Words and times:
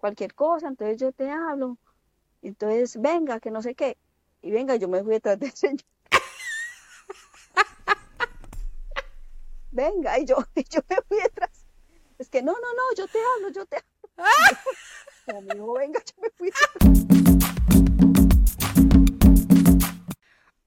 cualquier 0.00 0.34
cosa, 0.34 0.66
entonces 0.66 0.98
yo 0.98 1.12
te 1.12 1.30
hablo. 1.30 1.78
Entonces, 2.42 3.00
venga, 3.00 3.38
que 3.38 3.50
no 3.50 3.62
sé 3.62 3.74
qué. 3.74 3.98
Y 4.42 4.50
venga, 4.50 4.76
yo 4.76 4.88
me 4.88 5.02
fui 5.02 5.12
detrás 5.12 5.38
del 5.38 5.52
señor. 5.52 5.84
venga, 9.70 10.18
y 10.18 10.24
yo, 10.24 10.36
y 10.54 10.64
yo 10.64 10.80
me 10.88 10.96
fui 11.06 11.18
detrás. 11.18 11.66
Es 12.18 12.28
que 12.28 12.42
no, 12.42 12.52
no, 12.52 12.74
no, 12.74 12.94
yo 12.96 13.06
te 13.06 13.18
hablo, 13.18 13.50
yo 13.50 13.66
te 13.66 13.76
hablo. 13.76 13.88
Como 15.26 15.42
me 15.42 15.54
dijo, 15.54 15.72
venga, 15.74 16.00
yo 16.00 16.22
me 16.22 16.30
fui 16.30 16.50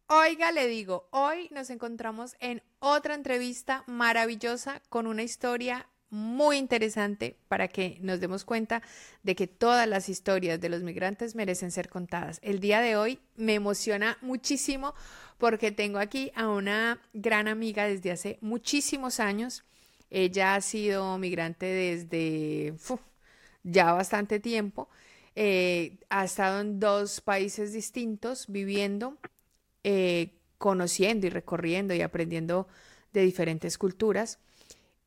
Oiga, 0.08 0.52
le 0.52 0.68
digo, 0.68 1.08
hoy 1.12 1.50
nos 1.52 1.72
encontramos 1.72 2.36
en 2.40 2.62
otra 2.80 3.16
entrevista 3.16 3.84
maravillosa 3.88 4.82
con 4.90 5.08
una 5.08 5.24
historia 5.24 5.90
muy 6.14 6.58
interesante 6.58 7.38
para 7.48 7.70
que 7.70 7.98
nos 8.02 8.20
demos 8.20 8.46
cuenta 8.46 8.84
de 9.24 9.36
que 9.36 9.48
todas 9.48 9.88
las 9.88 10.10
historias 10.10 10.62
de 10.62 10.70
los 10.70 10.84
migrantes 10.84 11.34
merecen 11.34 11.72
ser 11.72 11.90
contadas. 11.90 12.40
El 12.44 12.60
día 12.60 12.82
de 12.82 12.96
hoy 12.96 13.20
me 13.36 13.56
emociona 13.56 14.20
muchísimo 14.22 14.94
porque 15.40 15.72
tengo 15.72 15.98
aquí 15.98 16.32
a 16.36 16.50
una 16.50 17.02
gran 17.14 17.48
amiga 17.48 17.88
desde 17.88 18.12
hace 18.12 18.38
muchísimos 18.42 19.20
años. 19.20 19.64
Ella 20.12 20.54
ha 20.54 20.62
sido 20.62 21.18
migrante 21.18 21.66
desde 21.66 22.76
ya 23.64 23.94
bastante 23.94 24.40
tiempo. 24.40 24.90
Eh, 25.36 25.98
ha 26.10 26.26
estado 26.26 26.62
en 26.62 26.80
dos 26.80 27.22
países 27.22 27.74
distintos 27.74 28.46
viviendo, 28.50 29.18
eh, 29.84 30.36
conociendo 30.60 31.26
y 31.26 31.32
recorriendo 31.32 31.96
y 31.96 32.02
aprendiendo 32.02 32.68
de 33.14 33.22
diferentes 33.22 33.80
culturas. 33.80 34.38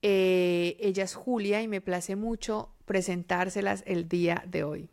Eh, 0.08 0.76
ella 0.78 1.02
es 1.02 1.16
Julia 1.16 1.62
y 1.62 1.66
me 1.66 1.80
place 1.80 2.14
mucho 2.14 2.70
presentárselas 2.84 3.82
el 3.86 4.08
día 4.08 4.44
de 4.46 4.62
hoy. 4.62 4.88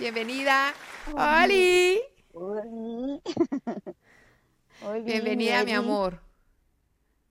Bienvenida, 0.00 0.74
Oli. 1.14 2.00
Bienvenida, 5.04 5.62
mi 5.62 5.70
amor. 5.70 6.18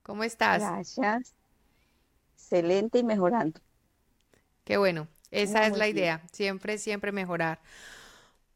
¿Cómo 0.02 0.24
estás? 0.24 0.62
Gracias. 0.62 1.34
Excelente 2.32 3.00
y 3.00 3.04
mejorando. 3.04 3.60
Qué 4.64 4.78
bueno. 4.78 5.06
Esa 5.30 5.66
es 5.66 5.76
la 5.76 5.86
idea. 5.86 6.22
Siempre, 6.32 6.78
siempre 6.78 7.12
mejorar. 7.12 7.60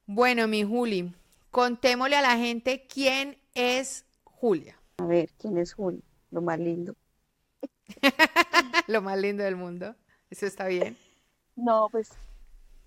Bueno, 0.06 0.48
mi 0.48 0.64
Juli, 0.64 1.14
contémosle 1.50 2.16
a 2.16 2.22
la 2.22 2.38
gente 2.38 2.86
quién 2.86 3.36
es 3.52 4.06
Julia. 4.24 4.78
A 4.96 5.04
ver, 5.04 5.28
¿quién 5.38 5.58
es 5.58 5.74
Julia? 5.74 6.00
Lo 6.30 6.40
más 6.40 6.58
lindo. 6.58 6.96
Lo 8.86 9.02
más 9.02 9.18
lindo 9.18 9.42
del 9.42 9.56
mundo. 9.56 9.94
Eso 10.30 10.46
está 10.46 10.66
bien. 10.66 10.96
No, 11.56 11.88
pues, 11.90 12.10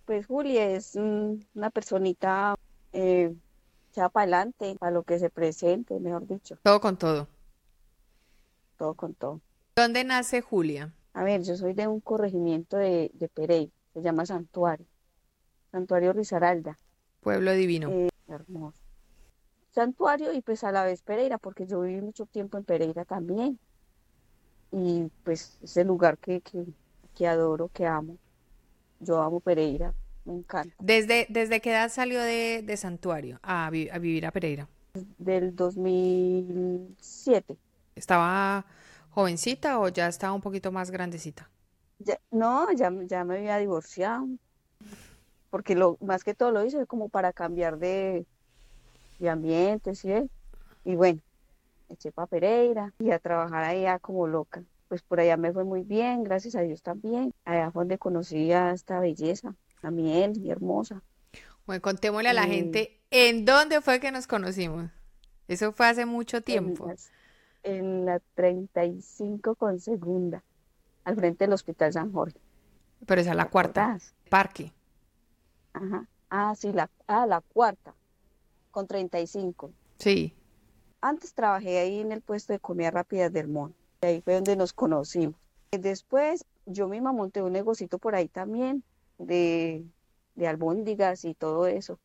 pues 0.05 0.25
Julia 0.25 0.69
es 0.71 0.95
una 0.95 1.69
personita 1.69 2.55
eh, 2.93 3.33
ya 3.93 4.09
para 4.09 4.23
adelante, 4.23 4.75
para 4.79 4.91
lo 4.91 5.03
que 5.03 5.19
se 5.19 5.29
presente, 5.29 5.99
mejor 5.99 6.27
dicho. 6.27 6.57
Todo 6.63 6.81
con 6.81 6.97
todo. 6.97 7.27
Todo 8.77 8.93
con 8.93 9.13
todo. 9.13 9.41
¿Dónde 9.75 10.03
nace 10.03 10.41
Julia? 10.41 10.93
A 11.13 11.23
ver, 11.23 11.43
yo 11.43 11.55
soy 11.55 11.73
de 11.73 11.87
un 11.87 11.99
corregimiento 11.99 12.77
de, 12.77 13.11
de 13.13 13.27
Pereira, 13.27 13.71
se 13.93 14.01
llama 14.01 14.25
Santuario. 14.25 14.85
Santuario 15.71 16.13
Risaralda. 16.13 16.77
Pueblo 17.21 17.53
divino. 17.53 17.89
Eh, 17.89 18.09
hermoso. 18.27 18.81
Santuario 19.71 20.33
y 20.33 20.41
pues 20.41 20.63
a 20.63 20.71
la 20.71 20.83
vez 20.83 21.01
Pereira, 21.01 21.37
porque 21.37 21.65
yo 21.67 21.81
viví 21.81 22.01
mucho 22.01 22.25
tiempo 22.25 22.57
en 22.57 22.63
Pereira 22.63 23.05
también 23.05 23.59
y 24.71 25.09
pues 25.23 25.57
es 25.61 25.77
el 25.77 25.87
lugar 25.87 26.17
que, 26.17 26.41
que, 27.15 27.27
adoro, 27.27 27.69
que 27.73 27.85
amo. 27.85 28.17
Yo 28.99 29.21
amo 29.21 29.39
Pereira, 29.39 29.93
me 30.25 30.33
encanta. 30.33 30.75
¿Desde, 30.79 31.27
desde 31.29 31.61
qué 31.61 31.71
edad 31.71 31.89
salió 31.89 32.21
de, 32.21 32.75
Santuario 32.77 33.39
a, 33.43 33.69
vivir 33.69 34.25
a 34.25 34.31
Pereira? 34.31 34.67
Del 35.17 35.55
2007. 35.55 37.55
¿Estaba 37.95 38.65
jovencita 39.11 39.79
o 39.79 39.87
ya 39.89 40.07
estaba 40.07 40.33
un 40.33 40.41
poquito 40.41 40.71
más 40.71 40.91
grandecita? 40.91 41.49
no, 42.29 42.71
ya, 42.73 42.91
ya 43.05 43.23
me 43.23 43.37
había 43.37 43.57
divorciado, 43.57 44.27
porque 45.49 45.73
lo 45.73 45.97
más 45.99 46.23
que 46.23 46.35
todo 46.35 46.51
lo 46.51 46.63
hice 46.63 46.85
como 46.85 47.09
para 47.09 47.33
cambiar 47.33 47.79
de, 47.79 48.27
de 49.17 49.29
ambiente, 49.29 49.95
¿sí? 49.95 50.29
Y 50.85 50.95
bueno, 50.95 51.21
eché 51.89 52.11
para 52.11 52.27
Pereira 52.27 52.93
y 52.99 53.11
a 53.11 53.19
trabajar 53.19 53.63
allá 53.63 53.99
como 53.99 54.27
loca. 54.27 54.63
Pues 54.87 55.01
por 55.01 55.19
allá 55.19 55.37
me 55.37 55.51
fue 55.51 55.63
muy 55.63 55.83
bien, 55.83 56.23
gracias 56.23 56.55
a 56.55 56.61
Dios 56.61 56.81
también. 56.81 57.33
Allá 57.45 57.71
fue 57.71 57.81
donde 57.81 57.97
conocí 57.97 58.51
a 58.51 58.71
esta 58.71 58.99
belleza, 58.99 59.55
a 59.81 59.91
miel 59.91 60.37
y 60.37 60.49
hermosa. 60.49 61.01
Bueno, 61.65 61.81
contémosle 61.81 62.29
a 62.29 62.33
la 62.33 62.45
gente 62.45 63.01
en 63.11 63.43
dónde 63.43 63.81
fue 63.81 63.99
que 63.99 64.11
nos 64.11 64.27
conocimos. 64.27 64.89
Eso 65.47 65.73
fue 65.73 65.87
hace 65.87 66.05
mucho 66.05 66.41
tiempo. 66.41 66.89
En, 67.63 68.05
la 68.05 68.21
35 68.35 69.55
con 69.55 69.79
segunda, 69.79 70.43
al 71.03 71.15
frente 71.15 71.43
del 71.43 71.53
Hospital 71.53 71.91
San 71.91 72.13
Jorge. 72.13 72.39
Pero 73.05 73.19
esa 73.19 73.31
es 73.31 73.35
la 73.35 73.49
cuarta. 73.49 73.97
Parque. 74.29 74.71
Ajá. 75.73 76.07
Ah, 76.29 76.53
sí, 76.55 76.71
la, 76.71 76.89
ah, 77.07 77.25
la 77.25 77.41
cuarta, 77.41 77.93
con 78.71 78.87
35. 78.87 79.71
Sí. 79.99 80.33
Antes 81.01 81.33
trabajé 81.33 81.77
ahí 81.77 81.99
en 81.99 82.11
el 82.11 82.21
puesto 82.21 82.53
de 82.53 82.59
comida 82.59 82.89
rápida 82.89 83.29
del 83.29 83.47
Mon. 83.47 83.75
Ahí 84.01 84.21
fue 84.21 84.33
donde 84.33 84.55
nos 84.55 84.73
conocimos. 84.73 85.35
Después 85.71 86.45
yo 86.65 86.87
misma 86.87 87.11
monté 87.11 87.41
un 87.41 87.53
negocito 87.53 87.99
por 87.99 88.15
ahí 88.15 88.27
también 88.27 88.83
de, 89.19 89.85
de 90.35 90.47
albóndigas 90.47 91.23
y 91.25 91.35
todo 91.35 91.67
eso. 91.67 91.99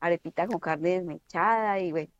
Arepita 0.00 0.46
con 0.46 0.58
carne 0.58 0.90
desmechada 0.90 1.80
y 1.80 1.90
bueno. 1.90 2.12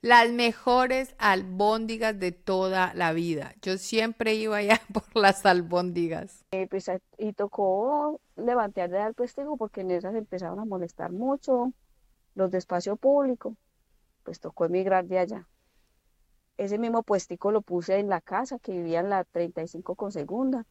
Las 0.00 0.30
mejores 0.30 1.14
albóndigas 1.18 2.18
de 2.18 2.32
toda 2.32 2.94
la 2.94 3.12
vida. 3.12 3.54
Yo 3.62 3.78
siempre 3.78 4.34
iba 4.34 4.56
allá 4.58 4.80
por 4.92 5.04
las 5.14 5.44
albóndigas. 5.44 6.44
Eh, 6.52 6.66
pues, 6.68 6.90
y 7.18 7.32
tocó 7.32 8.20
levantar 8.36 8.90
de 8.90 8.98
al 8.98 9.14
puesto 9.14 9.56
porque 9.56 9.82
en 9.82 9.90
esas 9.90 10.14
empezaron 10.14 10.60
a 10.60 10.64
molestar 10.64 11.10
mucho 11.10 11.72
los 12.34 12.50
de 12.50 12.58
espacio 12.58 12.96
público 12.96 13.56
pues 14.30 14.38
tocó 14.38 14.64
emigrar 14.64 15.06
de 15.06 15.18
allá. 15.18 15.48
Ese 16.56 16.78
mismo 16.78 17.02
puestico 17.02 17.50
lo 17.50 17.62
puse 17.62 17.98
en 17.98 18.08
la 18.08 18.20
casa 18.20 18.60
que 18.60 18.70
vivía 18.70 19.00
en 19.00 19.10
la 19.10 19.24
35 19.24 19.96
con 19.96 20.12
segunda. 20.12 20.64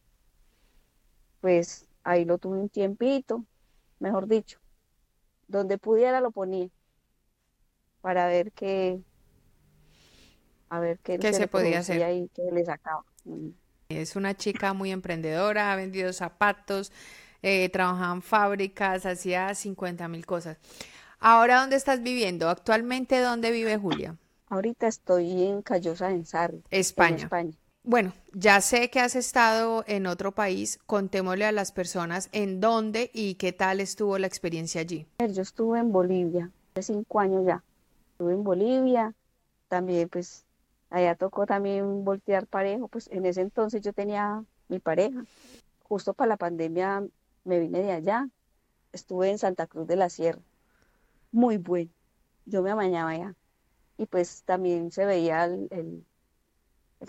Pues 1.42 1.86
ahí 2.02 2.24
lo 2.24 2.38
tuve 2.38 2.56
un 2.56 2.70
tiempito, 2.70 3.44
mejor 3.98 4.28
dicho. 4.28 4.60
Donde 5.46 5.76
pudiera 5.76 6.22
lo 6.22 6.30
ponía 6.30 6.70
para 8.00 8.28
ver 8.28 8.50
qué 8.52 9.02
a 10.70 10.80
ver 10.80 10.98
qué, 11.00 11.18
se 11.20 11.46
podía 11.46 11.80
hacer 11.80 12.16
y 12.16 12.30
qué 12.34 12.50
le 12.50 12.64
sacaba. 12.64 13.04
Mm. 13.24 13.50
Es 13.90 14.16
una 14.16 14.34
chica 14.34 14.72
muy 14.72 14.90
emprendedora, 14.90 15.70
ha 15.70 15.76
vendido 15.76 16.14
zapatos, 16.14 16.92
eh, 17.42 17.68
trabajaba 17.68 18.14
en 18.14 18.22
fábricas, 18.22 19.04
hacía 19.04 19.54
50 19.54 20.08
mil 20.08 20.24
cosas. 20.24 20.56
Ahora, 21.22 21.60
¿dónde 21.60 21.76
estás 21.76 22.02
viviendo? 22.02 22.48
Actualmente, 22.48 23.20
¿dónde 23.20 23.50
vive 23.50 23.76
Julia? 23.76 24.16
Ahorita 24.48 24.86
estoy 24.86 25.42
en 25.42 25.60
Callosa, 25.60 26.10
en 26.10 26.24
Sarri, 26.24 26.62
España. 26.70 27.24
España. 27.24 27.52
Bueno, 27.82 28.14
ya 28.32 28.62
sé 28.62 28.88
que 28.88 29.00
has 29.00 29.14
estado 29.14 29.84
en 29.86 30.06
otro 30.06 30.32
país. 30.32 30.78
Contémosle 30.86 31.44
a 31.44 31.52
las 31.52 31.72
personas 31.72 32.30
en 32.32 32.58
dónde 32.58 33.10
y 33.12 33.34
qué 33.34 33.52
tal 33.52 33.80
estuvo 33.80 34.16
la 34.16 34.26
experiencia 34.26 34.80
allí. 34.80 35.06
Yo 35.18 35.42
estuve 35.42 35.78
en 35.78 35.92
Bolivia, 35.92 36.50
hace 36.74 36.94
cinco 36.94 37.20
años 37.20 37.44
ya. 37.44 37.62
Estuve 38.12 38.32
en 38.32 38.42
Bolivia, 38.42 39.14
también 39.68 40.08
pues 40.08 40.46
allá 40.88 41.16
tocó 41.16 41.44
también 41.44 42.02
voltear 42.02 42.46
parejo. 42.46 42.88
Pues 42.88 43.08
en 43.12 43.26
ese 43.26 43.42
entonces 43.42 43.82
yo 43.82 43.92
tenía 43.92 44.42
mi 44.68 44.78
pareja. 44.78 45.22
Justo 45.82 46.14
para 46.14 46.30
la 46.30 46.36
pandemia 46.38 47.04
me 47.44 47.58
vine 47.58 47.82
de 47.82 47.92
allá. 47.92 48.26
Estuve 48.94 49.28
en 49.30 49.36
Santa 49.36 49.66
Cruz 49.66 49.86
de 49.86 49.96
la 49.96 50.08
Sierra 50.08 50.40
muy 51.32 51.56
bueno. 51.56 51.90
Yo 52.46 52.62
me 52.62 52.70
amañaba 52.70 53.16
ya. 53.16 53.34
Y 53.96 54.06
pues 54.06 54.42
también 54.44 54.90
se 54.90 55.04
veía 55.04 55.44
el, 55.44 55.68
el, 55.70 56.04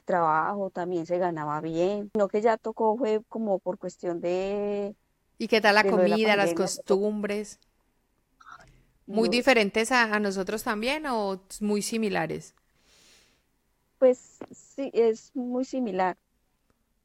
trabajo, 0.06 0.70
también 0.70 1.06
se 1.06 1.18
ganaba 1.18 1.62
bien. 1.62 2.12
Lo 2.14 2.28
que 2.28 2.42
ya 2.42 2.58
tocó 2.58 2.98
fue 2.98 3.22
como 3.28 3.60
por 3.60 3.78
cuestión 3.78 4.22
de... 4.22 4.96
¿Y 5.38 5.48
qué 5.48 5.62
tal 5.62 5.76
la 5.76 5.84
comida, 5.84 6.36
las 6.36 6.54
costumbres? 6.54 7.60
¿Muy 9.08 9.30
diferentes 9.30 9.92
a, 9.92 10.20
nosotros 10.20 10.64
también 10.64 11.06
o 11.08 11.42
muy 11.60 11.82
similares? 11.82 12.56
Pues 13.98 14.40
sí, 14.52 14.92
es 14.94 15.36
muy 15.36 15.66
similar. 15.66 16.18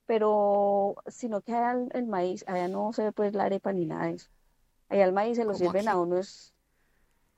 Pero 0.07 0.97
sino 1.09 1.41
que 1.41 1.53
allá 1.53 1.77
el, 1.93 2.07
maíz, 2.07 2.45
allá 2.47 2.69
no 2.69 2.93
se 2.93 3.05
ve 3.05 3.13
pues 3.13 3.35
la 3.35 3.45
arepa 3.45 3.73
ni 3.73 3.87
nada 3.87 4.07
de 4.07 4.15
eso. 4.15 4.29
Allá 4.89 5.05
el 5.05 5.13
maíz 5.13 5.37
se 5.37 5.45
lo 5.45 5.55
sirven 5.55 5.89
a 5.89 5.97
uno 5.97 6.19
es 6.19 6.55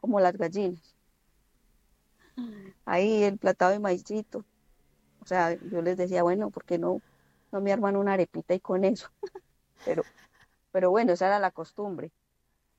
como 0.01 0.21
las 0.21 0.37
gallinas. 0.37 0.97
Ahí 2.85 3.23
el 3.25 3.39
platado 3.39 3.73
de 3.73 3.79
maicito. 3.81 4.45
O 5.21 5.27
sea, 5.27 5.55
yo 5.63 5.83
les 5.83 5.97
decía, 5.97 6.23
bueno, 6.25 6.51
¿por 6.51 6.65
qué 6.65 6.79
no, 6.79 7.03
no 7.53 7.61
me 7.61 7.73
arman 7.73 7.97
una 7.97 8.15
arepita 8.15 8.55
y 8.55 8.61
con 8.61 8.85
eso? 8.85 9.11
Pero 9.85 10.07
pero 10.73 10.91
bueno, 10.91 11.13
esa 11.15 11.27
era 11.29 11.39
la 11.41 11.51
costumbre. 11.53 12.13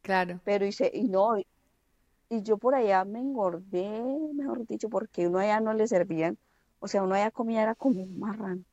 Claro. 0.01 0.41
Pero 0.43 0.65
hice, 0.65 0.89
y 0.93 1.07
no, 1.07 1.37
y 2.29 2.43
yo 2.43 2.57
por 2.57 2.75
allá 2.75 3.05
me 3.05 3.19
engordé, 3.19 4.03
mejor 4.35 4.65
dicho, 4.67 4.89
porque 4.89 5.27
uno 5.27 5.39
allá 5.39 5.59
no 5.61 5.73
le 5.73 5.87
servían, 5.87 6.37
o 6.79 6.87
sea, 6.87 7.03
uno 7.03 7.15
allá 7.15 7.31
comía 7.31 7.63
era 7.63 7.75
como 7.75 8.01
un 8.03 8.19
marrano. 8.19 8.63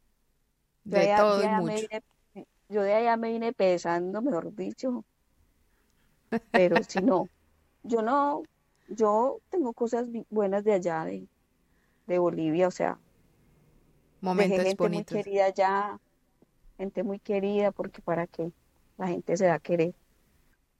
Yo 0.84 0.98
De 0.98 0.98
allá- 0.98 1.16
todo 1.22 1.40
y 1.40 1.44
allá 1.44 1.60
mucho. 1.60 1.86
vine- 1.88 2.04
yo 2.68 2.82
de 2.82 2.94
allá 2.94 3.16
me 3.16 3.30
vine 3.32 3.52
pesando, 3.52 4.22
mejor 4.22 4.54
dicho, 4.54 5.04
pero 6.50 6.82
si 6.82 7.00
no, 7.02 7.28
yo 7.86 8.02
no, 8.02 8.42
yo 8.88 9.38
tengo 9.50 9.72
cosas 9.72 10.06
buenas 10.30 10.64
de 10.64 10.72
allá, 10.72 11.04
de, 11.04 11.26
de 12.06 12.18
Bolivia, 12.18 12.68
o 12.68 12.70
sea, 12.70 12.98
Momentos 14.20 14.64
gente 14.64 14.88
muy 14.88 15.04
querida 15.04 15.44
allá, 15.46 16.00
gente 16.78 17.02
muy 17.02 17.18
querida, 17.18 17.70
porque 17.70 18.02
para 18.02 18.26
qué 18.26 18.50
la 18.98 19.08
gente 19.08 19.36
se 19.36 19.46
da 19.46 19.54
a 19.54 19.58
querer. 19.58 19.94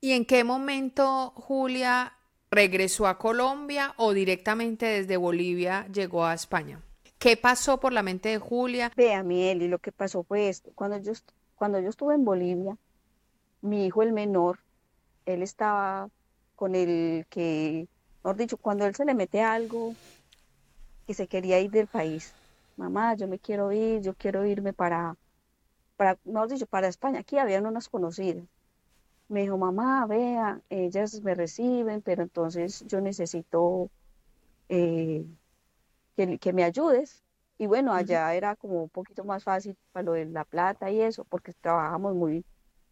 ¿Y 0.01 0.13
en 0.13 0.25
qué 0.25 0.43
momento 0.45 1.31
Julia 1.37 2.15
regresó 2.51 3.07
a 3.07 3.19
Colombia 3.19 3.95
o 3.99 4.13
directamente 4.13 4.87
desde 4.87 5.17
Bolivia 5.17 5.87
llegó 5.93 6.25
a 6.25 6.35
España? 6.35 6.83
¿Qué 7.19 7.37
pasó 7.37 7.79
por 7.79 7.93
la 7.93 8.03
mente 8.03 8.31
de 8.31 8.39
Julia? 8.39 8.93
Vea, 8.97 9.23
miel, 9.23 9.63
y 9.63 9.69
lo 9.69 9.79
que 9.79 9.93
pasó 9.93 10.23
fue 10.23 10.49
esto, 10.49 10.71
cuando 10.75 10.99
yo, 10.99 11.13
cuando 11.55 11.81
yo 11.81 11.89
estuve 11.89 12.15
en 12.15 12.25
Bolivia, 12.25 12.77
mi 13.63 13.87
hijo 13.87 14.03
el 14.03 14.13
menor, 14.13 14.61
él 15.25 15.43
estaba 15.43 16.09
con 16.57 16.75
el 16.75 17.27
que, 17.31 17.89
mejor 18.25 18.37
dicho, 18.37 18.57
cuando 18.59 18.87
él 18.87 18.95
se 18.95 19.05
le 19.05 19.15
mete 19.15 19.43
algo, 19.43 19.95
que 21.07 21.15
se 21.15 21.29
quería 21.29 21.61
ir 21.61 21.71
del 21.71 21.87
país, 21.87 22.35
mamá, 22.77 23.15
yo 23.15 23.29
me 23.29 23.39
quiero 23.39 23.73
ir, 23.73 24.03
yo 24.03 24.15
quiero 24.15 24.45
irme 24.47 24.73
para, 24.73 25.17
para, 25.97 26.19
mejor 26.25 26.49
dicho, 26.51 26.67
para 26.67 26.89
España, 26.89 27.21
aquí 27.21 27.39
habían 27.39 27.67
unas 27.67 27.89
conocidas. 27.89 28.45
Me 29.29 29.43
dijo, 29.43 29.59
mamá, 29.59 30.07
vea, 30.07 30.61
ellas 30.71 31.21
me 31.23 31.35
reciben, 31.35 32.03
pero 32.03 32.23
entonces 32.23 32.85
yo 32.87 33.01
necesito 33.01 33.91
eh, 34.69 35.25
que, 36.17 36.39
que 36.39 36.53
me 36.53 36.65
ayudes. 36.65 37.25
Y 37.59 37.67
bueno, 37.67 37.93
allá 37.95 38.35
era 38.35 38.57
como 38.57 38.83
un 38.85 38.91
poquito 38.91 39.25
más 39.25 39.45
fácil 39.45 39.77
para 39.93 40.05
lo 40.05 40.13
de 40.13 40.27
la 40.27 40.45
plata 40.45 40.91
y 40.91 41.01
eso, 41.01 41.25
porque 41.25 41.53
trabajamos 41.55 42.15
muy, 42.15 42.45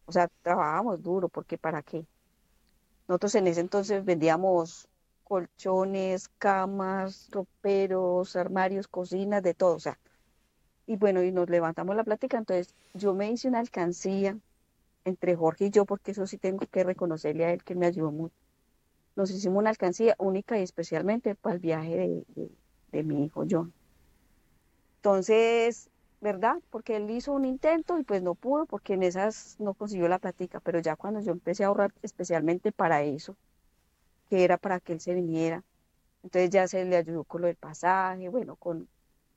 o 0.05 0.11
sea, 0.11 0.29
trabajábamos 0.41 1.01
duro, 1.03 1.29
porque 1.29 1.57
¿para 1.57 1.83
qué? 1.83 2.05
Nosotros 3.07 3.35
en 3.35 3.47
ese 3.47 3.61
entonces 3.61 4.05
vendíamos 4.05 4.87
colchones, 5.23 6.29
camas, 6.37 7.29
roperos, 7.31 8.35
armarios, 8.35 8.87
cocinas, 8.87 9.41
de 9.43 9.53
todo, 9.55 9.75
o 9.75 9.79
sea, 9.79 9.99
y 10.87 10.97
bueno, 10.97 11.23
y 11.23 11.31
nos 11.31 11.49
levantamos 11.49 11.95
la 11.95 12.03
plática, 12.03 12.37
entonces 12.37 12.75
yo 12.93 13.13
me 13.15 13.31
hice 13.31 13.47
una 13.47 13.59
alcancía 13.59 14.37
entre 15.05 15.35
Jorge 15.35 15.65
y 15.67 15.71
yo, 15.71 15.85
porque 15.85 16.11
eso 16.11 16.27
sí 16.27 16.37
tengo 16.37 16.65
que 16.67 16.83
reconocerle 16.83 17.45
a 17.45 17.53
él 17.53 17.63
que 17.63 17.75
me 17.75 17.87
ayudó 17.87 18.11
mucho. 18.11 18.35
Nos 19.15 19.31
hicimos 19.31 19.59
una 19.59 19.71
alcancía 19.71 20.15
única 20.19 20.59
y 20.59 20.63
especialmente 20.63 21.35
para 21.35 21.55
el 21.55 21.61
viaje 21.61 21.97
de, 21.97 22.25
de- 22.29 22.51
de 22.91 23.03
mi 23.03 23.25
hijo 23.25 23.45
John. 23.49 23.73
Entonces, 24.97 25.89
¿verdad? 26.21 26.57
Porque 26.69 26.95
él 26.97 27.09
hizo 27.09 27.33
un 27.33 27.45
intento 27.45 27.99
y 27.99 28.03
pues 28.03 28.21
no 28.21 28.35
pudo 28.35 28.65
porque 28.65 28.93
en 28.93 29.03
esas 29.03 29.57
no 29.59 29.73
consiguió 29.73 30.07
la 30.07 30.19
plática, 30.19 30.59
pero 30.59 30.79
ya 30.79 30.95
cuando 30.95 31.19
yo 31.21 31.31
empecé 31.31 31.63
a 31.63 31.67
ahorrar 31.67 31.93
especialmente 32.01 32.71
para 32.71 33.03
eso, 33.03 33.37
que 34.29 34.43
era 34.43 34.57
para 34.57 34.79
que 34.79 34.93
él 34.93 34.99
se 35.01 35.13
viniera, 35.13 35.63
entonces 36.23 36.49
ya 36.49 36.67
se 36.67 36.85
le 36.85 36.97
ayudó 36.97 37.23
con 37.23 37.41
lo 37.41 37.47
del 37.47 37.55
pasaje, 37.55 38.29
bueno, 38.29 38.55
con, 38.55 38.87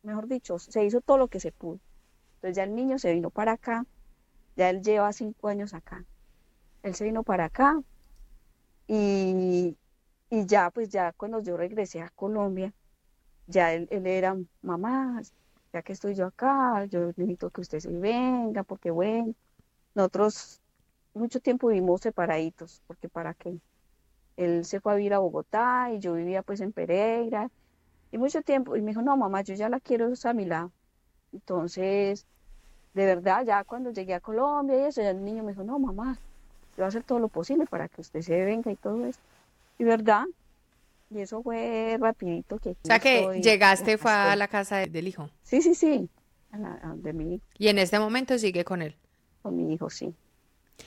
mejor 0.02 0.28
dicho, 0.28 0.58
se 0.58 0.84
hizo 0.84 1.00
todo 1.00 1.18
lo 1.18 1.28
que 1.28 1.40
se 1.40 1.52
pudo. 1.52 1.80
Entonces 2.36 2.56
ya 2.56 2.64
el 2.64 2.74
niño 2.74 2.98
se 2.98 3.12
vino 3.12 3.30
para 3.30 3.52
acá, 3.52 3.84
ya 4.56 4.70
él 4.70 4.82
lleva 4.82 5.12
cinco 5.12 5.48
años 5.48 5.74
acá. 5.74 6.04
Él 6.82 6.94
se 6.94 7.04
vino 7.04 7.22
para 7.24 7.46
acá 7.46 7.82
y, 8.86 9.76
y 10.30 10.46
ya, 10.46 10.70
pues 10.70 10.88
ya 10.88 11.12
cuando 11.12 11.40
yo 11.40 11.56
regresé 11.56 12.00
a 12.00 12.10
Colombia, 12.10 12.72
ya 13.46 13.74
él, 13.74 13.88
él 13.90 14.06
era, 14.06 14.36
mamá, 14.62 15.20
ya 15.72 15.82
que 15.82 15.92
estoy 15.92 16.14
yo 16.14 16.26
acá, 16.26 16.84
yo 16.86 17.06
necesito 17.06 17.50
que 17.50 17.60
usted 17.60 17.80
se 17.80 17.90
venga, 17.90 18.62
porque 18.62 18.90
bueno, 18.90 19.34
nosotros 19.94 20.60
mucho 21.14 21.40
tiempo 21.40 21.68
vivimos 21.68 22.00
separaditos, 22.00 22.82
porque 22.86 23.08
para 23.08 23.34
qué. 23.34 23.58
Él 24.36 24.64
se 24.64 24.80
fue 24.80 24.92
a 24.92 24.96
vivir 24.96 25.14
a 25.14 25.18
Bogotá 25.18 25.90
y 25.92 25.98
yo 25.98 26.14
vivía 26.14 26.42
pues 26.42 26.60
en 26.60 26.72
Pereira 26.72 27.50
y 28.12 28.18
mucho 28.18 28.42
tiempo, 28.42 28.76
y 28.76 28.82
me 28.82 28.92
dijo, 28.92 29.02
no, 29.02 29.16
mamá, 29.16 29.42
yo 29.42 29.54
ya 29.54 29.68
la 29.68 29.80
quiero 29.80 30.10
a 30.24 30.32
mi 30.32 30.44
lado. 30.46 30.72
Entonces, 31.32 32.26
de 32.94 33.06
verdad, 33.06 33.44
ya 33.44 33.64
cuando 33.64 33.90
llegué 33.90 34.14
a 34.14 34.20
Colombia 34.20 34.76
y 34.76 34.84
eso, 34.86 35.02
ya 35.02 35.10
el 35.10 35.24
niño 35.24 35.42
me 35.42 35.52
dijo, 35.52 35.64
no, 35.64 35.78
mamá, 35.78 36.14
yo 36.14 36.78
voy 36.78 36.84
a 36.84 36.88
hacer 36.88 37.02
todo 37.02 37.18
lo 37.18 37.28
posible 37.28 37.66
para 37.66 37.88
que 37.88 38.00
usted 38.00 38.22
se 38.22 38.44
venga 38.44 38.70
y 38.70 38.76
todo 38.76 39.04
eso. 39.04 39.20
Y 39.78 39.84
verdad, 39.84 40.24
y 41.10 41.20
eso 41.20 41.42
fue 41.42 41.96
rapidito 42.00 42.58
que 42.58 42.70
O 42.70 42.76
sea 42.82 42.98
que 42.98 43.18
estoy, 43.20 43.42
llegaste, 43.42 43.98
fue 43.98 44.10
a 44.12 44.36
la 44.36 44.48
casa 44.48 44.76
de- 44.78 44.86
del 44.86 45.08
hijo. 45.08 45.30
Sí, 45.42 45.62
sí, 45.62 45.74
sí, 45.74 46.08
a 46.50 46.58
la- 46.58 46.80
a 46.82 46.88
donde 46.88 47.12
mi, 47.12 47.40
Y 47.58 47.68
en 47.68 47.78
este 47.78 47.98
momento 47.98 48.38
sigue 48.38 48.64
con 48.64 48.82
él. 48.82 48.96
con 49.42 49.56
mi 49.56 49.72
hijo, 49.72 49.88
sí. 49.88 50.14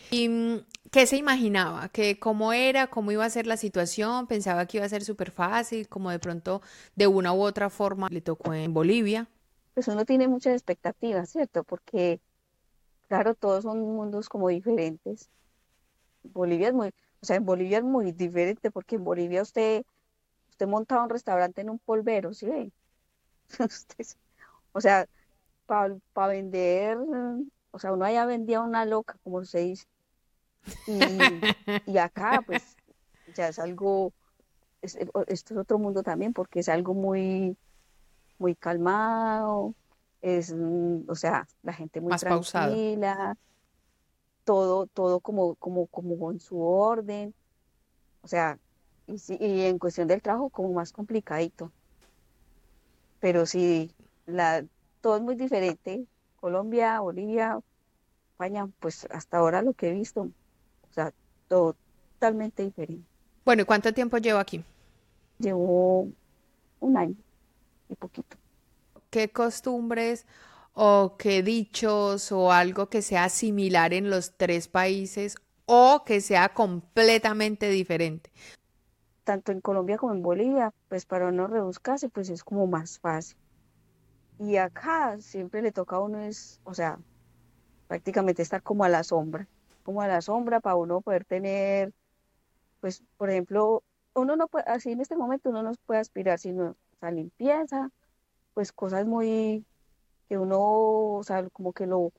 ¿Y 0.09 0.29
mm, 0.29 0.65
qué 0.91 1.06
se 1.06 1.18
imaginaba? 1.18 1.89
¿Que 1.89 2.19
cómo 2.19 2.53
era? 2.53 2.88
¿Cómo 2.88 3.12
iba 3.12 3.25
a 3.25 3.29
ser 3.29 3.47
la 3.47 3.57
situación? 3.57 4.27
¿Pensaba 4.27 4.65
que 4.65 4.77
iba 4.77 4.85
a 4.85 4.89
ser 4.89 5.03
súper 5.03 5.31
fácil? 5.31 5.88
Como 5.88 6.12
de 6.12 6.19
pronto, 6.19 6.62
de 6.95 7.07
una 7.07 7.33
u 7.33 7.41
otra 7.41 7.69
forma, 7.69 8.07
le 8.09 8.21
tocó 8.21 8.53
en 8.53 8.73
Bolivia. 8.73 9.27
Pues 9.73 9.88
uno 9.88 10.06
tiene 10.06 10.27
muchas 10.27 10.53
expectativas, 10.53 11.29
¿cierto? 11.29 11.63
Porque, 11.63 12.19
claro, 13.07 13.35
todos 13.35 13.63
son 13.63 13.79
mundos 13.81 14.27
como 14.29 14.50
diferentes. 14.50 15.29
Bolivia 16.23 16.68
es 16.69 16.73
muy, 16.73 16.89
o 16.89 17.25
sea, 17.25 17.38
en 17.38 17.45
Bolivia 17.45 17.79
es 17.79 17.83
muy 17.83 18.12
diferente 18.12 18.71
porque 18.71 18.95
en 18.95 19.03
Bolivia 19.03 19.41
usted, 19.41 19.83
usted 20.61 20.67
monta 20.71 21.01
un 21.03 21.09
restaurante 21.09 21.61
en 21.61 21.69
un 21.71 21.79
polvero, 21.79 22.33
¿sí 22.33 22.45
ve? 22.47 22.71
O 24.73 24.79
sea, 24.79 25.05
para 25.65 26.27
vender, 26.27 26.97
o 27.71 27.79
sea, 27.79 27.91
uno 27.93 28.05
allá 28.05 28.25
vendía 28.25 28.61
una 28.61 28.85
loca, 28.85 29.17
como 29.23 29.43
se 29.43 29.59
dice. 29.59 29.85
Y, 30.85 30.93
y 31.85 31.97
acá, 31.97 32.41
pues, 32.45 32.75
ya 33.35 33.49
es 33.49 33.59
algo, 33.59 34.13
es- 34.81 34.97
esto 35.27 35.53
es 35.53 35.59
otro 35.59 35.79
mundo 35.79 36.03
también 36.03 36.33
porque 36.33 36.59
es 36.61 36.69
algo 36.69 36.93
muy, 36.93 37.57
muy 38.37 38.55
calmado, 38.55 39.75
es, 40.21 40.53
mm, 40.53 41.09
o 41.09 41.15
sea, 41.15 41.47
la 41.63 41.73
gente 41.73 42.01
muy 42.01 42.11
Más 42.11 42.23
pausado. 42.23 42.75
tranquila, 42.75 43.35
todo, 44.43 44.87
todo 44.87 45.19
como, 45.19 45.55
como, 45.55 45.87
como 45.87 46.31
en 46.31 46.39
su 46.39 46.61
orden, 46.61 47.33
o 48.21 48.27
sea, 48.27 48.59
y, 49.13 49.18
sí- 49.19 49.37
y 49.39 49.61
en 49.63 49.80
cuestión 49.80 50.07
del 50.07 50.21
trabajo 50.21 50.49
como 50.49 50.73
más 50.73 50.91
complicadito, 50.94 51.73
pero 53.19 53.45
sí, 53.45 53.91
la, 54.25 54.65
todo 55.01 55.18
es 55.18 55.21
muy 55.21 55.35
diferente, 55.35 56.06
Colombia, 56.35 56.99
Bolivia, 56.99 57.59
España, 58.33 58.69
pues 58.80 59.07
hasta 59.11 59.37
ahora 59.37 59.61
lo 59.61 59.73
que 59.73 59.89
he 59.89 59.94
visto, 59.94 60.23
o 60.23 60.94
sea, 60.94 61.13
todo 61.47 61.77
totalmente 62.19 62.63
diferente. 62.63 63.07
Bueno, 63.45 63.63
¿y 63.63 63.65
cuánto 63.65 63.94
tiempo 63.94 64.18
llevo 64.18 64.39
aquí? 64.39 64.63
Llevo 65.39 66.09
un 66.80 66.97
año 66.97 67.15
y 67.89 67.95
poquito. 67.95 68.37
¿Qué 69.09 69.31
costumbres 69.31 70.25
o 70.73 71.15
qué 71.18 71.44
dichos 71.44 72.31
o 72.31 72.51
algo 72.51 72.89
que 72.89 73.01
sea 73.01 73.30
similar 73.30 73.94
en 73.94 74.09
los 74.09 74.37
tres 74.37 74.68
países 74.68 75.35
o 75.65 76.03
que 76.06 76.21
sea 76.21 76.49
completamente 76.53 77.69
diferente? 77.69 78.31
Tanto 79.23 79.51
en 79.51 79.61
Colombia 79.61 79.97
como 79.97 80.13
en 80.13 80.21
Bolivia, 80.21 80.73
pues 80.90 81.06
para 81.06 81.31
no 81.31 81.47
rebuscarse, 81.47 82.09
pues 82.09 82.30
es 82.30 82.44
como 82.44 82.68
más 82.68 82.99
fácil. 82.99 83.37
Y 84.40 84.57
acá 84.57 85.19
siempre 85.19 85.61
le 85.61 85.71
toca 85.71 85.97
a 85.97 86.01
uno 86.01 86.19
es, 86.19 86.59
o 86.63 86.73
sea, 86.73 86.99
prácticamente 87.87 88.42
estar 88.42 88.63
como 88.63 88.83
a 88.83 88.90
la 88.90 89.04
sombra, 89.04 89.47
como 89.83 90.01
a 90.01 90.07
la 90.07 90.21
sombra 90.21 90.59
para 90.59 90.75
uno 90.75 91.01
poder 91.01 91.25
tener, 91.25 91.94
pues, 92.80 93.04
por 93.18 93.30
ejemplo, 93.30 93.83
uno 94.16 94.35
no 94.35 94.47
puede, 94.47 94.66
así 94.66 94.92
en 94.92 95.01
este 95.01 95.16
momento 95.16 95.49
uno 95.49 95.63
no 95.63 95.71
puede 95.85 95.99
aspirar 95.99 96.40
sino 96.40 96.75
a 97.01 97.11
limpieza, 97.11 97.92
pues 98.54 98.71
cosas 98.71 99.06
muy, 99.06 99.66
que 100.28 100.37
uno, 100.37 100.59
o 100.59 101.23
sea, 101.23 101.47
como 101.49 101.73
que 101.73 101.85
lo, 101.85 102.11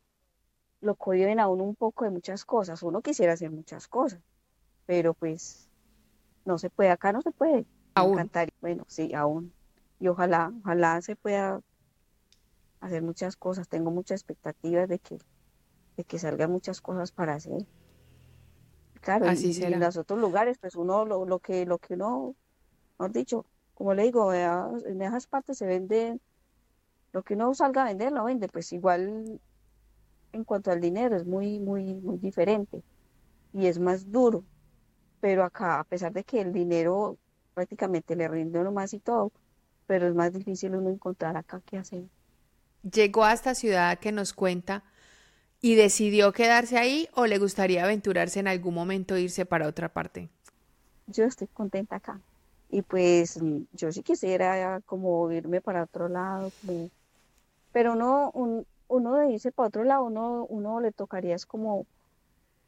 lo 0.80 0.94
cohiben 0.94 1.40
a 1.40 1.49
uno 1.49 1.64
un 1.64 1.75
poco 1.75 2.04
de 2.04 2.11
muchas 2.11 2.44
cosas. 2.44 2.82
Uno 2.82 3.02
quisiera 3.02 3.32
hacer 3.32 3.50
muchas 3.50 3.88
cosas, 3.88 4.21
pero 4.87 5.14
pues 5.14 5.68
no 6.44 6.58
se 6.58 6.70
puede, 6.70 6.90
acá 6.90 7.12
no 7.12 7.22
se 7.22 7.30
puede. 7.32 7.66
Aún. 7.94 8.12
encantaría, 8.14 8.54
bueno, 8.61 8.84
sí, 8.88 9.12
aún. 9.14 9.52
Y 10.00 10.08
ojalá, 10.08 10.52
ojalá 10.62 11.00
se 11.02 11.16
pueda 11.16 11.61
hacer 12.80 13.02
muchas 13.02 13.37
cosas. 13.37 13.68
Tengo 13.68 13.90
muchas 13.90 14.20
expectativas 14.20 14.88
de 14.88 14.99
que, 14.99 15.18
de 15.96 16.04
que 16.04 16.18
salgan 16.18 16.50
muchas 16.50 16.80
cosas 16.80 17.12
para 17.12 17.34
hacer. 17.34 17.66
Claro, 19.00 19.26
y, 19.26 19.28
Así 19.30 19.49
y 19.50 19.54
será. 19.54 19.76
en 19.76 19.80
los 19.80 19.96
otros 19.96 20.18
lugares, 20.20 20.58
pues 20.58 20.76
uno, 20.76 21.04
lo, 21.04 21.25
lo 21.26 21.38
que, 21.40 21.66
lo 21.66 21.78
que 21.78 21.94
uno, 21.94 22.37
mejor 22.99 23.12
dicho, 23.12 23.46
como 23.75 23.94
le 23.94 24.04
digo, 24.04 24.32
en 24.34 25.02
esas 25.02 25.26
partes 25.26 25.58
se 25.58 25.66
vende, 25.66 26.20
lo 27.12 27.22
que 27.22 27.34
uno 27.34 27.54
salga 27.54 27.82
a 27.82 27.87
vender, 27.87 28.12
lo 28.12 28.25
vende, 28.25 28.49
pues 28.49 28.72
igual 28.72 29.40
en 30.32 30.44
cuanto 30.44 30.70
al 30.70 30.80
dinero 30.80 31.16
es 31.16 31.26
muy, 31.26 31.61
muy, 31.61 31.94
muy 31.94 32.18
diferente. 32.18 32.82
y 33.52 33.66
es 33.66 33.78
más 33.78 34.11
duro. 34.11 34.44
Pero 35.23 35.45
acá, 35.45 35.79
a 35.79 35.85
pesar 35.85 36.12
de 36.12 36.25
que 36.25 36.41
el 36.41 36.52
dinero 36.52 37.17
prácticamente 37.55 38.17
le 38.17 38.26
rinde 38.26 38.59
uno 38.59 38.73
más 38.73 38.93
y 38.93 38.99
todo, 38.99 39.31
pero 39.87 40.09
es 40.09 40.14
más 40.17 40.33
difícil 40.33 40.75
uno 40.75 40.91
encontrar 40.91 41.37
acá 41.37 41.62
qué 41.64 41.79
hacer. 41.79 42.02
Llegó 42.83 43.23
a 43.23 43.33
esta 43.33 43.55
ciudad 43.55 44.00
que 44.00 44.11
nos 44.11 44.33
cuenta 44.33 44.83
y 45.61 45.76
decidió 45.76 46.33
quedarse 46.33 46.76
ahí 46.76 47.09
o 47.14 47.26
le 47.26 47.38
gustaría 47.38 47.85
aventurarse 47.85 48.41
en 48.41 48.49
algún 48.49 48.75
momento 48.75 49.17
irse 49.17 49.47
para 49.47 49.69
otra 49.69 49.88
parte. 49.88 50.29
Yo 51.07 51.25
estoy 51.25 51.47
contenta 51.47 51.97
acá 51.97 52.19
y 52.69 52.83
pues 52.83 53.38
yo 53.73 53.93
sí 53.93 54.02
quisiera 54.02 54.81
como 54.87 55.31
irme 55.31 55.61
para 55.61 55.85
otro 55.85 56.09
lado, 56.09 56.50
pero 57.71 57.93
uno, 57.93 58.64
uno 58.88 59.14
de 59.14 59.31
irse 59.31 59.52
para 59.52 59.69
otro 59.69 59.85
lado, 59.85 60.02
uno, 60.02 60.47
uno 60.49 60.81
le 60.81 60.91
tocaría 60.91 61.37
es 61.37 61.47
como, 61.47 61.87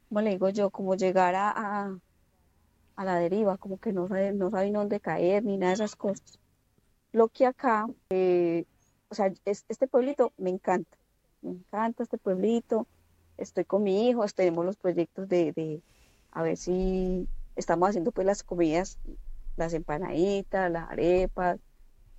como 0.07 0.21
le 0.21 0.29
digo 0.29 0.47
yo, 0.49 0.69
como 0.69 0.95
llegar 0.95 1.35
a, 1.35 1.51
a, 1.51 1.97
la 3.03 3.15
deriva, 3.17 3.57
como 3.57 3.77
que 3.79 3.91
no 3.91 4.07
sabe, 4.07 4.31
no 4.31 4.49
sabe 4.51 4.71
dónde 4.71 4.99
caer 4.99 5.43
ni 5.43 5.57
nada 5.57 5.71
de 5.71 5.75
esas 5.75 5.95
cosas. 5.95 6.39
Lo 7.11 7.27
que 7.27 7.45
acá, 7.45 7.87
eh, 8.09 8.65
o 9.09 9.15
sea, 9.15 9.33
este 9.45 9.87
pueblito 9.87 10.31
me 10.37 10.49
encanta 10.49 10.97
me 11.45 11.51
encanta 11.51 12.03
este 12.03 12.17
pueblito, 12.17 12.87
estoy 13.37 13.65
con 13.65 13.83
mi 13.83 14.09
hijo, 14.09 14.25
tenemos 14.35 14.65
los 14.65 14.77
proyectos 14.77 15.29
de, 15.29 15.81
a 16.31 16.41
ver 16.41 16.57
si 16.57 17.27
estamos 17.55 17.89
haciendo 17.89 18.11
pues 18.11 18.25
las 18.25 18.43
comidas, 18.43 18.97
las 19.55 19.73
empanaditas, 19.73 20.71
las 20.71 20.89
arepas, 20.89 21.59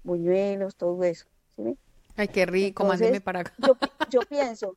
buñuelos, 0.04 0.76
todo 0.76 1.02
eso. 1.04 1.26
¿sí? 1.56 1.76
Ay, 2.16 2.28
qué 2.28 2.46
rico, 2.46 2.84
mándeme 2.84 3.20
para 3.20 3.40
acá. 3.40 3.52
Yo, 4.10 4.20
pienso, 4.20 4.76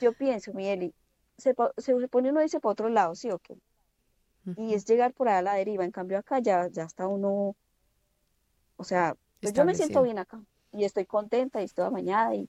yo 0.00 0.12
pienso, 0.14 0.54
Mieli, 0.54 0.94
se, 1.36 1.54
se 1.76 2.08
pone 2.08 2.30
uno 2.30 2.40
dice 2.40 2.60
para 2.60 2.72
otro 2.72 2.88
lado, 2.88 3.14
¿sí 3.14 3.30
o 3.30 3.38
qué? 3.38 3.54
Y 4.56 4.74
es 4.74 4.84
llegar 4.84 5.12
por 5.12 5.28
allá 5.28 5.38
a 5.38 5.42
la 5.42 5.54
deriva, 5.54 5.84
en 5.84 5.90
cambio 5.90 6.18
acá 6.18 6.38
ya, 6.38 6.68
ya 6.68 6.84
está 6.84 7.06
uno, 7.06 7.56
o 8.76 8.84
sea, 8.84 9.16
pues 9.40 9.52
yo 9.52 9.64
me 9.64 9.74
siento 9.74 10.02
bien 10.02 10.18
acá 10.18 10.40
y 10.72 10.84
estoy 10.84 11.06
contenta 11.06 11.60
y 11.60 11.64
estoy 11.64 11.84
amañada 11.84 12.34
y, 12.34 12.48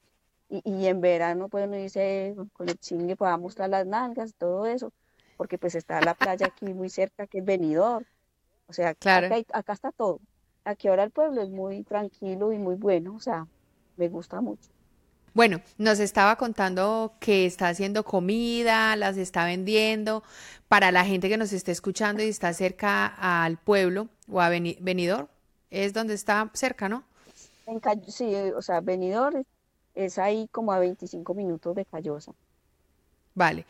y, 0.50 0.88
en 0.88 1.02
verano 1.02 1.48
pues 1.50 1.68
uno 1.68 1.78
dice 1.78 2.36
con 2.54 2.70
el 2.70 2.78
chingue 2.80 3.16
para 3.16 3.38
mostrar 3.38 3.70
las 3.70 3.86
nalgas, 3.86 4.34
todo 4.36 4.66
eso, 4.66 4.92
porque 5.38 5.58
pues 5.58 5.76
está 5.76 6.02
la 6.02 6.14
playa 6.14 6.48
aquí 6.48 6.74
muy 6.74 6.90
cerca 6.90 7.28
que 7.28 7.40
es 7.40 7.46
venidor, 7.46 8.06
o 8.68 8.74
sea, 8.74 8.94
claro. 8.94 9.28
acá, 9.54 9.74
está 9.74 9.92
todo. 9.92 10.20
Aquí 10.64 10.88
ahora 10.88 11.04
el 11.04 11.12
pueblo 11.12 11.42
es 11.42 11.50
muy 11.50 11.84
tranquilo 11.84 12.52
y 12.54 12.58
muy 12.58 12.76
bueno, 12.76 13.16
o 13.16 13.20
sea, 13.20 13.48
me 13.98 14.10
gusta 14.10 14.42
mucho. 14.42 14.70
Bueno, 15.34 15.62
nos 15.78 16.00
estaba 16.00 16.36
contando 16.36 17.14
que 17.20 17.46
está 17.46 17.70
haciendo 17.70 18.04
comida, 18.04 18.96
las 18.96 19.18
está 19.18 19.46
vendiendo 19.46 20.24
para 20.68 20.92
la 20.92 21.06
gente 21.06 21.30
que 21.30 21.38
nos 21.38 21.54
esté 21.54 21.72
escuchando 21.72 22.24
y 22.24 22.28
está 22.30 22.54
cerca 22.54 23.08
al 23.08 23.58
pueblo 23.58 24.08
o 24.32 24.42
a 24.42 24.50
Venidor, 24.50 25.30
es 25.70 25.94
donde 25.94 26.14
está 26.14 26.50
cerca, 26.54 26.90
¿no? 26.90 27.04
En, 27.68 27.82
sí, 28.08 28.34
o 28.56 28.62
sea, 28.62 28.82
Venidor 28.82 29.46
es 29.96 30.18
ahí 30.18 30.48
como 30.52 30.72
a 30.72 30.80
25 30.80 31.34
minutos 31.34 31.76
de 31.76 31.86
Callosa. 31.86 32.34
Vale. 33.36 33.66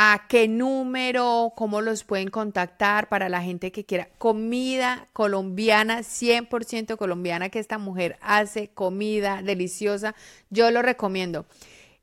¿A 0.00 0.26
qué 0.28 0.46
número? 0.46 1.52
¿Cómo 1.56 1.80
los 1.80 2.04
pueden 2.04 2.30
contactar 2.30 3.08
para 3.08 3.28
la 3.28 3.42
gente 3.42 3.72
que 3.72 3.84
quiera? 3.84 4.08
Comida 4.18 5.08
colombiana, 5.12 6.04
100% 6.04 6.96
colombiana, 6.96 7.48
que 7.48 7.58
esta 7.58 7.78
mujer 7.78 8.16
hace 8.20 8.68
comida 8.68 9.42
deliciosa. 9.42 10.14
Yo 10.50 10.70
lo 10.70 10.82
recomiendo. 10.82 11.46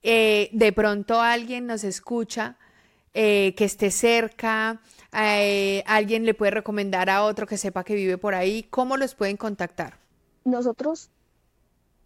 Eh, 0.04 0.50
de 0.52 0.74
pronto 0.74 1.22
alguien 1.22 1.68
nos 1.68 1.86
escucha 1.86 2.58
eh, 3.14 3.56
que 3.56 3.64
esté 3.64 3.92
cerca, 3.92 4.82
eh, 5.14 5.82
alguien 5.88 6.26
le 6.26 6.34
puede 6.34 6.52
recomendar 6.52 7.10
a 7.10 7.24
otro 7.24 7.48
que 7.48 7.56
sepa 7.56 7.86
que 7.86 7.96
vive 7.96 8.18
por 8.18 8.36
ahí. 8.36 8.64
¿Cómo 8.64 8.98
los 8.98 9.16
pueden 9.16 9.38
contactar? 9.38 10.00
Nosotros 10.44 11.12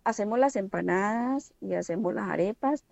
hacemos 0.03 0.37
las 0.37 0.55
empanadas 0.55 1.51
y 1.59 1.73
hacemos 1.73 2.13
las 2.13 2.29
arepas 2.29 2.83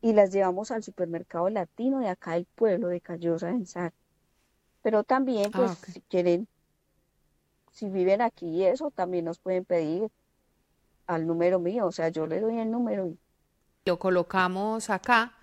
y 0.00 0.12
las 0.12 0.32
llevamos 0.32 0.70
al 0.70 0.82
supermercado 0.82 1.48
latino 1.48 2.00
de 2.00 2.08
acá 2.08 2.32
del 2.32 2.46
pueblo 2.54 2.88
de 2.88 3.00
Callosa 3.00 3.50
en 3.50 3.66
Sar. 3.66 3.92
Pero 4.82 5.04
también, 5.04 5.50
pues, 5.50 5.70
ah, 5.70 5.86
si 5.92 6.00
quieren, 6.02 6.46
si 7.72 7.88
viven 7.88 8.22
aquí 8.22 8.46
y 8.46 8.64
eso, 8.64 8.90
también 8.90 9.24
nos 9.24 9.38
pueden 9.38 9.64
pedir 9.64 10.08
al 11.06 11.26
número 11.26 11.58
mío, 11.58 11.86
o 11.86 11.92
sea, 11.92 12.08
yo 12.08 12.26
le 12.26 12.40
doy 12.40 12.58
el 12.58 12.70
número. 12.70 13.14
Lo 13.84 13.98
colocamos 13.98 14.90
acá 14.90 15.34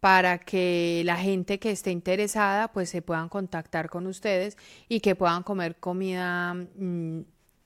para 0.00 0.38
que 0.38 1.02
la 1.04 1.16
gente 1.16 1.58
que 1.58 1.70
esté 1.70 1.90
interesada, 1.90 2.72
pues, 2.72 2.90
se 2.90 3.02
puedan 3.02 3.28
contactar 3.28 3.88
con 3.90 4.06
ustedes 4.06 4.56
y 4.88 5.00
que 5.00 5.16
puedan 5.16 5.42
comer 5.42 5.76
comida 5.76 6.54
mm, 6.54 7.20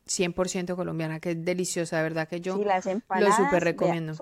100% 0.06 0.76
colombiana, 0.76 1.20
que 1.20 1.32
es 1.32 1.44
deliciosa, 1.44 1.99
de 1.99 2.02
verdad 2.02 2.28
que 2.28 2.40
yo 2.40 2.56
lo 2.58 3.32
súper 3.32 3.64
recomiendo. 3.64 4.14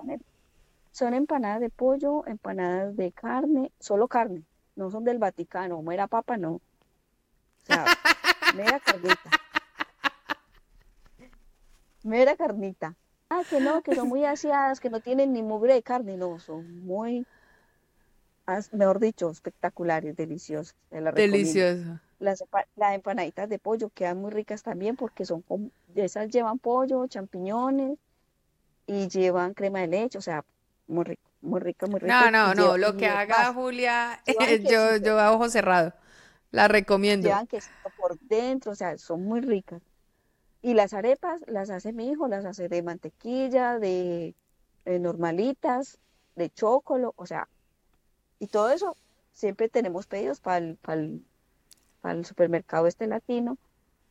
Son, 0.90 1.14
empanadas 1.14 1.60
de 1.60 1.70
pollo, 1.70 2.26
empanadas 2.26 2.96
de 2.96 3.12
carne, 3.12 3.72
solo 3.78 4.08
carne, 4.08 4.44
no 4.76 4.90
son 4.90 5.04
del 5.04 5.18
Vaticano, 5.18 5.82
mera 5.82 6.06
papa 6.06 6.36
no. 6.36 6.52
O 6.52 6.62
sea, 7.64 7.84
mera 8.56 8.80
carnita. 8.80 9.30
Mera 12.02 12.36
carnita. 12.36 12.96
Ah, 13.28 13.42
que 13.48 13.60
no, 13.60 13.82
que 13.82 13.94
son 13.94 14.08
muy 14.08 14.24
aseadas, 14.24 14.80
que 14.80 14.90
no 14.90 15.00
tienen 15.00 15.32
ni 15.32 15.42
mugre 15.42 15.74
de 15.74 15.82
carne, 15.82 16.16
no, 16.16 16.38
son 16.40 16.80
muy, 16.84 17.26
mejor 18.72 18.98
dicho, 18.98 19.30
espectaculares, 19.30 20.16
deliciosas. 20.16 20.74
Deliciosa 20.90 22.00
las, 22.20 22.44
las 22.76 22.94
empanaditas 22.94 23.48
de 23.48 23.58
pollo 23.58 23.90
quedan 23.90 24.18
muy 24.18 24.30
ricas 24.30 24.62
también 24.62 24.94
porque 24.94 25.24
son 25.24 25.42
esas 25.94 26.28
llevan 26.28 26.58
pollo, 26.58 27.06
champiñones 27.08 27.98
y 28.86 29.08
llevan 29.08 29.54
crema 29.54 29.80
de 29.80 29.88
leche, 29.88 30.18
o 30.18 30.22
sea, 30.22 30.44
muy 30.90 31.04
rico, 31.04 31.22
muy 31.40 31.60
rico, 31.60 31.86
muy 31.86 32.00
rico. 32.00 32.12
No, 32.12 32.30
no, 32.30 32.54
no, 32.54 32.76
lo 32.76 32.96
que 32.96 33.06
haga 33.06 33.52
Julia, 33.54 34.22
yo, 34.70 34.96
yo 34.96 35.18
a 35.18 35.32
ojo 35.32 35.48
cerrado, 35.48 35.94
la 36.50 36.68
recomiendo. 36.68 37.28
Llevan 37.28 37.46
quesito 37.46 37.90
por 37.96 38.18
dentro, 38.20 38.72
o 38.72 38.74
sea, 38.74 38.98
son 38.98 39.24
muy 39.24 39.40
ricas. 39.40 39.82
Y 40.62 40.74
las 40.74 40.92
arepas 40.92 41.40
las 41.46 41.70
hace 41.70 41.92
mi 41.92 42.10
hijo, 42.10 42.28
las 42.28 42.44
hace 42.44 42.68
de 42.68 42.82
mantequilla, 42.82 43.78
de, 43.78 44.34
normalitas, 44.84 45.98
de 46.36 46.50
chocolate, 46.50 47.14
o 47.16 47.26
sea, 47.26 47.48
y 48.38 48.48
todo 48.48 48.70
eso 48.70 48.96
siempre 49.32 49.68
tenemos 49.68 50.06
pedidos 50.06 50.40
para 50.40 50.58
el, 50.58 50.76
para 50.76 52.14
el, 52.14 52.24
supermercado 52.24 52.86
este 52.86 53.06
latino 53.06 53.56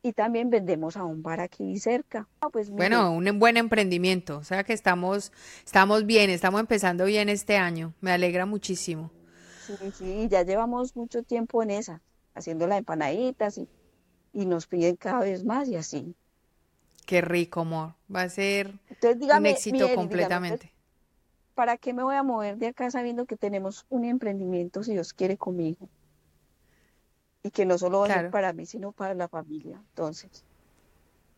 y 0.02 0.12
también 0.12 0.50
vendemos 0.50 0.96
a 0.96 1.04
un 1.04 1.22
bar 1.22 1.40
aquí 1.40 1.78
cerca. 1.78 2.28
Ah, 2.40 2.48
pues 2.50 2.70
bueno, 2.70 3.12
un 3.12 3.38
buen 3.38 3.56
emprendimiento, 3.56 4.38
o 4.38 4.44
sea 4.44 4.64
que 4.64 4.72
estamos, 4.72 5.32
estamos 5.64 6.06
bien, 6.06 6.30
estamos 6.30 6.60
empezando 6.60 7.04
bien 7.04 7.28
este 7.28 7.56
año, 7.56 7.94
me 8.00 8.12
alegra 8.12 8.46
muchísimo. 8.46 9.10
Sí, 9.66 9.74
sí, 9.96 10.28
ya 10.28 10.42
llevamos 10.42 10.96
mucho 10.96 11.22
tiempo 11.22 11.62
en 11.62 11.70
esa, 11.70 12.02
haciendo 12.34 12.66
las 12.66 12.78
empanaditas 12.78 13.58
y, 13.58 13.68
y 14.32 14.46
nos 14.46 14.66
piden 14.66 14.96
cada 14.96 15.20
vez 15.20 15.44
más 15.44 15.68
y 15.68 15.76
así. 15.76 16.14
Qué 17.06 17.20
rico, 17.20 17.60
amor, 17.60 17.94
va 18.14 18.22
a 18.22 18.28
ser 18.28 18.74
un 19.02 19.46
éxito 19.46 19.94
completamente. 19.94 20.72
¿Para 21.54 21.76
qué 21.76 21.92
me 21.92 22.02
voy 22.02 22.14
a 22.14 22.22
mover 22.22 22.56
de 22.56 22.68
acá 22.68 22.90
sabiendo 22.90 23.26
que 23.26 23.36
tenemos 23.36 23.84
un 23.90 24.04
emprendimiento 24.04 24.82
si 24.82 24.92
Dios 24.92 25.12
quiere 25.12 25.36
conmigo? 25.36 25.88
Y 27.42 27.50
que 27.50 27.64
no 27.64 27.78
solo 27.78 28.00
va 28.00 28.06
a 28.06 28.14
ser 28.14 28.30
para 28.30 28.52
mí, 28.52 28.66
sino 28.66 28.92
para 28.92 29.14
la 29.14 29.28
familia. 29.28 29.80
Entonces, 29.90 30.44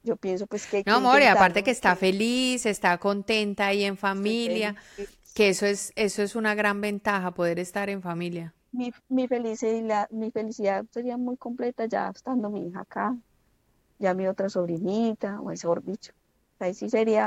yo 0.02 0.16
pienso 0.16 0.47
pues 0.47 0.66
que... 0.66 0.82
no, 0.87 0.97
amor, 0.97 1.21
y 1.23 1.26
aparte 1.26 1.62
que 1.62 1.71
está 1.71 1.94
feliz, 1.94 2.66
está 2.66 2.99
contenta 2.99 3.66
ahí 3.68 3.85
en 3.85 3.97
familia, 3.97 4.75
que 5.35 5.49
eso 5.49 5.66
es, 5.66 5.92
eso 5.97 6.23
es 6.23 6.35
una 6.35 6.54
gran 6.54 6.80
ventaja, 6.80 7.32
poder 7.32 7.59
estar 7.59 7.88
en 7.88 8.02
familia. 8.02 8.52
Mi, 8.73 8.92
mi, 9.09 9.28
felicidad, 9.28 10.09
mi 10.11 10.30
felicidad 10.30 10.85
sería 10.90 11.16
muy 11.16 11.37
completa 11.37 11.87
ya 11.87 12.09
estando 12.09 12.50
mi 12.50 12.66
hija 12.66 12.80
acá, 12.80 13.16
ya 13.99 14.14
mi 14.14 14.26
otra 14.26 14.49
sobrinita, 14.49 15.40
o 15.40 15.44
mejor 15.44 15.85
dicho. 15.85 16.12
Ahí 16.59 16.75
sí 16.75 16.88
sería... 16.90 17.26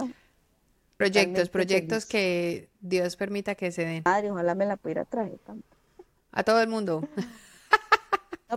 Proyectos, 0.98 1.50
proyectos 1.50 2.06
que 2.06 2.70
Dios 2.80 3.18
permita 3.18 3.56
que 3.56 3.70
se 3.72 3.84
den. 3.84 4.04
Madre, 4.06 4.32
ojalá 4.32 4.56
me 4.56 4.66
la 4.66 4.78
pudiera 4.78 5.04
traer 5.04 5.38
tanto. 5.40 5.68
A 6.32 6.44
todo 6.44 6.62
el 6.62 6.70
mundo. 6.70 7.08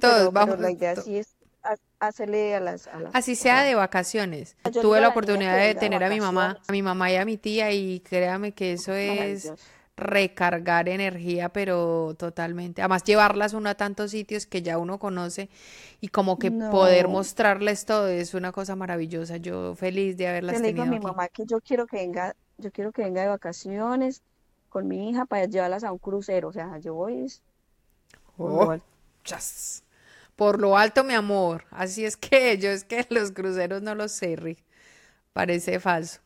Todos, 0.01 0.33
vamos. 0.33 0.59
la 0.59 0.71
idea 0.71 0.97
sí 0.97 1.19
es 1.19 1.35
hacerle 1.99 2.55
a 2.55 2.61
las, 2.61 2.89
Así 3.13 3.35
sea 3.35 3.63
de 3.63 3.75
vacaciones. 3.75 4.57
Tuve 4.81 5.01
la 5.01 5.09
oportunidad 5.09 5.57
de 5.59 5.75
tener 5.75 6.03
a 6.03 6.09
mi 6.09 6.21
mamá, 6.21 6.59
a 6.67 6.73
mi 6.73 6.83
mamá 6.83 7.11
y 7.11 7.17
a 7.17 7.25
mi 7.25 7.37
tía 7.37 7.73
y 7.73 8.01
créame 8.01 8.53
que 8.53 8.73
eso 8.73 8.95
es 8.95 9.53
recargar 9.97 10.89
energía, 10.89 11.49
pero 11.49 12.15
totalmente. 12.17 12.83
Además, 12.83 13.03
llevarlas 13.03 13.53
uno 13.53 13.69
a 13.69 13.75
tantos 13.75 14.13
sitios 14.13 14.47
que 14.47 14.63
ya 14.63 14.79
uno 14.79 14.99
conoce 14.99 15.51
y 16.01 16.09
como 16.09 16.39
que 16.39 16.51
poder 16.51 17.09
mostrarles 17.09 17.85
todo 17.85 18.07
es 18.07 18.35
una 18.35 18.53
cosa 18.53 18.77
maravillosa. 18.77 19.39
Yo 19.39 19.75
feliz 19.75 20.17
de 20.17 20.29
haberlas 20.29 20.57
Yo 20.57 20.63
le 20.63 20.69
digo 20.69 20.83
a 20.85 20.87
mi 20.87 21.01
mamá 21.01 21.29
que 21.29 21.45
yo 21.47 21.61
quiero 21.61 21.87
que 21.87 21.97
venga, 21.97 22.37
yo 22.59 22.71
quiero 22.71 22.93
que 22.93 23.03
venga 23.03 23.23
de 23.23 23.29
vacaciones 23.29 24.23
con 24.69 24.87
mi 24.87 25.11
hija 25.11 25.27
para 25.27 25.47
llevarlas 25.47 25.83
a 25.83 25.91
un 25.91 25.99
crucero. 25.99 26.49
O 26.49 26.53
sea, 26.53 26.79
yo 26.79 26.95
voy. 26.95 27.27
Oh. 28.37 28.77
chas. 29.25 29.83
Por 30.39 30.61
lo 30.61 30.79
alto, 30.79 31.03
mi 31.03 31.15
amor. 31.15 31.65
Así 31.73 32.05
es 32.05 32.17
que 32.17 32.59
yo 32.63 32.71
es 32.71 32.85
que 32.85 33.05
los 33.11 33.33
cruceros 33.33 33.83
no 33.83 33.97
los 33.97 34.13
sé, 34.13 34.37
Rick. 34.37 34.63
Parece 35.33 35.81
falso. 35.81 36.21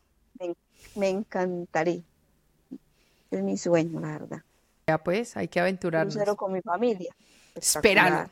Me, 0.95 1.09
encantaría. 1.09 2.03
Es 3.31 3.41
mi 3.41 3.57
sueño, 3.57 3.99
la 3.99 4.19
verdad. 4.19 4.43
Ya 4.85 4.99
pues, 4.99 5.35
hay 5.35 5.47
que 5.47 5.59
aventurarnos. 5.59 6.13
Crucero 6.13 6.35
con 6.35 6.53
mi 6.53 6.61
familia. 6.61 7.11
Espéralo. 7.55 8.29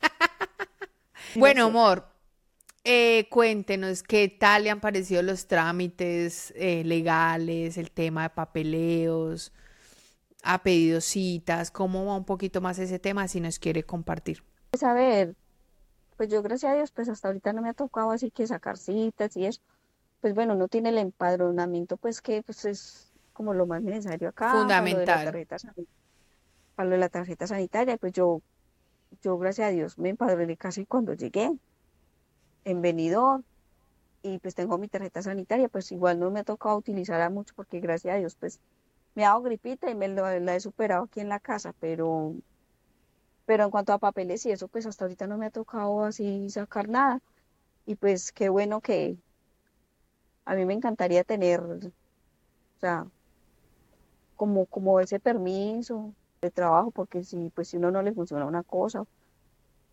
bueno, 1.34 1.66
amor, 1.66 2.08
eh, 2.82 3.28
cuéntenos 3.28 4.02
qué 4.02 4.28
tal 4.28 4.64
le 4.64 4.70
han 4.70 4.80
parecido 4.80 5.20
los 5.20 5.46
trámites 5.46 6.54
eh, 6.56 6.84
legales, 6.84 7.76
el 7.76 7.90
tema 7.90 8.22
de 8.22 8.30
papeleos, 8.30 9.52
ha 10.42 10.62
pedido 10.62 11.02
citas, 11.02 11.70
cómo 11.70 12.06
va 12.06 12.16
un 12.16 12.24
poquito 12.24 12.62
más 12.62 12.78
ese 12.78 12.98
tema 12.98 13.28
si 13.28 13.40
nos 13.40 13.58
quiere 13.58 13.82
compartir. 13.82 14.42
Pues 14.76 14.82
a 14.82 14.92
ver, 14.92 15.34
pues 16.18 16.28
yo 16.28 16.42
gracias 16.42 16.70
a 16.70 16.74
Dios, 16.74 16.90
pues 16.90 17.08
hasta 17.08 17.28
ahorita 17.28 17.54
no 17.54 17.62
me 17.62 17.70
ha 17.70 17.72
tocado 17.72 18.10
así 18.10 18.30
que 18.30 18.46
sacar 18.46 18.76
citas 18.76 19.34
y 19.38 19.46
eso. 19.46 19.62
Pues 20.20 20.34
bueno, 20.34 20.54
no 20.54 20.68
tiene 20.68 20.90
el 20.90 20.98
empadronamiento, 20.98 21.96
pues 21.96 22.20
que 22.20 22.42
pues 22.42 22.66
es 22.66 23.10
como 23.32 23.54
lo 23.54 23.66
más 23.66 23.80
necesario 23.80 24.28
acá. 24.28 24.52
Fundamental. 24.52 25.46
Para 26.74 26.88
lo 26.90 26.92
de 26.92 26.98
la 26.98 27.08
tarjeta, 27.08 27.46
sanitaria, 27.46 27.96
pues 27.96 28.12
yo, 28.12 28.42
yo 29.22 29.38
gracias 29.38 29.68
a 29.68 29.70
Dios 29.70 29.98
me 29.98 30.10
empadroné 30.10 30.58
casi 30.58 30.84
cuando 30.84 31.14
llegué 31.14 31.50
en 32.66 32.82
venidor 32.82 33.44
y 34.20 34.40
pues 34.40 34.54
tengo 34.54 34.76
mi 34.76 34.88
tarjeta 34.88 35.22
sanitaria, 35.22 35.70
pues 35.70 35.90
igual 35.90 36.20
no 36.20 36.30
me 36.30 36.40
ha 36.40 36.44
tocado 36.44 36.76
utilizarla 36.76 37.30
mucho 37.30 37.54
porque 37.56 37.80
gracias 37.80 38.14
a 38.14 38.18
Dios 38.18 38.36
pues 38.38 38.60
me 39.14 39.24
ha 39.24 39.28
dado 39.28 39.40
gripita 39.40 39.88
y 39.88 39.94
me 39.94 40.08
la 40.08 40.54
he 40.54 40.60
superado 40.60 41.04
aquí 41.04 41.20
en 41.20 41.30
la 41.30 41.40
casa, 41.40 41.72
pero, 41.80 42.34
pero 43.46 43.64
en 43.64 43.70
cuanto 43.70 43.92
a 43.92 43.98
papeles 43.98 44.44
y 44.46 44.50
eso 44.50 44.68
pues 44.68 44.86
hasta 44.86 45.04
ahorita 45.04 45.26
no 45.26 45.38
me 45.38 45.46
ha 45.46 45.50
tocado 45.50 46.04
así 46.04 46.50
sacar 46.50 46.88
nada 46.88 47.20
y 47.86 47.94
pues 47.96 48.32
qué 48.32 48.48
bueno 48.48 48.80
que 48.80 49.16
a 50.44 50.54
mí 50.54 50.64
me 50.64 50.74
encantaría 50.74 51.24
tener, 51.24 51.60
o 51.60 51.80
sea, 52.78 53.06
como, 54.36 54.66
como 54.66 55.00
ese 55.00 55.18
permiso 55.18 56.14
de 56.40 56.50
trabajo, 56.50 56.90
porque 56.90 57.24
si 57.24 57.50
pues 57.50 57.68
si 57.68 57.76
uno 57.78 57.90
no 57.90 58.02
le 58.02 58.12
funciona 58.12 58.46
una 58.46 58.62
cosa, 58.62 59.04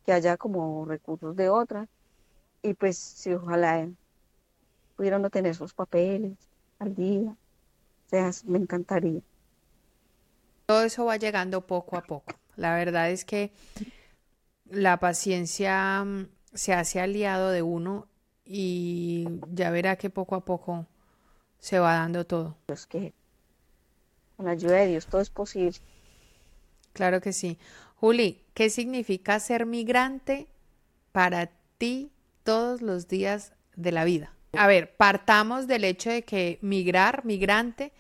que 0.05 0.13
haya 0.13 0.37
como 0.37 0.85
recursos 0.85 1.35
de 1.35 1.49
otra 1.49 1.87
y 2.61 2.73
pues 2.73 2.97
si 2.97 3.33
ojalá 3.33 3.89
pudieran 4.95 5.21
no 5.21 5.29
tener 5.29 5.55
sus 5.55 5.73
papeles 5.73 6.37
al 6.79 6.93
día, 6.93 7.31
o 7.31 8.09
sea, 8.09 8.29
me 8.45 8.59
encantaría. 8.59 9.21
Todo 10.65 10.83
eso 10.83 11.05
va 11.05 11.17
llegando 11.17 11.65
poco 11.65 11.97
a 11.97 12.01
poco. 12.01 12.42
La 12.55 12.75
verdad 12.75 13.09
es 13.11 13.25
que 13.25 13.51
la 14.65 14.99
paciencia 14.99 16.03
mm, 16.03 16.27
se 16.53 16.73
hace 16.73 16.99
aliado 16.99 17.49
de 17.49 17.61
uno 17.61 18.07
y 18.45 19.27
ya 19.51 19.69
verá 19.69 19.95
que 19.95 20.09
poco 20.09 20.35
a 20.35 20.45
poco 20.45 20.85
se 21.59 21.79
va 21.79 21.93
dando 21.93 22.25
todo. 22.25 22.57
Es 22.67 22.85
que 22.85 23.13
con 24.35 24.45
la 24.45 24.51
ayuda 24.51 24.77
de 24.77 24.87
Dios 24.87 25.07
todo 25.07 25.21
es 25.21 25.29
posible. 25.29 25.77
Claro 26.93 27.21
que 27.21 27.33
sí. 27.33 27.57
Juli, 27.95 28.41
¿qué 28.53 28.69
significa 28.69 29.39
ser 29.39 29.65
migrante 29.65 30.47
para 31.13 31.49
ti 31.77 32.11
todos 32.43 32.81
los 32.81 33.07
días 33.07 33.53
de 33.75 33.91
la 33.91 34.03
vida. 34.03 34.33
A 34.53 34.67
ver, 34.67 34.95
partamos 34.95 35.67
del 35.67 35.83
hecho 35.83 36.09
de 36.09 36.23
que 36.23 36.59
migrar, 36.61 37.25
migrante, 37.25 37.93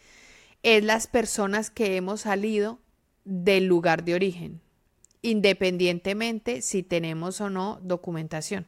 es 0.61 0.83
las 0.83 1.07
personas 1.07 1.69
que 1.69 1.95
hemos 1.95 2.21
salido 2.21 2.79
del 3.25 3.65
lugar 3.65 4.03
de 4.03 4.15
origen, 4.15 4.61
independientemente 5.21 6.61
si 6.61 6.83
tenemos 6.83 7.41
o 7.41 7.49
no 7.49 7.79
documentación. 7.83 8.67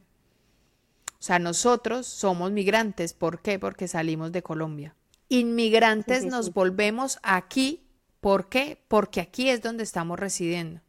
O 1.20 1.24
sea, 1.26 1.40
nosotros 1.40 2.06
somos 2.06 2.52
migrantes. 2.52 3.14
¿Por 3.14 3.42
qué? 3.42 3.58
Porque 3.58 3.88
salimos 3.88 4.32
de 4.32 4.44
Colombia. 4.44 4.96
Inmigrantes 5.30 6.26
nos 6.26 6.54
volvemos 6.54 7.18
aquí. 7.24 7.82
¿Por 8.22 8.48
qué? 8.48 8.80
Porque 8.88 9.22
aquí 9.22 9.50
es 9.50 9.62
donde 9.62 9.84
estamos 9.84 10.20
residiendo 10.20 10.82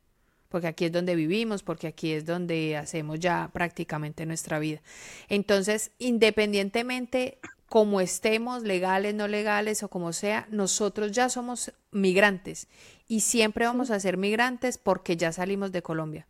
porque 0.49 0.69
aquí 0.69 0.87
es 0.87 0.93
donde 0.93 1.15
vivimos, 1.15 1.63
porque 1.63 1.87
aquí 1.87 2.13
es 2.13 2.25
donde 2.25 2.77
hacemos 2.77 3.21
ya 3.21 3.51
prácticamente 3.53 4.25
nuestra 4.27 4.59
vida. 4.59 4.81
Entonces, 5.29 5.91
independientemente 5.99 7.39
como 7.69 8.01
estemos, 8.01 8.63
legales, 8.63 9.15
no 9.15 9.29
legales 9.29 9.83
o 9.83 9.89
como 9.89 10.13
sea, 10.13 10.47
nosotros 10.51 11.13
ya 11.13 11.29
somos 11.29 11.73
migrantes 11.91 12.69
y 13.09 13.21
siempre 13.21 13.67
vamos 13.67 13.91
a 13.91 14.01
ser 14.01 14.17
migrantes 14.17 14.79
porque 14.79 15.17
ya 15.17 15.33
salimos 15.33 15.73
de 15.73 15.83
Colombia 15.83 16.27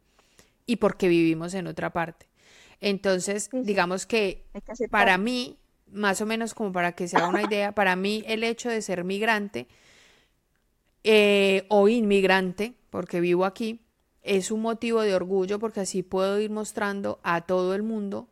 y 0.65 0.77
porque 0.77 1.09
vivimos 1.09 1.55
en 1.55 1.67
otra 1.67 1.93
parte. 1.93 2.27
Entonces, 2.81 3.51
digamos 3.53 4.07
que 4.07 4.45
para 4.91 5.19
mí, 5.19 5.59
más 5.91 6.21
o 6.21 6.27
menos 6.27 6.55
como 6.55 6.73
para 6.73 6.93
que 6.93 7.09
sea 7.09 7.29
una 7.29 7.43
idea, 7.43 7.73
para 7.73 7.97
mí 7.97 8.25
el 8.27 8.43
hecho 8.43 8.69
de 8.69 8.83
ser 8.83 9.05
migrante 9.05 9.67
eh, 11.05 11.67
o 11.69 11.89
inmigrante, 11.89 12.75
porque 12.91 13.21
vivo 13.21 13.45
aquí, 13.45 13.81
es 14.23 14.51
un 14.51 14.61
motivo 14.61 15.03
de 15.03 15.15
orgullo 15.15 15.59
porque 15.59 15.81
así 15.81 16.03
puedo 16.03 16.41
ir 16.41 16.51
mostrando 16.51 17.21
a 17.23 17.43
todo 17.43 17.75
el 17.75 17.83
mundo 17.83 18.29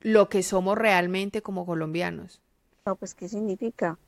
lo 0.00 0.28
que 0.28 0.42
somos 0.42 0.78
realmente 0.78 1.42
como 1.42 1.66
colombianos. 1.66 2.40
No, 2.86 2.96
pues, 2.96 3.14
¿qué 3.14 3.28
significa? 3.28 3.98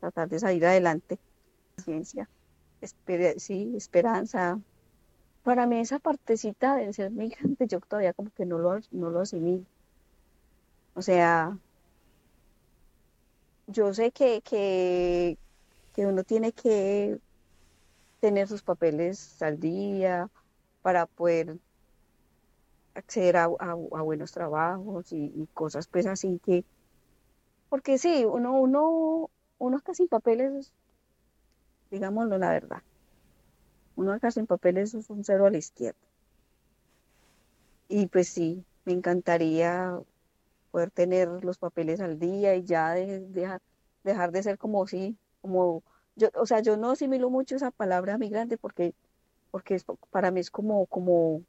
Tratar 0.00 0.28
de 0.28 0.38
salir 0.38 0.66
adelante. 0.66 1.18
Ciencia, 1.76 2.28
sí, 3.36 3.72
esperanza. 3.76 4.58
Para 5.42 5.66
mí 5.66 5.78
esa 5.78 5.98
partecita 5.98 6.76
de 6.76 6.92
ser 6.92 7.10
migrante, 7.10 7.66
yo 7.66 7.80
todavía 7.80 8.12
como 8.12 8.30
que 8.30 8.44
no 8.44 8.58
lo, 8.58 8.80
no 8.90 9.10
lo 9.10 9.20
asimilo. 9.20 9.64
O 10.94 11.02
sea, 11.02 11.56
yo 13.66 13.94
sé 13.94 14.10
que, 14.10 14.40
que, 14.42 15.38
que 15.94 16.06
uno 16.06 16.24
tiene 16.24 16.52
que 16.52 17.18
tener 18.20 18.48
sus 18.48 18.62
papeles 18.62 19.40
al 19.42 19.60
día 19.60 20.28
para 20.82 21.06
poder 21.06 21.56
acceder 22.98 23.36
a, 23.36 23.46
buenos 23.46 24.32
trabajos 24.32 25.12
y, 25.12 25.48
cosas 25.54 25.86
pues 25.86 26.06
así 26.06 26.40
que 26.44 26.64
porque 27.68 27.98
sí 27.98 28.24
uno 28.24 28.60
uno 28.60 29.30
uno 29.58 29.76
acá 29.76 29.94
sin 29.94 30.08
papeles 30.08 30.72
digámoslo 31.90 32.38
la 32.38 32.50
verdad 32.50 32.82
uno 33.96 34.12
acá 34.12 34.30
sin 34.30 34.46
papeles 34.46 34.94
es 34.94 35.10
un 35.10 35.24
cero 35.24 35.46
a 35.46 35.50
la 35.50 35.58
izquierda. 35.58 35.98
Y 37.88 38.06
pues 38.06 38.28
sí 38.28 38.64
me 38.84 38.92
encantaría 38.92 39.98
poder 40.70 40.92
tener 40.92 41.28
los 41.44 41.58
papeles 41.58 42.00
al 42.00 42.18
día 42.20 42.54
y 42.54 42.62
ya 42.62 42.92
dejar 42.92 43.60
dejar 44.04 44.30
de 44.30 44.42
ser 44.42 44.56
como 44.56 44.86
sí 44.86 45.16
como 45.40 45.82
yo, 46.18 46.28
o 46.34 46.46
sea, 46.46 46.60
yo 46.60 46.76
no 46.76 46.90
asimilo 46.90 47.30
mucho 47.30 47.56
esa 47.56 47.70
palabra 47.70 48.18
migrante 48.18 48.58
porque, 48.58 48.94
porque 49.50 49.76
es, 49.76 49.84
para 50.10 50.30
mí 50.30 50.40
es 50.40 50.50
como, 50.50 50.86
como, 50.86 51.42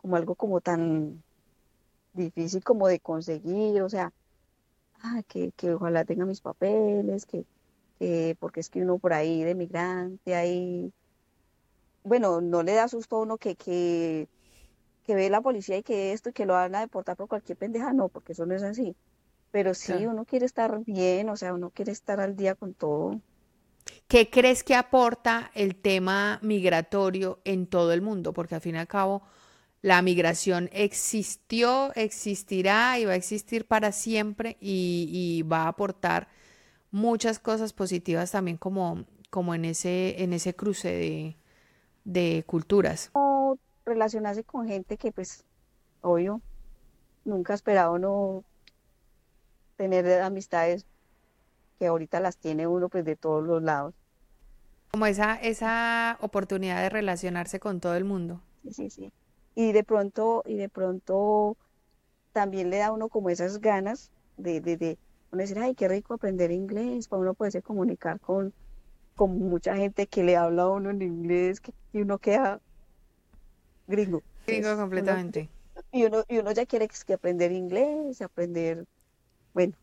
como 0.00 0.16
algo 0.16 0.34
como 0.34 0.60
tan 0.60 1.22
difícil 2.12 2.62
como 2.64 2.88
de 2.88 3.00
conseguir, 3.00 3.82
o 3.82 3.88
sea, 3.88 4.12
ah, 5.02 5.22
que, 5.28 5.52
que 5.52 5.74
ojalá 5.74 6.04
tenga 6.04 6.26
mis 6.26 6.40
papeles, 6.40 7.26
que, 7.26 7.44
que, 7.98 8.36
porque 8.40 8.60
es 8.60 8.70
que 8.70 8.82
uno 8.82 8.98
por 8.98 9.12
ahí 9.12 9.44
de 9.44 9.54
migrante, 9.54 10.34
ahí, 10.34 10.92
bueno, 12.02 12.40
no 12.40 12.62
le 12.62 12.74
da 12.74 12.88
susto 12.88 13.16
a 13.16 13.20
uno 13.20 13.38
que, 13.38 13.56
que, 13.56 14.28
que 15.04 15.14
ve 15.14 15.30
la 15.30 15.40
policía 15.40 15.78
y 15.78 15.82
que 15.82 16.12
esto 16.12 16.30
y 16.30 16.32
que 16.32 16.46
lo 16.46 16.54
van 16.54 16.74
a 16.74 16.80
deportar 16.80 17.16
por 17.16 17.28
cualquier 17.28 17.58
pendeja, 17.58 17.92
no, 17.92 18.08
porque 18.08 18.32
eso 18.32 18.46
no 18.46 18.54
es 18.54 18.62
así. 18.62 18.96
Pero 19.52 19.74
sí, 19.74 20.06
uno 20.06 20.24
quiere 20.24 20.46
estar 20.46 20.84
bien, 20.84 21.28
o 21.28 21.36
sea, 21.36 21.52
uno 21.52 21.70
quiere 21.70 21.90
estar 21.90 22.20
al 22.20 22.36
día 22.36 22.54
con 22.54 22.72
todo. 22.72 23.20
¿Qué 24.06 24.30
crees 24.30 24.62
que 24.62 24.76
aporta 24.76 25.50
el 25.54 25.74
tema 25.74 26.38
migratorio 26.42 27.40
en 27.44 27.66
todo 27.66 27.92
el 27.92 28.00
mundo? 28.00 28.32
Porque 28.32 28.54
al 28.54 28.60
fin 28.60 28.76
y 28.76 28.78
al 28.78 28.86
cabo 28.86 29.22
la 29.82 30.02
migración 30.02 30.68
existió, 30.72 31.92
existirá 31.94 32.98
y 32.98 33.06
va 33.06 33.12
a 33.12 33.16
existir 33.16 33.66
para 33.66 33.92
siempre 33.92 34.56
y, 34.60 35.42
va 35.50 35.62
a 35.62 35.68
aportar 35.68 36.28
muchas 36.90 37.38
cosas 37.38 37.72
positivas 37.72 38.30
también 38.30 38.56
como, 38.56 39.04
como 39.30 39.54
en, 39.54 39.64
ese, 39.64 40.22
en 40.22 40.32
ese 40.32 40.54
cruce 40.54 40.88
de, 40.88 41.36
de 42.04 42.44
culturas. 42.46 43.10
O 43.14 43.56
relacionarse 43.86 44.44
con 44.44 44.68
gente 44.68 44.98
que 44.98 45.12
pues, 45.12 45.44
obvio, 46.02 46.42
nunca 47.24 47.54
ha 47.54 47.56
esperado 47.56 47.98
no 47.98 48.44
tener 49.76 50.20
amistades 50.20 50.84
que 51.78 51.86
ahorita 51.86 52.20
las 52.20 52.36
tiene 52.36 52.66
uno 52.66 52.90
pues 52.90 53.06
de 53.06 53.16
todos 53.16 53.42
los 53.42 53.62
lados. 53.62 53.94
Como 54.90 55.06
esa, 55.06 55.36
esa 55.36 56.18
oportunidad 56.20 56.82
de 56.82 56.90
relacionarse 56.90 57.60
con 57.60 57.80
todo 57.80 57.94
el 57.94 58.04
mundo. 58.04 58.42
Sí, 58.64 58.72
sí, 58.72 58.90
sí. 58.90 59.12
Y 59.54 59.72
de 59.72 59.84
pronto, 59.84 60.42
y 60.46 60.56
de 60.56 60.68
pronto 60.68 61.56
también 62.32 62.70
le 62.70 62.78
da 62.78 62.92
uno 62.92 63.08
como 63.08 63.30
esas 63.30 63.60
ganas 63.60 64.12
de, 64.36 64.60
de, 64.60 64.76
de 64.76 64.98
uno 65.32 65.42
decir, 65.42 65.58
ay, 65.60 65.74
qué 65.74 65.88
rico 65.88 66.14
aprender 66.14 66.50
inglés, 66.52 67.08
para 67.08 67.22
uno 67.22 67.34
poderse 67.34 67.62
comunicar 67.62 68.20
con, 68.20 68.54
con 69.16 69.38
mucha 69.38 69.76
gente 69.76 70.06
que 70.08 70.24
le 70.24 70.36
habla 70.36 70.64
a 70.64 70.70
uno 70.70 70.90
en 70.90 71.02
inglés, 71.02 71.60
que, 71.60 71.72
uno 71.94 72.18
queda 72.20 72.60
gringo. 73.86 74.24
Gringo 74.46 74.76
Es 74.76 74.80
uno- 74.94 75.16
completamente. 75.16 75.48
y, 75.92 76.04
uno, 76.06 76.24
y 76.28 76.38
uno 76.38 76.52
ya 76.52 76.66
quiere 76.66 76.88
que, 76.88 76.96
que 77.06 77.14
aprender 77.14 77.52
inglés, 77.52 78.22
aprender, 78.22 78.84
bueno, 79.54 79.74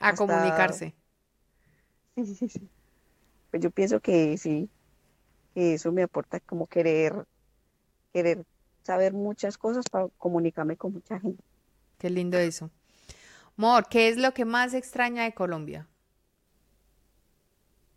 A 0.00 0.10
hasta- 0.12 0.16
comunicarse. 0.16 0.86
sí, 2.16 2.34
sí, 2.34 2.48
sí. 2.48 2.70
Pues 3.50 3.62
yo 3.62 3.70
pienso 3.70 4.00
que 4.00 4.36
sí, 4.38 4.70
que 5.54 5.74
eso 5.74 5.92
me 5.92 6.02
aporta 6.04 6.40
como 6.42 6.66
querer, 6.68 7.24
querer 8.16 8.46
saber 8.82 9.12
muchas 9.12 9.58
cosas 9.58 9.84
para 9.90 10.08
comunicarme 10.16 10.78
con 10.78 10.94
mucha 10.94 11.20
gente. 11.20 11.44
Qué 11.98 12.08
lindo 12.08 12.38
eso. 12.38 12.70
Mor, 13.56 13.88
¿qué 13.90 14.08
es 14.08 14.16
lo 14.16 14.32
que 14.32 14.46
más 14.46 14.72
extraña 14.72 15.24
de 15.24 15.34
Colombia? 15.34 15.86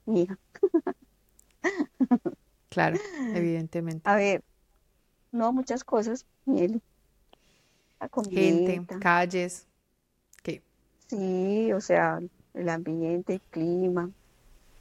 Mi 0.06 0.24
hija. 0.24 0.38
Claro, 2.70 2.98
evidentemente. 3.34 4.08
A 4.10 4.16
ver, 4.16 4.44
no 5.32 5.54
muchas 5.54 5.84
cosas, 5.84 6.26
miel, 6.46 6.82
Gente, 8.30 8.86
calles, 9.00 9.68
¿qué? 10.44 10.62
sí, 11.08 11.72
o 11.74 11.82
sea, 11.82 12.20
el 12.54 12.70
ambiente, 12.70 13.36
el 13.36 13.42
clima, 13.50 14.10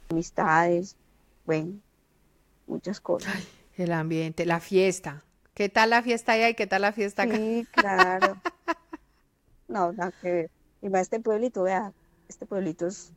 amistades, 0.09 0.95
bueno, 1.45 1.79
muchas 2.67 2.99
cosas. 3.01 3.33
El 3.77 3.93
ambiente, 3.93 4.45
la 4.45 4.59
fiesta. 4.59 5.23
¿Qué 5.59 5.67
tal 5.67 5.89
la 5.89 6.01
fiesta 6.01 6.31
allá 6.31 6.47
y 6.47 6.53
qué 6.53 6.67
tal 6.67 6.83
la 6.83 6.93
fiesta 6.93 7.23
acá? 7.23 7.35
Sí, 7.35 7.67
claro. 7.73 8.37
No, 9.67 9.91
nada 9.91 10.13
que 10.21 10.31
ver. 10.31 10.51
Y 10.81 10.87
más 10.87 11.01
este 11.01 11.19
pueblito, 11.19 11.63
vea, 11.63 11.91
este 12.29 12.45
pueblito 12.45 12.87
es 12.87 13.11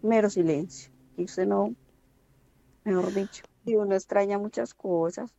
mero 0.00 0.30
silencio. 0.30 0.92
Y 1.16 1.24
usted 1.24 1.44
no, 1.44 1.74
mejor 2.84 3.12
dicho, 3.12 3.42
y 3.64 3.74
uno 3.74 3.96
extraña 3.96 4.38
muchas 4.38 4.74
cosas, 4.74 5.34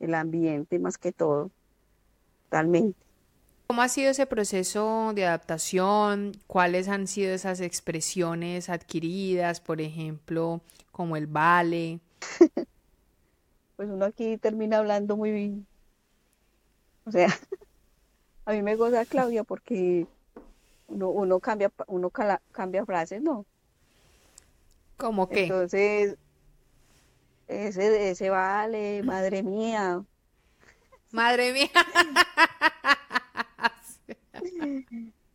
el 0.00 0.14
ambiente 0.14 0.78
más 0.78 0.96
que 0.96 1.12
todo, 1.12 1.50
totalmente. 2.44 2.98
¿Cómo 3.66 3.82
ha 3.82 3.90
sido 3.90 4.12
ese 4.12 4.24
proceso 4.24 5.12
de 5.14 5.26
adaptación? 5.26 6.32
¿Cuáles 6.46 6.88
han 6.88 7.06
sido 7.06 7.34
esas 7.34 7.60
expresiones 7.60 8.70
adquiridas, 8.70 9.60
por 9.60 9.82
ejemplo, 9.82 10.62
como 10.92 11.18
el 11.18 11.26
vale? 11.26 12.00
Pues 13.78 13.88
uno 13.90 14.06
aquí 14.06 14.36
termina 14.38 14.78
hablando 14.78 15.16
muy 15.16 15.30
bien. 15.30 15.64
O 17.04 17.12
sea, 17.12 17.28
a 18.44 18.50
mí 18.50 18.60
me 18.60 18.74
goza 18.74 19.04
Claudia 19.04 19.44
porque 19.44 20.08
uno, 20.88 21.10
uno 21.10 21.38
cambia, 21.38 21.70
uno 21.86 22.10
cala- 22.10 22.42
cambia 22.50 22.84
frases, 22.84 23.22
¿no? 23.22 23.46
¿Cómo 24.96 25.28
qué? 25.28 25.44
Entonces, 25.44 26.16
ese, 27.46 28.10
ese 28.10 28.30
vale, 28.30 29.04
madre 29.04 29.44
mía. 29.44 30.04
Madre 31.12 31.52
mía. 31.52 31.70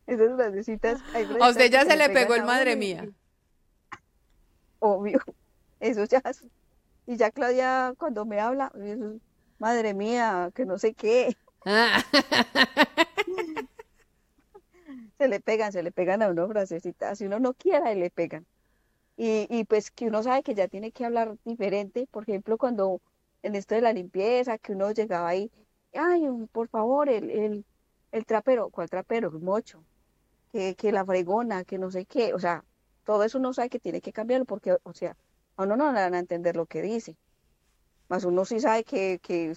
Esas 0.06 0.36
frasecitas, 0.36 1.00
A 1.40 1.48
usted 1.48 1.72
ya 1.72 1.86
que 1.86 1.92
se 1.92 1.96
le 1.96 2.10
pegó 2.10 2.34
el 2.34 2.44
madre 2.44 2.76
mía. 2.76 3.10
Obvio, 4.82 5.22
eso 5.80 6.04
ya. 6.04 6.22
Y 7.06 7.18
ya 7.18 7.32
Claudia 7.32 7.94
cuando 7.98 8.26
me 8.26 8.40
habla, 8.40 8.72
madre 9.60 9.94
mía, 9.94 10.52
que 10.56 10.66
no 10.66 10.78
sé 10.78 10.94
qué, 10.94 11.36
Ah. 11.66 12.04
se 15.18 15.28
le 15.28 15.40
pegan, 15.40 15.72
se 15.72 15.84
le 15.84 15.92
pegan 15.92 16.22
a 16.22 16.30
uno 16.30 16.48
frasecitas, 16.48 17.18
si 17.18 17.26
uno 17.26 17.40
no 17.40 17.54
quiera, 17.54 17.92
y 17.94 18.00
le 18.00 18.10
pegan. 18.10 18.46
Y, 19.18 19.48
y 19.50 19.66
pues 19.66 19.92
que 19.92 20.08
uno 20.08 20.24
sabe 20.24 20.44
que 20.44 20.56
ya 20.56 20.68
tiene 20.68 20.92
que 20.92 21.06
hablar 21.06 21.38
diferente, 21.46 22.08
por 22.12 22.24
ejemplo, 22.24 22.58
cuando 22.58 23.02
en 23.44 23.56
esto 23.56 23.76
de 23.76 23.82
la 23.82 23.94
limpieza, 23.94 24.58
que 24.58 24.74
uno 24.74 24.92
llegaba 24.92 25.30
ahí, 25.30 25.52
ay, 25.94 26.28
por 26.52 26.68
favor, 26.70 27.10
el, 27.10 27.30
el, 27.30 27.66
el 28.12 28.26
trapero, 28.26 28.70
¿cuál 28.70 28.90
trapero? 28.90 29.30
El 29.30 29.40
mocho, 29.40 29.84
que, 30.52 30.76
que 30.76 30.92
la 30.92 31.06
fregona, 31.06 31.64
que 31.64 31.78
no 31.78 31.92
sé 31.92 32.06
qué, 32.06 32.34
o 32.34 32.40
sea, 32.40 32.64
todo 33.06 33.24
eso 33.24 33.38
uno 33.38 33.54
sabe 33.54 33.70
que 33.70 33.80
tiene 33.80 34.02
que 34.02 34.14
cambiarlo 34.14 34.46
porque, 34.46 34.78
o 34.84 34.94
sea, 34.94 35.16
a 35.58 35.64
uno 35.64 35.76
no 35.78 35.92
le 35.94 36.02
van 36.02 36.14
a 36.16 36.20
entender 36.20 36.56
lo 36.56 36.66
que 36.68 36.82
dice, 36.82 37.18
más 38.10 38.26
uno 38.26 38.46
sí 38.46 38.60
sabe 38.62 38.84
que, 38.86 39.20
que 39.22 39.56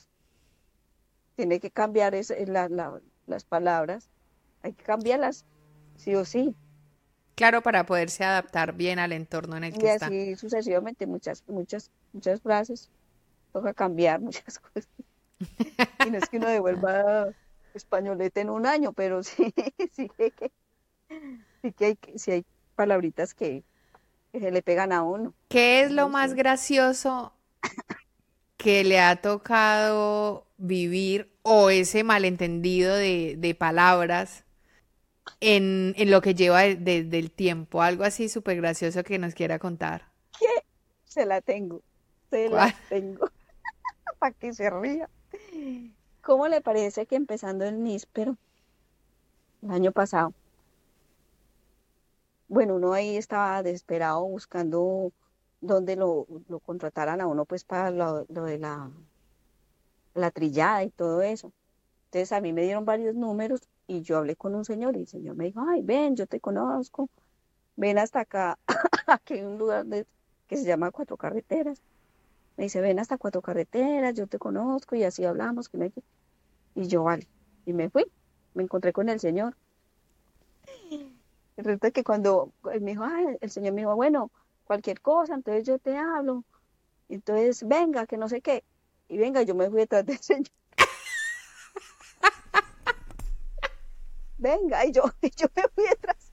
tiene 1.34 1.60
que 1.60 1.70
cambiar 1.70 2.14
es, 2.14 2.30
la- 2.48 2.68
la- 2.68 3.00
las 3.26 3.44
palabras, 3.44 4.10
hay 4.62 4.74
que 4.74 4.84
cambiarlas, 4.84 5.46
sí 5.96 6.14
o 6.16 6.24
sí. 6.24 6.56
Claro, 7.36 7.62
para 7.62 7.86
poderse 7.86 8.24
adaptar 8.24 8.72
bien 8.72 8.98
al 8.98 9.12
entorno 9.12 9.56
en 9.56 9.62
el 9.64 9.74
Y 9.74 9.78
que 9.78 9.86
está. 9.86 10.12
así 10.12 10.34
sucesivamente, 10.36 11.06
muchas, 11.06 11.42
muchas, 11.46 11.90
muchas 12.12 12.40
frases. 12.42 12.90
Toca 13.52 13.74
cambiar 13.74 14.20
muchas 14.20 14.58
cosas. 14.60 14.88
Y 16.00 16.10
no 16.10 16.18
es 16.18 16.28
que 16.28 16.38
uno 16.38 16.48
devuelva 16.48 17.32
españolete 17.74 18.40
en 18.40 18.50
un 18.50 18.66
año, 18.66 18.92
pero 18.92 19.22
sí, 19.22 19.52
sí 19.92 20.08
que, 20.10 20.52
sí 21.62 21.72
que 21.72 21.84
hay, 21.86 21.98
sí 22.16 22.30
hay 22.32 22.44
palabritas 22.74 23.34
que, 23.34 23.64
que 24.36 24.40
se 24.40 24.50
le 24.52 24.62
pegan 24.62 24.92
a 24.92 25.02
uno. 25.02 25.34
¿Qué 25.48 25.80
es 25.82 25.90
lo 25.90 26.08
más 26.08 26.34
sé. 26.34 26.36
gracioso 26.36 27.32
que 28.56 28.84
le 28.84 29.00
ha 29.00 29.16
tocado 29.20 30.46
vivir 30.58 31.32
o 31.42 31.70
ese 31.70 32.04
malentendido 32.04 32.94
de, 32.94 33.36
de 33.38 33.54
palabras 33.54 34.44
en, 35.40 35.94
en 35.98 36.10
lo 36.12 36.20
que 36.22 36.34
lleva 36.34 36.62
de- 36.62 36.76
de- 36.76 37.04
del 37.04 37.30
tiempo? 37.32 37.82
Algo 37.82 38.04
así 38.04 38.28
súper 38.28 38.58
gracioso 38.58 39.04
que 39.04 39.18
nos 39.20 39.34
quiera 39.34 39.58
contar. 39.60 40.12
Se 41.04 41.24
la 41.26 41.40
tengo, 41.40 41.82
se 42.30 42.48
¿Cuál? 42.48 42.72
la 42.72 42.74
tengo. 42.88 43.30
Para 44.20 44.34
que 44.34 44.52
se 44.54 44.70
ría. 44.70 45.10
¿Cómo 46.20 46.46
le 46.46 46.60
parece 46.60 47.06
que 47.06 47.16
empezando 47.16 47.64
el 47.64 47.82
níspero 47.82 48.36
el 49.62 49.70
año 49.70 49.92
pasado? 49.92 50.32
Bueno, 52.48 52.76
uno 52.76 52.92
ahí 52.92 53.16
estaba 53.16 53.62
desesperado 53.62 54.24
buscando 54.26 55.12
dónde 55.60 55.96
lo, 55.96 56.26
contrataran 56.64 57.20
a 57.20 57.26
uno 57.26 57.44
pues 57.44 57.64
para 57.64 57.90
lo, 57.90 58.24
de 58.26 58.58
la, 58.58 58.90
la 60.14 60.30
trillada 60.30 60.84
y 60.84 60.90
todo 60.90 61.22
eso. 61.22 61.52
Entonces 62.06 62.32
a 62.32 62.40
mí 62.40 62.52
me 62.52 62.62
dieron 62.62 62.84
varios 62.84 63.14
números 63.14 63.60
y 63.86 64.02
yo 64.02 64.18
hablé 64.18 64.36
con 64.36 64.54
un 64.54 64.64
señor 64.64 64.96
y 64.96 65.00
el 65.00 65.08
señor 65.08 65.36
me 65.36 65.46
dijo, 65.46 65.60
ay, 65.68 65.82
ven, 65.82 66.16
yo 66.16 66.26
te 66.26 66.40
conozco, 66.40 67.08
ven 67.76 67.98
hasta 67.98 68.20
acá, 68.20 68.58
aquí 69.06 69.34
hay 69.34 69.42
un 69.42 69.58
lugar 69.58 69.86
que 70.48 70.56
se 70.56 70.64
llama 70.64 70.90
Cuatro 70.90 71.16
Carreteras. 71.16 71.82
Me 72.56 72.64
dice, 72.64 72.80
ven 72.80 72.98
hasta 73.00 73.18
Cuatro 73.18 73.42
Carreteras, 73.42 74.14
yo 74.14 74.26
te 74.28 74.38
conozco 74.38 74.96
y 74.96 75.04
así 75.04 75.24
hablamos. 75.24 75.68
que-". 75.68 75.92
Y 76.74 76.88
yo, 76.88 77.04
vale, 77.04 77.28
y 77.66 77.72
me 77.72 77.90
fui, 77.90 78.04
me 78.54 78.62
encontré 78.64 78.92
con 78.92 79.08
el 79.08 79.20
señor. 79.20 79.56
Resulta 81.56 81.90
que 81.90 82.04
cuando 82.04 82.52
él 82.72 82.80
me 82.82 82.90
dijo, 82.92 83.04
"Ay", 83.04 83.38
el 83.40 83.50
señor 83.50 83.72
me 83.72 83.80
dijo, 83.82 83.94
bueno, 83.96 84.30
cualquier 84.64 85.00
cosa, 85.00 85.34
entonces 85.34 85.64
yo 85.66 85.78
te 85.78 85.96
hablo. 85.96 86.44
Entonces, 87.08 87.66
venga, 87.66 88.06
que 88.06 88.16
no 88.16 88.28
sé 88.28 88.40
qué. 88.42 88.64
Y 89.08 89.16
venga, 89.18 89.42
yo 89.42 89.54
me 89.54 89.70
fui 89.70 89.80
detrás 89.80 90.04
del 90.04 90.18
señor. 90.20 90.50
Venga, 94.38 94.84
y 94.84 94.92
yo, 94.92 95.02
y 95.22 95.30
yo 95.30 95.46
me 95.54 95.62
fui 95.74 95.84
detrás. 95.88 96.32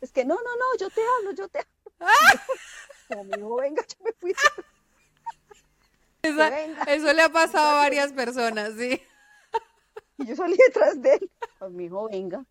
Es 0.00 0.10
que 0.12 0.24
no, 0.24 0.34
no, 0.36 0.40
no, 0.56 0.78
yo 0.80 0.88
te 0.90 1.00
hablo, 1.18 1.32
yo 1.32 1.48
te 1.48 1.58
hablo. 1.58 1.70
Como 3.08 3.24
me 3.24 3.36
dijo, 3.36 3.56
venga, 3.56 3.82
yo 3.86 4.04
me 4.04 4.12
fui 4.12 4.30
detrás. 4.30 4.66
Esa- 6.22 6.50
venga. 6.50 6.82
eso 6.84 7.12
le 7.12 7.22
ha 7.22 7.28
pasado 7.28 7.72
a 7.72 7.74
varias 7.82 8.12
personas, 8.12 8.72
sí. 8.78 9.00
Y 10.18 10.26
yo 10.26 10.36
salí 10.36 10.56
detrás 10.56 11.00
de 11.02 11.14
él. 11.14 11.30
Pues 11.58 11.70
me 11.72 11.82
dijo, 11.84 12.08
venga. 12.08 12.44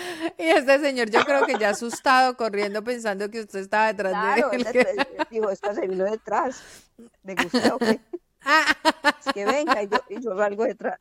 Y 0.38 0.44
este 0.48 0.78
señor 0.80 1.10
yo 1.10 1.24
creo 1.24 1.44
que 1.46 1.58
ya 1.58 1.70
asustado, 1.70 2.36
corriendo, 2.36 2.82
pensando 2.84 3.30
que 3.30 3.40
usted 3.40 3.60
estaba 3.60 3.88
detrás 3.88 4.12
Claro, 4.12 4.50
de 4.50 4.56
él 4.56 4.66
él 4.66 5.06
dijo, 5.30 5.50
esta 5.50 5.74
se 5.74 5.86
vino 5.86 6.04
detrás. 6.04 6.62
¿Le 7.24 7.34
gusta 7.34 7.74
o 7.74 7.78
qué? 7.78 8.00
Es 9.26 9.32
que 9.34 9.44
venga, 9.44 9.82
y 9.82 9.88
yo, 9.88 9.98
y 10.08 10.20
yo 10.22 10.34
salgo 10.36 10.64
detrás. 10.64 10.98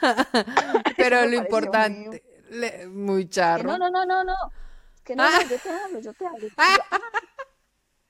Pero 0.96 1.26
lo 1.26 1.34
importante, 1.34 2.22
le- 2.50 2.86
muy 2.86 3.24
Que 3.24 3.30
charro. 3.30 3.64
no, 3.64 3.78
no, 3.78 3.90
no, 3.90 4.06
no, 4.06 4.22
no. 4.24 4.34
Es 4.94 5.02
que 5.02 5.16
no, 5.16 5.24
Ah. 5.24 5.40
no, 5.42 5.48
yo 5.48 5.58
te 5.58 5.68
hablo, 5.70 5.98
yo 6.00 6.12
te 6.14 6.26
hablo. 6.26 6.48
"Ah". 6.56 6.78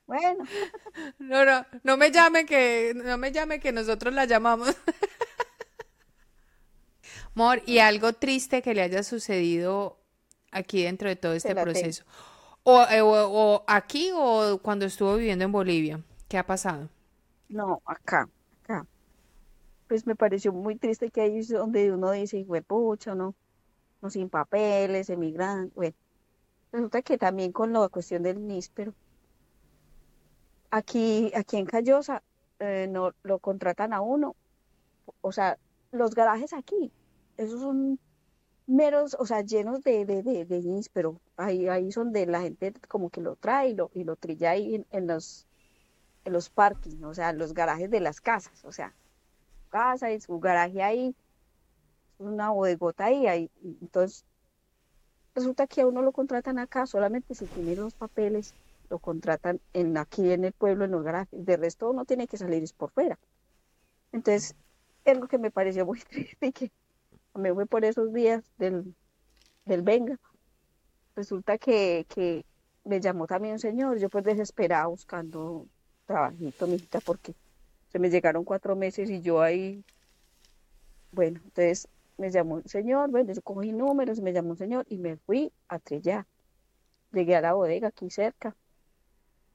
Bueno, 0.06 0.44
No, 1.18 1.44
no, 1.44 1.66
no 1.82 1.96
me 1.96 2.10
llame 2.10 2.44
que, 2.46 2.92
no 2.94 3.16
me 3.18 3.30
llame 3.32 3.60
que 3.60 3.72
nosotros 3.72 4.12
la 4.14 4.24
llamamos. 4.26 4.74
Mor, 7.34 7.62
¿y 7.66 7.78
algo 7.78 8.12
triste 8.14 8.62
que 8.62 8.74
le 8.74 8.82
haya 8.82 9.02
sucedido 9.02 9.97
aquí 10.50 10.82
dentro 10.82 11.08
de 11.08 11.16
todo 11.16 11.32
este 11.34 11.54
proceso? 11.64 12.04
O, 12.64 12.82
eh, 12.90 13.00
o- 13.00 13.30
o 13.30 13.64
aquí 13.66 14.10
o 14.14 14.58
cuando 14.62 14.84
estuvo 14.86 15.16
viviendo 15.16 15.44
en 15.44 15.52
Bolivia. 15.52 16.02
¿Qué 16.28 16.38
ha 16.38 16.46
pasado? 16.46 16.88
no, 17.48 17.80
acá, 17.86 18.28
acá. 18.62 18.86
Pues 19.88 20.06
me 20.06 20.14
pareció 20.14 20.52
muy 20.52 20.76
triste 20.76 21.10
que 21.10 21.22
ahí 21.22 21.38
es 21.38 21.48
donde 21.48 21.90
uno 21.92 22.10
dice, 22.10 22.44
pucha, 22.66 23.14
no, 23.14 23.34
no 24.02 24.10
sin 24.10 24.28
papeles, 24.28 25.08
emigrante. 25.08 25.72
Bueno, 25.74 25.94
resulta 26.72 27.00
que 27.02 27.16
también 27.16 27.52
con 27.52 27.72
la 27.72 27.88
cuestión 27.88 28.22
del 28.22 28.46
níspero. 28.46 28.92
Aquí, 30.70 31.32
aquí 31.34 31.56
en 31.56 31.64
Callosa 31.66 32.22
eh, 32.58 32.86
no 32.90 33.12
lo 33.22 33.38
contratan 33.38 33.92
a 33.94 34.02
uno. 34.02 34.36
O 35.22 35.32
sea, 35.32 35.58
los 35.90 36.14
garajes 36.14 36.52
aquí, 36.52 36.92
esos 37.38 37.60
son 37.60 37.98
meros, 38.68 39.16
o 39.18 39.26
sea, 39.26 39.40
llenos 39.42 39.82
de, 39.82 40.04
de, 40.04 40.22
de, 40.22 40.44
de 40.44 40.62
jeans, 40.62 40.90
pero 40.90 41.20
ahí, 41.36 41.68
ahí 41.68 41.90
son 41.90 42.12
de 42.12 42.26
la 42.26 42.42
gente 42.42 42.72
como 42.88 43.10
que 43.10 43.20
lo 43.20 43.34
trae 43.36 43.70
y 43.70 43.74
lo, 43.74 43.90
y 43.94 44.04
lo 44.04 44.14
trilla 44.16 44.50
ahí 44.50 44.84
en, 44.90 45.06
los, 45.06 45.46
en 46.24 46.32
los 46.34 46.50
parkings, 46.50 47.02
o 47.02 47.14
sea, 47.14 47.32
los 47.32 47.54
garajes 47.54 47.90
de 47.90 48.00
las 48.00 48.20
casas, 48.20 48.64
o 48.64 48.72
sea, 48.72 48.94
casa 49.70 50.12
y 50.12 50.20
su 50.20 50.38
garaje 50.38 50.82
ahí, 50.82 51.16
una 52.18 52.50
bodegota 52.50 53.06
ahí, 53.06 53.50
entonces 53.80 54.26
resulta 55.34 55.66
que 55.66 55.80
a 55.80 55.86
uno 55.86 56.02
lo 56.02 56.12
contratan 56.12 56.58
acá 56.58 56.86
solamente 56.86 57.34
si 57.34 57.46
tiene 57.46 57.74
los 57.74 57.94
papeles, 57.94 58.54
lo 58.90 58.98
contratan 58.98 59.60
en 59.72 59.96
aquí 59.96 60.30
en 60.30 60.44
el 60.44 60.52
pueblo, 60.52 60.84
en 60.84 60.90
los 60.90 61.02
garajes, 61.02 61.28
de 61.32 61.56
resto 61.56 61.90
uno 61.90 62.04
tiene 62.04 62.26
que 62.26 62.36
salir 62.36 62.64
por 62.76 62.90
fuera. 62.90 63.18
Entonces, 64.12 64.56
es 65.04 65.18
lo 65.18 65.28
que 65.28 65.38
me 65.38 65.50
pareció 65.50 65.86
muy 65.86 66.00
triste 66.10 66.52
que 66.52 66.72
me 67.38 67.54
fue 67.54 67.66
por 67.66 67.84
esos 67.84 68.12
días 68.12 68.44
del, 68.58 68.94
del 69.64 69.82
venga. 69.82 70.18
Resulta 71.14 71.58
que, 71.58 72.06
que 72.08 72.44
me 72.84 73.00
llamó 73.00 73.26
también 73.26 73.54
un 73.54 73.58
señor, 73.58 73.98
yo 73.98 74.08
pues 74.08 74.24
desesperada 74.24 74.86
buscando 74.86 75.66
trabajito, 76.06 76.66
mijita, 76.66 77.00
porque 77.00 77.34
se 77.88 77.98
me 77.98 78.10
llegaron 78.10 78.44
cuatro 78.44 78.76
meses 78.76 79.10
y 79.10 79.20
yo 79.20 79.40
ahí, 79.40 79.84
bueno, 81.12 81.40
entonces 81.44 81.88
me 82.16 82.30
llamó 82.30 82.56
un 82.56 82.68
señor, 82.68 83.10
bueno, 83.10 83.32
yo 83.32 83.42
cogí 83.42 83.72
números, 83.72 84.20
me 84.20 84.32
llamó 84.32 84.50
un 84.50 84.58
señor 84.58 84.86
y 84.88 84.98
me 84.98 85.16
fui 85.16 85.52
a 85.68 85.78
Trellar. 85.78 86.26
Llegué 87.12 87.36
a 87.36 87.40
la 87.40 87.54
bodega 87.54 87.88
aquí 87.88 88.10
cerca. 88.10 88.54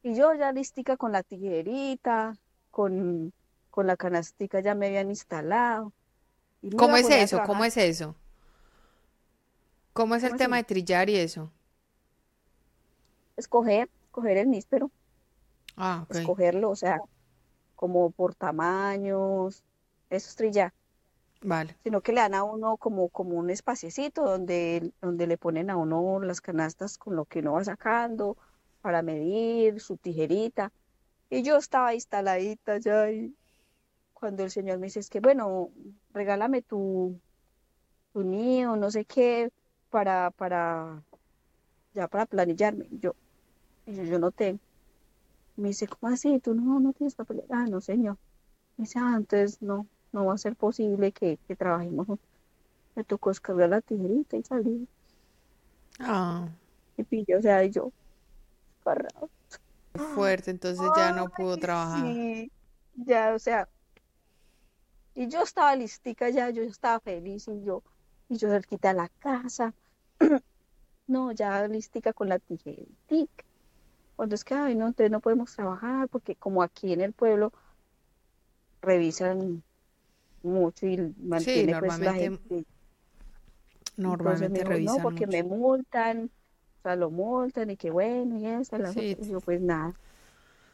Y 0.02 0.16
yo 0.16 0.34
ya 0.34 0.52
listica 0.52 0.98
con 0.98 1.12
la 1.12 1.24
tijerita, 1.24 2.36
con, 2.72 3.34
con 3.70 3.88
la 3.88 3.98
canastica 3.98 4.60
ya 4.62 4.76
me 4.76 4.88
habían 4.88 5.10
instalado. 5.10 5.94
Y 6.64 6.72
¿Cómo 6.76 6.98
es 6.98 7.10
eso? 7.10 7.42
¿Cómo 7.44 7.64
es 7.66 7.78
eso? 7.78 8.16
¿Cómo 9.94 10.14
es 10.16 10.24
el 10.24 10.36
¿Cómo 10.36 10.36
tema 10.36 10.58
así? 10.58 10.58
de 10.58 10.64
trillar 10.66 11.10
y 11.10 11.16
eso? 11.18 11.52
Escoger, 13.38 13.92
escoger 14.08 14.38
el 14.38 14.50
níspero, 14.50 14.92
Ah, 15.78 16.02
ok. 16.04 16.16
escogerlo, 16.16 16.70
o 16.70 16.76
sea, 16.78 17.00
como 17.76 18.12
por 18.12 18.36
tamaños, 18.36 19.64
eso 20.10 20.30
es 20.30 20.36
trillar. 20.36 20.74
Vale. 21.44 21.76
sino 21.84 22.02
que 22.02 22.14
le 22.14 22.22
dan 22.22 22.34
a 22.36 22.44
uno 22.44 22.78
como, 22.78 23.10
como 23.10 23.36
un 23.38 23.50
espaciecito 23.50 24.24
donde, 24.24 24.94
donde 25.02 25.28
le 25.28 25.38
ponen 25.38 25.70
a 25.70 25.78
uno 25.78 26.20
las 26.22 26.42
canastas 26.42 26.98
con 26.98 27.16
lo 27.16 27.26
que 27.26 27.40
uno 27.40 27.54
va 27.54 27.64
sacando 27.64 28.38
para 28.82 29.02
medir, 29.02 29.80
su 29.82 29.98
tijerita. 29.98 30.72
Y 31.30 31.44
yo 31.44 31.58
estaba 31.58 31.94
instaladita 31.96 32.78
ya 32.80 33.12
y 33.12 33.36
cuando 34.24 34.44
el 34.44 34.52
señor 34.52 34.80
me 34.80 34.88
dice, 34.88 35.02
es 35.02 35.10
que 35.10 35.20
bueno, 35.20 35.74
regálame 36.12 36.62
tu, 36.64 37.22
tu 38.14 38.24
niño, 38.24 38.76
no 38.78 38.92
sé 38.92 39.06
qué, 39.06 39.50
para, 39.90 40.32
para, 40.32 41.04
ya 41.94 42.08
para 42.10 42.26
planillarme. 42.28 42.88
Yo, 42.92 43.14
yo, 43.88 44.04
yo 44.06 44.20
no 44.20 44.32
tengo. 44.32 44.60
Me 45.56 45.70
dice, 45.70 45.88
¿cómo 45.88 46.14
así? 46.14 46.40
¿Tú 46.40 46.54
no, 46.56 46.80
no 46.80 46.94
tienes 46.94 47.16
papel? 47.16 47.44
Ah, 47.50 47.66
no, 47.68 47.82
señor. 47.82 48.18
Me 48.78 48.84
dice, 48.86 49.00
ah, 49.02 49.16
entonces 49.18 49.62
no, 49.62 49.90
no 50.14 50.26
va 50.28 50.36
a 50.36 50.38
ser 50.40 50.56
posible 50.58 51.14
que, 51.14 51.40
que 51.48 51.56
trabajemos. 51.58 52.08
Me 52.96 53.06
tocó 53.06 53.32
descargar 53.32 53.70
la 53.70 53.82
tijerita 53.82 54.38
y 54.38 54.44
salir. 54.44 54.88
Ah, 56.00 56.50
Y 56.98 57.04
pillé, 57.04 57.36
o 57.38 57.42
sea, 57.42 57.64
y 57.64 57.72
yo, 57.72 57.94
agarrado. 58.86 59.32
qué 59.92 60.00
fuerte, 60.00 60.52
entonces 60.52 60.92
ya 60.94 61.12
no 61.12 61.30
pudo 61.30 61.58
trabajar. 61.58 62.16
sí, 62.16 62.52
ya, 62.94 63.34
o 63.36 63.40
sea, 63.40 63.70
y 65.24 65.30
yo 65.30 65.42
estaba 65.44 65.76
listica 65.76 66.30
ya, 66.30 66.50
yo 66.50 66.64
estaba 66.64 67.00
feliz 67.00 67.48
y 67.48 67.64
yo, 67.64 67.84
y 68.30 68.38
yo 68.38 68.50
cerquita 68.50 68.90
de 68.90 68.96
la 68.96 69.10
casa, 69.20 69.74
no, 71.08 71.32
ya 71.32 71.68
listica 71.68 72.14
con 72.14 72.30
la 72.30 72.40
tijeretica. 72.40 73.46
Cuando 74.16 74.36
es 74.36 74.44
que, 74.44 74.54
ay, 74.54 74.76
no, 74.76 74.88
entonces 74.88 75.12
no 75.12 75.22
podemos 75.22 75.56
trabajar 75.56 76.08
porque 76.10 76.36
como 76.36 76.62
aquí 76.62 76.94
en 76.94 77.02
el 77.02 77.14
pueblo 77.14 77.52
revisan 78.82 79.64
mucho 80.44 80.86
y 80.86 80.98
Sí, 80.98 81.12
mantiene 81.24 81.76
pues 81.76 82.00
la 82.00 82.14
normalmente, 82.14 82.30
gente. 82.30 82.66
Entonces 84.06 84.52
me 84.52 84.60
normalmente 84.60 84.60
dijo, 84.60 84.70
no, 84.70 84.70
revisan 84.70 85.04
porque 85.04 85.28
me 85.28 85.44
multan, 85.44 86.26
o 86.26 86.82
sea, 86.84 86.96
lo 86.96 87.10
multan 87.10 87.70
y 87.70 87.78
que 87.78 87.92
bueno, 87.92 88.38
y 88.38 88.46
eso, 88.48 88.78
la 88.78 88.92
Sí. 88.92 89.16
Y 89.20 89.30
yo, 89.32 89.40
pues 89.40 89.62
nada, 89.62 89.94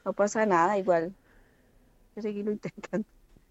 no 0.03 0.13
pasa 0.13 0.45
nada, 0.45 0.77
igual, 0.77 1.13
que 2.15 2.21
seguirlo 2.21 2.51
intentando. 2.51 3.07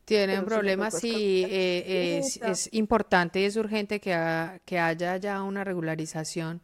Tienen 0.08 0.44
problemas, 0.44 0.94
sí, 0.94 1.46
escoger 1.46 1.50
eh, 1.50 2.18
es, 2.18 2.36
esa. 2.40 2.60
es 2.62 2.68
importante 2.72 3.40
y 3.40 3.44
es 3.44 3.56
urgente 3.56 4.00
que, 4.00 4.14
ha- 4.14 4.60
que 4.64 4.78
haya 4.78 5.16
ya 5.18 5.42
una 5.42 5.64
regularización 5.64 6.60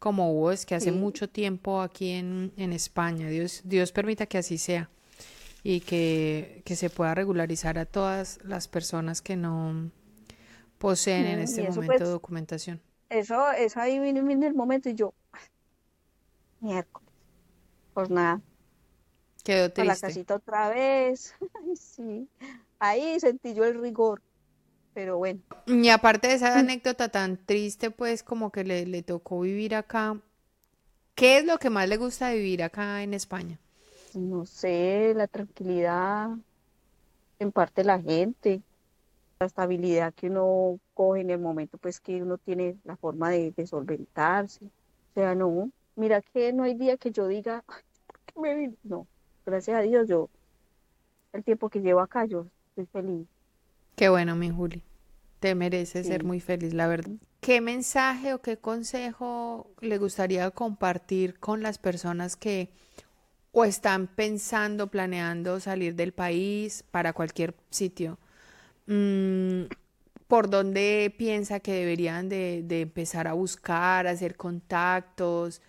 como 0.00 0.32
hubo, 0.32 0.52
es 0.52 0.66
que 0.66 0.74
hace 0.76 0.92
Sí, 0.92 0.92
mucho 0.92 1.28
tiempo 1.30 1.82
aquí 1.82 2.10
en, 2.12 2.52
en 2.58 2.72
España. 2.72 3.28
Dios, 3.30 3.62
Dios 3.64 3.92
permita 3.92 4.26
que 4.26 4.38
así 4.38 4.58
sea 4.58 4.90
y 5.64 5.80
que, 5.80 6.62
que 6.66 6.76
se 6.76 6.90
pueda 6.90 7.14
regularizar 7.14 7.78
a 7.78 7.86
todas 7.86 8.40
las 8.44 8.68
personas 8.68 9.22
que 9.22 9.36
no 9.36 9.90
poseen 10.78 11.26
en 11.26 11.40
este 11.40 11.62
y 11.62 11.66
eso 11.66 11.82
momento 11.82 12.04
pues, 12.04 12.10
documentación. 12.10 12.80
eso, 13.10 13.50
eso 13.52 13.80
ahí 13.80 13.98
vino, 14.00 14.24
vino 14.24 14.46
el 14.46 14.54
momento 14.54 14.88
y 14.90 14.94
yo, 14.94 15.14
miércoles, 16.60 17.12
pues 17.94 18.10
nada, 18.10 18.42
Quedó 19.44 19.70
para 19.74 19.86
la 19.86 19.96
triste. 19.96 19.96
casita 19.98 20.36
otra 20.36 20.68
vez. 20.70 21.34
Ay, 21.64 21.76
sí, 21.76 22.28
ahí 22.90 23.18
sentí 23.20 23.54
yo 23.54 23.64
el 23.64 23.80
rigor, 23.80 24.22
pero 24.94 25.18
bueno, 25.18 25.42
Y 25.66 25.88
aparte 25.90 26.28
de 26.28 26.34
esa 26.34 26.58
anécdota 26.58 27.08
tan 27.10 27.36
triste, 27.44 27.90
pues 27.90 28.22
como 28.22 28.50
que 28.50 28.64
le, 28.64 28.86
le 28.86 29.02
tocó 29.02 29.40
vivir 29.40 29.74
acá, 29.74 30.20
¿qué 31.16 31.38
es 31.38 31.44
lo 31.46 31.58
que 31.58 31.70
más 31.70 31.88
le 31.88 31.96
gusta 31.98 32.32
vivir 32.32 32.62
acá 32.62 33.02
en 33.02 33.14
España? 33.14 33.58
no 34.12 34.46
sé, 34.46 35.12
la 35.14 35.26
tranquilidad, 35.28 36.30
en 37.38 37.52
parte 37.52 37.84
la 37.84 38.00
gente, 38.00 38.62
la 39.40 39.46
estabilidad 39.48 40.14
que 40.14 40.28
uno 40.28 40.80
coge 40.94 41.22
en 41.22 41.30
el 41.30 41.40
momento, 41.40 41.78
pues 41.78 42.00
que 42.00 42.22
uno 42.22 42.38
tiene 42.38 42.80
la 42.84 42.96
forma 42.98 43.30
de, 43.30 43.52
de 43.52 43.66
solventarse. 43.68 44.66
O 44.66 44.70
sea, 45.14 45.34
no, 45.34 45.72
mira 45.96 46.22
que 46.22 46.52
no 46.52 46.64
hay 46.64 46.74
día 46.76 46.96
que 46.98 47.12
yo 47.12 47.28
diga, 47.28 47.64
"Ay, 47.68 47.82
¿por 48.06 48.20
qué 48.26 48.40
me 48.40 48.54
vine?". 48.56 48.78
No, 48.84 49.08
gracias 49.46 49.78
a 49.78 49.82
Dios, 49.82 50.08
yo, 50.08 50.30
el 51.32 51.44
tiempo 51.44 51.68
que 51.70 51.80
llevo 51.80 52.00
acá, 52.00 52.24
yo 52.26 52.48
estoy 52.76 52.86
feliz. 52.86 53.26
Qué 53.96 54.08
bueno, 54.08 54.34
mi 54.34 54.50
Juli. 54.50 54.82
Te 55.40 55.54
mereces 55.54 56.06
ser 56.06 56.24
muy 56.24 56.40
feliz, 56.40 56.74
la 56.74 56.86
verdad. 56.86 57.12
¿Qué 57.40 57.60
mensaje 57.60 58.32
o 58.32 58.40
qué 58.40 58.56
consejo 58.56 59.70
le 59.80 59.98
gustaría 59.98 60.50
compartir 60.50 61.38
con 61.38 61.62
las 61.62 61.78
personas 61.78 62.36
que 62.36 62.70
o 63.52 63.64
están 63.64 64.08
pensando, 64.08 64.88
planeando 64.88 65.60
salir 65.60 65.94
del 65.94 66.12
país 66.12 66.84
para 66.90 67.12
cualquier 67.12 67.54
sitio? 67.70 68.18
Mm, 68.86 69.64
¿por 70.26 70.50
dónde 70.50 71.14
piensa 71.16 71.60
que 71.60 71.72
deberían 71.72 72.28
de, 72.28 72.62
de 72.64 72.80
empezar 72.82 73.28
a 73.28 73.34
buscar, 73.34 74.06
hacer 74.06 74.36
contactos, 74.36 75.60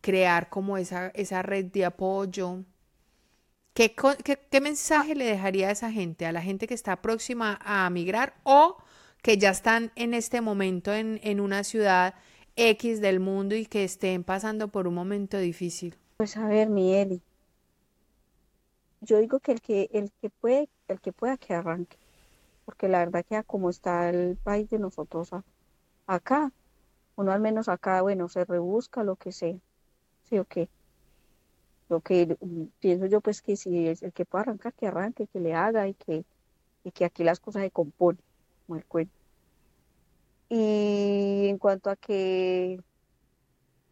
crear 0.00 0.50
como 0.50 0.76
esa, 0.76 1.08
esa 1.14 1.42
red 1.42 1.66
de 1.66 1.86
apoyo? 1.86 2.64
¿Qué, 3.74 3.94
qué- 4.24 4.38
qué 4.50 4.60
mensaje 4.60 5.14
le 5.14 5.24
dejaría 5.24 5.68
a 5.68 5.72
esa 5.72 5.90
gente, 5.92 6.26
a 6.26 6.32
la 6.32 6.42
gente 6.42 6.66
que 6.66 6.74
está 6.74 7.00
próxima 7.02 7.58
a 7.62 7.88
migrar 7.90 8.34
o 8.44 8.76
que 9.22 9.38
ya 9.38 9.50
están 9.50 9.92
en 9.96 10.14
este 10.14 10.40
momento 10.40 10.92
en, 10.92 11.40
una 11.40 11.64
ciudad 11.64 12.14
X 12.56 13.00
del 13.00 13.20
mundo 13.20 13.54
y 13.56 13.66
que 13.66 13.84
estén 13.84 14.24
pasando 14.24 14.68
por 14.68 14.86
un 14.88 14.94
momento 14.94 15.38
difícil? 15.38 15.96
Pues 16.16 16.38
a 16.38 16.46
ver, 16.48 16.70
mi 16.70 16.94
Eli, 16.94 17.22
yo 19.00 19.18
digo 19.18 19.40
que 19.40 19.52
el 19.52 19.60
que, 19.60 19.88
el 19.92 20.10
que 20.20 20.30
puede, 20.30 20.68
el 20.88 21.00
que 21.00 21.12
pueda 21.12 21.36
que 21.36 21.54
arranque, 21.54 21.98
porque 22.64 22.88
la 22.88 23.00
verdad 23.00 23.24
que 23.28 23.42
como 23.44 23.70
está 23.70 24.10
el 24.10 24.36
país 24.38 24.70
de 24.70 24.78
nosotros 24.78 25.30
acá, 26.06 26.52
uno 27.16 27.32
al 27.32 27.40
menos 27.40 27.68
acá, 27.68 28.02
bueno, 28.02 28.28
se 28.28 28.44
rebusca 28.46 29.04
lo 29.04 29.16
que 29.16 29.32
sea, 29.32 29.58
sí 30.24 30.38
o 30.38 30.44
qué. 30.46 30.68
Lo 31.92 32.00
que 32.00 32.38
mm, 32.40 32.64
pienso 32.80 33.06
yo 33.06 33.20
pues 33.20 33.42
que 33.42 33.56
si 33.56 33.88
es 33.88 34.02
el 34.02 34.14
que 34.14 34.24
pueda 34.24 34.42
arrancar, 34.44 34.74
que 34.74 34.86
arranque, 34.88 35.28
que 35.28 35.40
le 35.40 35.54
haga 35.54 35.88
y 35.88 35.94
que, 35.94 36.24
y 36.84 36.92
que 36.92 37.04
aquí 37.04 37.24
las 37.24 37.40
cosas 37.40 37.64
se 37.64 37.70
componen, 37.72 38.20
como 38.66 38.80
el. 39.00 39.10
Y 40.48 41.48
en 41.48 41.58
cuanto 41.58 41.90
a 41.90 41.96
que, 41.96 42.78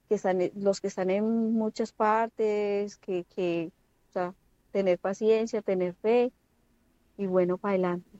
que 0.08 0.14
están, 0.16 0.40
en- 0.40 0.52
los 0.56 0.80
que 0.80 0.88
están 0.88 1.10
en 1.10 1.52
muchas 1.52 1.92
partes, 1.92 2.96
que, 2.98 3.24
que, 3.34 3.72
o 4.10 4.12
sea, 4.12 4.34
tener 4.72 4.98
paciencia, 4.98 5.62
tener 5.62 5.94
fe 5.96 6.32
y 7.18 7.26
bueno, 7.26 7.58
para 7.58 7.72
adelante, 7.74 8.10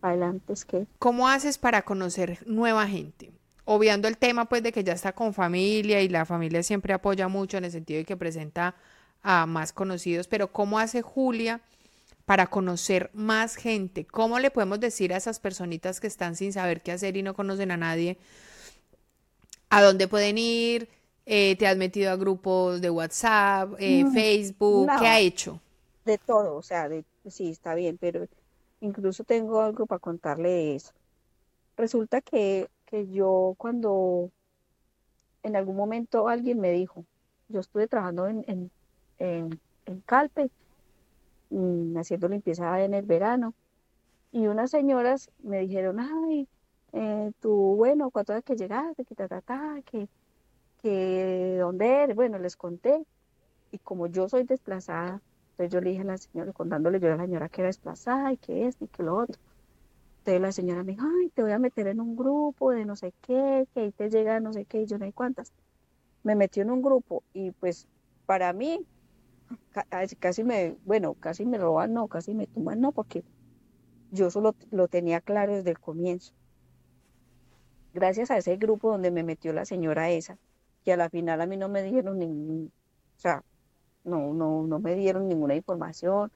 para 0.00 0.12
adelante 0.12 0.52
es 0.52 0.64
que, 0.64 0.86
¿Cómo 0.98 1.28
haces 1.28 1.58
para 1.58 1.82
conocer 1.82 2.38
nueva 2.46 2.86
gente? 2.86 3.32
Obviando 3.72 4.08
el 4.08 4.18
tema 4.18 4.46
pues 4.46 4.64
de 4.64 4.72
que 4.72 4.82
ya 4.82 4.94
está 4.94 5.12
con 5.12 5.32
familia 5.32 6.02
y 6.02 6.08
la 6.08 6.24
familia 6.24 6.60
siempre 6.64 6.92
apoya 6.92 7.28
mucho 7.28 7.56
en 7.56 7.64
el 7.66 7.70
sentido 7.70 7.98
de 7.98 8.04
que 8.04 8.16
presenta 8.16 8.74
a 9.22 9.46
más 9.46 9.72
conocidos, 9.72 10.26
pero 10.26 10.50
¿cómo 10.50 10.80
hace 10.80 11.02
Julia 11.02 11.60
para 12.24 12.48
conocer 12.48 13.10
más 13.14 13.54
gente? 13.54 14.04
¿Cómo 14.04 14.40
le 14.40 14.50
podemos 14.50 14.80
decir 14.80 15.14
a 15.14 15.18
esas 15.18 15.38
personitas 15.38 16.00
que 16.00 16.08
están 16.08 16.34
sin 16.34 16.52
saber 16.52 16.80
qué 16.80 16.90
hacer 16.90 17.16
y 17.16 17.22
no 17.22 17.32
conocen 17.32 17.70
a 17.70 17.76
nadie? 17.76 18.18
¿A 19.68 19.82
dónde 19.82 20.08
pueden 20.08 20.36
ir? 20.36 20.88
Eh, 21.24 21.54
¿Te 21.56 21.68
has 21.68 21.76
metido 21.76 22.10
a 22.10 22.16
grupos 22.16 22.80
de 22.80 22.90
WhatsApp, 22.90 23.74
eh, 23.78 24.04
Facebook? 24.12 24.90
¿Qué 24.98 25.06
ha 25.06 25.20
hecho? 25.20 25.60
De 26.04 26.18
todo, 26.18 26.56
o 26.56 26.62
sea, 26.62 26.88
de, 26.88 27.04
sí, 27.28 27.50
está 27.50 27.76
bien, 27.76 27.98
pero 28.00 28.26
incluso 28.80 29.22
tengo 29.22 29.60
algo 29.60 29.86
para 29.86 30.00
contarle 30.00 30.74
eso. 30.74 30.90
Resulta 31.76 32.20
que, 32.20 32.68
que 32.90 33.08
yo 33.08 33.54
cuando 33.56 34.30
en 35.42 35.56
algún 35.56 35.76
momento 35.76 36.28
alguien 36.28 36.60
me 36.60 36.72
dijo, 36.72 37.04
yo 37.48 37.60
estuve 37.60 37.88
trabajando 37.88 38.26
en, 38.26 38.44
en, 38.46 38.70
en, 39.86 40.00
Calpe, 40.06 40.50
mm, 41.50 41.96
haciendo 41.96 42.28
limpieza 42.28 42.82
en 42.84 42.94
el 42.94 43.04
verano, 43.04 43.54
y 44.32 44.46
unas 44.46 44.70
señoras 44.70 45.30
me 45.42 45.60
dijeron, 45.60 45.98
ay, 46.00 46.48
eh, 46.92 47.32
tú, 47.40 47.76
bueno, 47.76 48.10
¿cuánto 48.10 48.34
es 48.34 48.44
que 48.44 48.56
llegaste? 48.56 49.04
Que 49.04 49.14
ta, 49.14 49.28
ta, 49.28 49.40
ta, 49.40 49.80
que, 49.84 50.08
que, 50.82 51.56
¿dónde 51.58 51.86
eres? 52.04 52.16
Bueno, 52.16 52.38
les 52.38 52.56
conté, 52.56 53.04
y 53.72 53.78
como 53.78 54.06
yo 54.06 54.28
soy 54.28 54.44
desplazada, 54.44 55.20
entonces 55.52 55.72
yo 55.72 55.80
le 55.80 55.90
dije 55.90 56.02
a 56.02 56.04
la 56.04 56.18
señora, 56.18 56.52
contándole 56.52 57.00
yo 57.00 57.12
a 57.12 57.16
la 57.16 57.24
señora 57.24 57.48
que 57.48 57.62
era 57.62 57.68
desplazada 57.68 58.32
y 58.32 58.36
que 58.36 58.66
es 58.66 58.80
y 58.80 58.86
que 58.88 59.02
lo 59.02 59.16
otro. 59.16 59.40
Entonces 60.20 60.42
la 60.42 60.52
señora 60.52 60.84
me 60.84 60.92
dijo, 60.92 61.06
ay, 61.06 61.30
te 61.30 61.42
voy 61.42 61.52
a 61.52 61.58
meter 61.58 61.86
en 61.86 62.00
un 62.00 62.14
grupo 62.14 62.72
de 62.72 62.84
no 62.84 62.94
sé 62.94 63.14
qué, 63.22 63.66
que 63.72 63.80
ahí 63.80 63.92
te 63.92 64.10
llega 64.10 64.38
no 64.38 64.52
sé 64.52 64.66
qué, 64.66 64.82
y 64.82 64.86
yo 64.86 64.98
no 64.98 65.06
hay 65.06 65.12
cuántas. 65.12 65.52
Me 66.22 66.34
metió 66.34 66.62
en 66.62 66.70
un 66.70 66.82
grupo 66.82 67.22
y 67.32 67.52
pues 67.52 67.86
para 68.26 68.52
mí 68.52 68.86
casi 70.18 70.44
me, 70.44 70.76
bueno, 70.84 71.14
casi 71.14 71.46
me 71.46 71.56
roban, 71.56 71.94
no, 71.94 72.06
casi 72.06 72.34
me 72.34 72.46
tumban, 72.46 72.80
no, 72.80 72.92
porque 72.92 73.24
yo 74.10 74.30
solo 74.30 74.54
lo 74.70 74.88
tenía 74.88 75.22
claro 75.22 75.54
desde 75.54 75.70
el 75.70 75.80
comienzo. 75.80 76.34
Gracias 77.94 78.30
a 78.30 78.36
ese 78.36 78.56
grupo 78.56 78.90
donde 78.90 79.10
me 79.10 79.22
metió 79.22 79.54
la 79.54 79.64
señora 79.64 80.10
esa, 80.10 80.36
que 80.84 80.92
a 80.92 80.98
la 80.98 81.08
final 81.08 81.40
a 81.40 81.46
mí 81.46 81.56
no 81.56 81.70
me 81.70 81.82
dieron 81.82 82.18
ningún, 82.18 82.70
o 83.16 83.20
sea, 83.20 83.42
no, 84.04 84.34
no, 84.34 84.66
no 84.66 84.80
me 84.80 84.94
dieron 84.94 85.28
ninguna 85.28 85.54
información, 85.54 86.30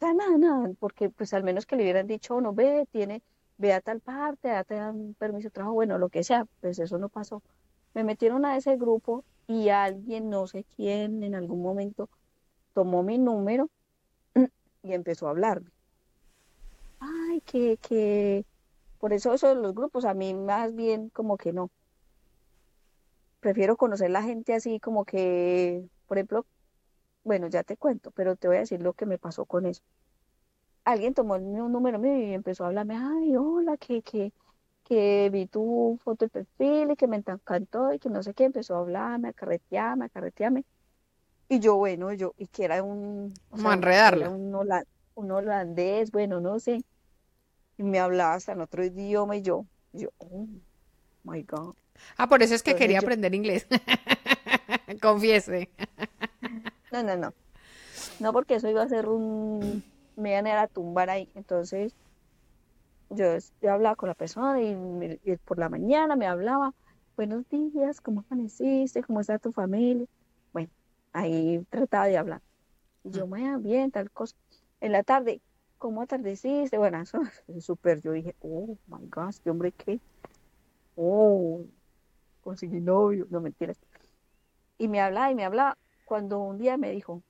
nada, 0.00 0.38
nada, 0.38 0.70
porque 0.78 1.10
pues 1.10 1.32
al 1.34 1.42
menos 1.42 1.66
que 1.66 1.76
le 1.76 1.82
hubieran 1.82 2.06
dicho, 2.06 2.40
no, 2.40 2.52
ve, 2.52 2.86
tiene, 2.90 3.22
ve 3.58 3.72
a 3.72 3.80
tal 3.80 4.00
parte, 4.00 4.50
te 4.64 4.74
dan 4.74 5.14
permiso 5.18 5.48
de 5.48 5.52
trabajo, 5.52 5.74
bueno, 5.74 5.98
lo 5.98 6.08
que 6.08 6.24
sea, 6.24 6.46
pues 6.60 6.78
eso 6.78 6.98
no 6.98 7.08
pasó. 7.08 7.42
Me 7.94 8.04
metieron 8.04 8.44
a 8.44 8.56
ese 8.56 8.76
grupo 8.76 9.24
y 9.48 9.68
alguien, 9.70 10.28
no 10.30 10.46
sé 10.46 10.64
quién, 10.76 11.22
en 11.22 11.34
algún 11.34 11.62
momento 11.62 12.08
tomó 12.74 13.02
mi 13.02 13.18
número 13.18 13.70
y 14.82 14.92
empezó 14.92 15.26
a 15.26 15.30
hablarme. 15.30 15.70
Ay, 17.00 17.40
que, 17.42 17.78
que, 17.78 18.44
por 18.98 19.12
eso 19.12 19.32
eso 19.32 19.48
de 19.48 19.54
los 19.54 19.74
grupos, 19.74 20.04
a 20.04 20.14
mí 20.14 20.34
más 20.34 20.74
bien 20.74 21.08
como 21.10 21.36
que 21.36 21.52
no. 21.52 21.70
Prefiero 23.40 23.76
conocer 23.76 24.10
la 24.10 24.22
gente 24.22 24.54
así 24.54 24.80
como 24.80 25.04
que, 25.04 25.86
por 26.06 26.18
ejemplo, 26.18 26.44
bueno, 27.26 27.48
ya 27.48 27.64
te 27.64 27.76
cuento, 27.76 28.12
pero 28.12 28.36
te 28.36 28.46
voy 28.46 28.58
a 28.58 28.60
decir 28.60 28.80
lo 28.80 28.92
que 28.92 29.04
me 29.04 29.18
pasó 29.18 29.46
con 29.46 29.66
eso. 29.66 29.82
Alguien 30.84 31.12
tomó 31.12 31.34
un 31.34 31.72
número 31.72 31.98
mío 31.98 32.16
y 32.16 32.32
empezó 32.32 32.62
a 32.64 32.68
hablarme, 32.68 32.96
ay, 32.96 33.36
hola, 33.36 33.76
que, 33.76 34.00
que, 34.02 34.32
que 34.84 35.28
vi 35.32 35.46
tu 35.46 35.98
foto 36.04 36.26
de 36.26 36.28
perfil 36.28 36.92
y 36.92 36.96
que 36.96 37.08
me 37.08 37.16
encantó 37.16 37.92
y 37.92 37.98
que 37.98 38.08
no 38.10 38.22
sé 38.22 38.32
qué, 38.32 38.44
empezó 38.44 38.76
a 38.76 38.78
hablarme, 38.78 39.30
a 39.30 39.32
carretearme, 39.32 40.04
a 40.04 40.08
carretearme. 40.08 40.64
Y 41.48 41.58
yo, 41.58 41.74
bueno, 41.74 42.12
yo, 42.12 42.32
y 42.38 42.46
que 42.46 42.64
era 42.64 42.80
un... 42.84 43.34
Como 43.50 43.72
enredarla. 43.72 44.30
Un, 44.30 44.54
un, 45.16 45.30
holandés, 45.32 46.12
bueno, 46.12 46.40
no 46.40 46.60
sé. 46.60 46.84
Y 47.76 47.82
me 47.82 47.98
hablaba 47.98 48.34
hasta 48.34 48.52
en 48.52 48.60
otro 48.60 48.84
idioma 48.84 49.36
y 49.36 49.42
yo, 49.42 49.66
yo, 49.92 50.10
oh, 50.18 50.46
my 51.24 51.42
God. 51.42 51.74
Ah, 52.16 52.28
por 52.28 52.44
eso 52.44 52.54
es 52.54 52.62
que 52.62 52.76
quería 52.76 53.00
aprender 53.00 53.34
inglés. 53.34 53.66
Confiese. 55.02 55.70
No, 56.92 57.02
no, 57.02 57.16
no. 57.16 57.34
No, 58.20 58.32
porque 58.32 58.54
eso 58.56 58.68
iba 58.68 58.82
a 58.82 58.88
ser 58.88 59.08
un. 59.08 59.82
Me 60.16 60.30
iban 60.30 60.46
a 60.46 60.68
tumbar 60.68 61.10
ahí. 61.10 61.28
Entonces, 61.34 61.94
yo, 63.10 63.26
hablaba 63.68 63.96
con 63.96 64.08
la 64.08 64.14
persona 64.14 64.60
y, 64.60 65.36
por 65.44 65.58
la 65.58 65.68
mañana 65.68 66.16
me 66.16 66.26
hablaba. 66.26 66.74
Buenos 67.16 67.48
días, 67.48 68.00
¿cómo 68.00 68.24
amaneciste? 68.28 69.02
¿Cómo 69.02 69.20
está 69.20 69.38
tu 69.38 69.50
familia? 69.50 70.06
Bueno, 70.52 70.70
ahí 71.12 71.64
trataba 71.70 72.06
de 72.06 72.18
hablar. 72.18 72.42
Y 73.04 73.10
yo, 73.10 73.26
me 73.26 73.56
bien, 73.58 73.90
tal 73.90 74.10
cosa. 74.10 74.36
En 74.80 74.92
la 74.92 75.02
tarde, 75.02 75.40
¿cómo 75.78 76.02
atardeciste? 76.02 76.78
Bueno, 76.78 77.00
eso 77.00 77.20
es 77.48 77.64
súper. 77.64 78.00
Yo 78.02 78.12
dije, 78.12 78.36
oh 78.40 78.76
my 78.86 79.06
God, 79.08 79.30
este 79.30 79.50
hombre 79.50 79.72
qué. 79.72 80.00
Oh, 80.94 81.64
conseguí 82.42 82.80
novio. 82.80 83.26
No 83.30 83.40
mentiras. 83.40 83.78
Y 84.78 84.88
me 84.88 85.00
hablaba 85.00 85.30
y 85.30 85.34
me 85.34 85.44
hablaba 85.44 85.78
cuando 86.06 86.38
un 86.38 86.56
día 86.56 86.78
me 86.78 86.92
dijo, 86.92 87.22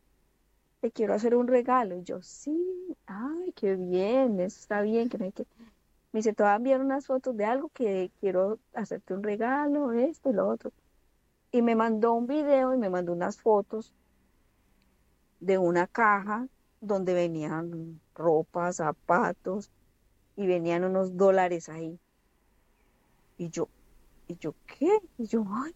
te 0.80 0.92
quiero 0.92 1.14
hacer 1.14 1.34
un 1.34 1.48
regalo. 1.48 1.96
Y 1.96 2.04
yo, 2.04 2.22
sí, 2.22 2.96
ay, 3.06 3.52
qué 3.56 3.74
bien, 3.74 4.38
eso 4.38 4.60
está 4.60 4.82
bien, 4.82 5.08
que 5.08 5.18
que... 5.32 5.46
Me 6.12 6.18
dice, 6.20 6.32
te 6.32 6.42
voy 6.42 6.52
a 6.52 6.56
enviar 6.56 6.80
unas 6.80 7.06
fotos 7.06 7.36
de 7.36 7.44
algo 7.44 7.68
que 7.70 8.10
quiero 8.20 8.58
hacerte 8.74 9.12
un 9.14 9.22
regalo, 9.22 9.92
esto 9.92 10.30
y 10.30 10.32
lo 10.34 10.48
otro. 10.48 10.72
Y 11.50 11.62
me 11.62 11.74
mandó 11.74 12.12
un 12.14 12.26
video 12.26 12.74
y 12.74 12.78
me 12.78 12.88
mandó 12.88 13.12
unas 13.12 13.38
fotos 13.40 13.92
de 15.40 15.58
una 15.58 15.86
caja 15.86 16.48
donde 16.80 17.14
venían 17.14 18.00
ropa, 18.14 18.72
zapatos 18.72 19.70
y 20.36 20.46
venían 20.46 20.84
unos 20.84 21.16
dólares 21.16 21.68
ahí. 21.68 21.98
Y 23.38 23.50
yo, 23.50 23.68
¿y 24.28 24.36
yo 24.36 24.54
qué? 24.66 25.00
Y 25.18 25.26
yo, 25.26 25.44
ay, 25.48 25.74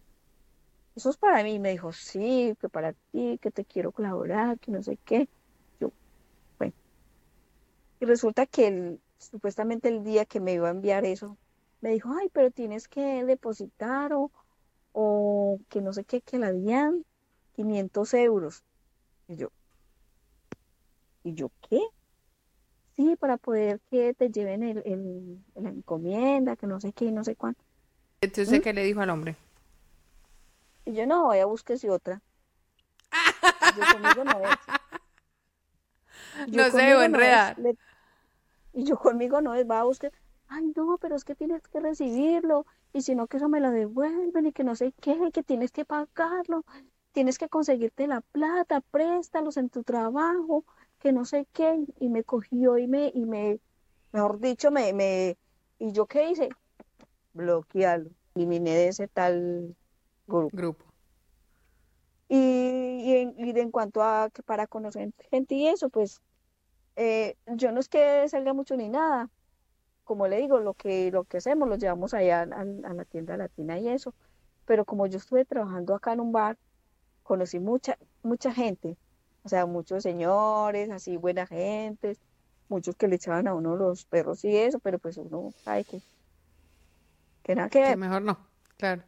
eso 0.95 1.09
es 1.09 1.17
para 1.17 1.43
mí. 1.43 1.59
Me 1.59 1.71
dijo, 1.71 1.91
sí, 1.93 2.55
que 2.59 2.69
para 2.69 2.93
ti, 3.11 3.39
que 3.41 3.51
te 3.51 3.65
quiero 3.65 3.91
colaborar, 3.91 4.59
que 4.59 4.71
no 4.71 4.81
sé 4.83 4.97
qué. 5.05 5.27
Yo, 5.79 5.91
bueno. 6.57 6.73
Y 7.99 8.05
resulta 8.05 8.45
que 8.45 8.97
supuestamente 9.17 9.89
el 9.89 10.03
día 10.03 10.25
que 10.25 10.39
me 10.39 10.53
iba 10.53 10.67
a 10.67 10.71
enviar 10.71 11.05
eso, 11.05 11.37
me 11.81 11.91
dijo, 11.91 12.13
ay, 12.19 12.29
pero 12.33 12.51
tienes 12.51 12.87
que 12.87 13.23
depositar 13.25 14.13
o, 14.13 14.31
o 14.93 15.59
que 15.69 15.81
no 15.81 15.93
sé 15.93 16.03
qué, 16.03 16.21
que 16.21 16.37
la 16.39 16.51
DIAN, 16.51 17.05
500 17.53 18.13
euros. 18.15 18.63
Y 19.27 19.37
yo, 19.37 19.49
¿y 21.23 21.33
yo 21.33 21.51
qué? 21.69 21.79
Sí, 22.95 23.15
para 23.15 23.37
poder 23.37 23.79
que 23.89 24.13
te 24.13 24.29
lleven 24.29 24.63
el, 24.63 25.39
la 25.55 25.69
encomienda, 25.69 26.55
que 26.55 26.67
no 26.67 26.79
sé 26.79 26.91
qué, 26.93 27.11
no 27.11 27.23
sé 27.23 27.35
cuánto. 27.35 27.63
Entonces, 28.21 28.59
¿Mm? 28.59 28.63
¿qué 28.63 28.73
le 28.73 28.83
dijo 28.83 29.01
al 29.01 29.09
hombre? 29.09 29.35
Y 30.91 30.95
yo 30.95 31.07
no, 31.07 31.27
vaya, 31.27 31.45
búsquese 31.45 31.89
otra. 31.89 32.21
Yo 33.77 33.83
conmigo 33.93 34.25
no 34.25 34.41
es. 34.41 34.57
no 36.53 36.69
se 36.69 37.05
enredar. 37.05 37.55
y 38.73 38.83
yo 38.83 38.97
conmigo 38.97 39.39
no 39.39 39.55
es, 39.55 39.65
va 39.69 39.79
a 39.79 39.83
buscar. 39.83 40.11
Ay, 40.49 40.73
no, 40.75 40.97
pero 40.99 41.15
es 41.15 41.23
que 41.23 41.33
tienes 41.33 41.65
que 41.69 41.79
recibirlo. 41.79 42.65
Y 42.91 43.03
si 43.03 43.15
no, 43.15 43.27
que 43.27 43.37
eso 43.37 43.47
me 43.47 43.61
lo 43.61 43.71
devuelven 43.71 44.47
y 44.47 44.51
que 44.51 44.65
no 44.65 44.75
sé 44.75 44.93
qué, 44.99 45.31
que 45.31 45.43
tienes 45.43 45.71
que 45.71 45.85
pagarlo. 45.85 46.65
Tienes 47.13 47.37
que 47.37 47.47
conseguirte 47.47 48.05
la 48.05 48.19
plata, 48.19 48.81
préstalos 48.81 49.55
en 49.55 49.69
tu 49.69 49.83
trabajo, 49.83 50.65
que 50.99 51.13
no 51.13 51.23
sé 51.23 51.47
qué. 51.53 51.85
Y 52.01 52.09
me 52.09 52.25
cogió 52.25 52.77
y 52.77 52.87
me, 52.87 53.13
y 53.13 53.25
me, 53.25 53.61
mejor 54.11 54.41
dicho, 54.41 54.71
me, 54.71 54.91
me, 54.91 55.37
y 55.79 55.93
yo 55.93 56.05
qué 56.05 56.31
hice, 56.31 56.49
bloquearlo. 57.31 58.09
Eliminé 58.35 58.71
de 58.71 58.87
ese 58.89 59.07
tal 59.07 59.75
grupo. 60.31 60.85
Y, 62.29 62.37
y, 62.37 63.15
en, 63.17 63.57
en, 63.57 63.71
cuanto 63.71 64.01
a 64.01 64.29
que 64.33 64.41
para 64.41 64.65
conocer 64.65 65.11
gente 65.29 65.55
y 65.55 65.67
eso, 65.67 65.89
pues 65.89 66.21
eh, 66.95 67.35
yo 67.47 67.71
no 67.71 67.79
es 67.79 67.89
que 67.89 68.27
salga 68.29 68.53
mucho 68.53 68.77
ni 68.77 68.89
nada. 68.89 69.29
Como 70.03 70.27
le 70.27 70.37
digo, 70.37 70.59
lo 70.59 70.73
que, 70.73 71.11
lo 71.11 71.25
que 71.25 71.37
hacemos 71.37 71.67
lo 71.67 71.75
llevamos 71.75 72.13
allá 72.13 72.43
a, 72.43 72.93
la 72.93 73.05
tienda 73.05 73.37
latina 73.37 73.79
y 73.79 73.89
eso. 73.89 74.13
Pero 74.65 74.85
como 74.85 75.07
yo 75.07 75.17
estuve 75.17 75.45
trabajando 75.45 75.95
acá 75.95 76.13
en 76.13 76.21
un 76.21 76.31
bar, 76.31 76.57
conocí 77.23 77.59
mucha, 77.59 77.97
mucha 78.23 78.53
gente. 78.53 78.97
O 79.43 79.49
sea, 79.49 79.65
muchos 79.65 80.03
señores, 80.03 80.89
así 80.89 81.17
buena 81.17 81.47
gente, 81.47 82.17
muchos 82.69 82.95
que 82.95 83.07
le 83.07 83.15
echaban 83.15 83.47
a 83.47 83.55
uno 83.55 83.75
los 83.75 84.05
perros 84.05 84.45
y 84.45 84.55
eso, 84.55 84.79
pero 84.79 84.99
pues 84.99 85.17
uno 85.17 85.51
sabe 85.63 85.83
que, 85.83 86.01
que 87.43 87.55
nada 87.55 87.69
que 87.69 87.81
ver. 87.81 87.97
mejor 87.97 88.21
no, 88.21 88.37
claro 88.77 89.03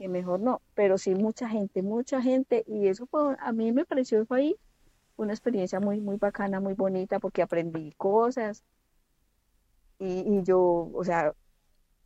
que 0.00 0.08
mejor 0.08 0.40
no, 0.40 0.62
pero 0.74 0.96
sí 0.96 1.14
mucha 1.14 1.46
gente, 1.46 1.82
mucha 1.82 2.22
gente, 2.22 2.64
y 2.66 2.88
eso 2.88 3.06
fue, 3.06 3.36
a 3.38 3.52
mí 3.52 3.70
me 3.70 3.84
pareció 3.84 4.26
ahí 4.30 4.56
una 5.16 5.34
experiencia 5.34 5.78
muy, 5.78 6.00
muy 6.00 6.16
bacana, 6.16 6.58
muy 6.58 6.72
bonita, 6.72 7.20
porque 7.20 7.42
aprendí 7.42 7.92
cosas, 7.98 8.64
y, 9.98 10.42
yo, 10.42 10.90
o 10.94 11.04
sea, 11.04 11.34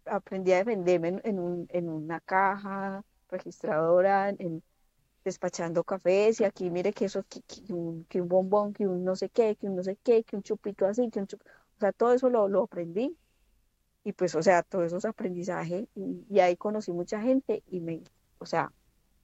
aprendí 0.06 0.52
a 0.52 0.58
defenderme 0.58 1.20
en, 1.22 1.38
un, 1.38 1.68
en 1.70 1.88
una 1.88 2.18
caja 2.18 3.04
registradora, 3.28 4.30
en, 4.30 4.60
despachando 5.24 5.84
cafés 5.84 6.40
y 6.40 6.44
aquí 6.44 6.70
mire 6.70 6.92
que 6.92 7.04
eso, 7.04 7.24
que, 7.28 7.42
un, 7.72 8.04
que 8.06 8.20
un 8.20 8.28
bombón, 8.28 8.72
que 8.72 8.88
un 8.88 9.04
no 9.04 9.14
sé 9.14 9.28
qué, 9.28 9.54
que 9.54 9.68
un 9.68 9.76
no 9.76 9.84
sé 9.84 9.96
qué, 10.02 10.24
que 10.24 10.34
un 10.36 10.42
chupito 10.42 10.86
así, 10.86 11.08
que 11.10 11.20
un 11.20 11.28
chupito, 11.28 11.50
o 11.76 11.80
sea, 11.80 11.92
todo 11.92 12.12
eso 12.12 12.28
lo, 12.28 12.48
lo 12.48 12.64
aprendí 12.64 13.16
y 14.04 14.12
pues, 14.12 14.34
o 14.34 14.42
sea, 14.42 14.62
todo 14.62 14.84
eso 14.84 14.98
es 14.98 15.04
aprendizaje 15.06 15.88
y, 15.94 16.26
y, 16.28 16.40
ahí 16.40 16.56
conocí 16.56 16.92
mucha 16.92 17.20
gente 17.22 17.62
y 17.68 17.80
me, 17.80 18.02
o 18.38 18.46
sea, 18.46 18.70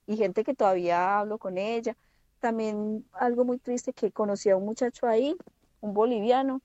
y 0.07 0.17
gente 0.17 0.43
que 0.43 0.55
todavía 0.55 1.19
hablo 1.19 1.37
con 1.37 1.57
ella. 1.57 1.95
También 2.39 3.05
algo 3.13 3.45
muy 3.45 3.59
triste 3.59 3.93
que 3.93 4.11
conocí 4.11 4.49
a 4.49 4.57
un 4.57 4.65
muchacho 4.65 5.07
ahí, 5.07 5.35
un 5.81 5.93
boliviano, 5.93 6.61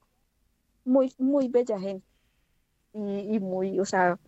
muy, 0.85 1.13
muy 1.19 1.49
bella 1.49 1.79
gente 1.79 2.07
y, 2.95 3.37
y 3.37 3.41
muy, 3.41 3.79
o 3.81 3.85
sea, 3.85 4.19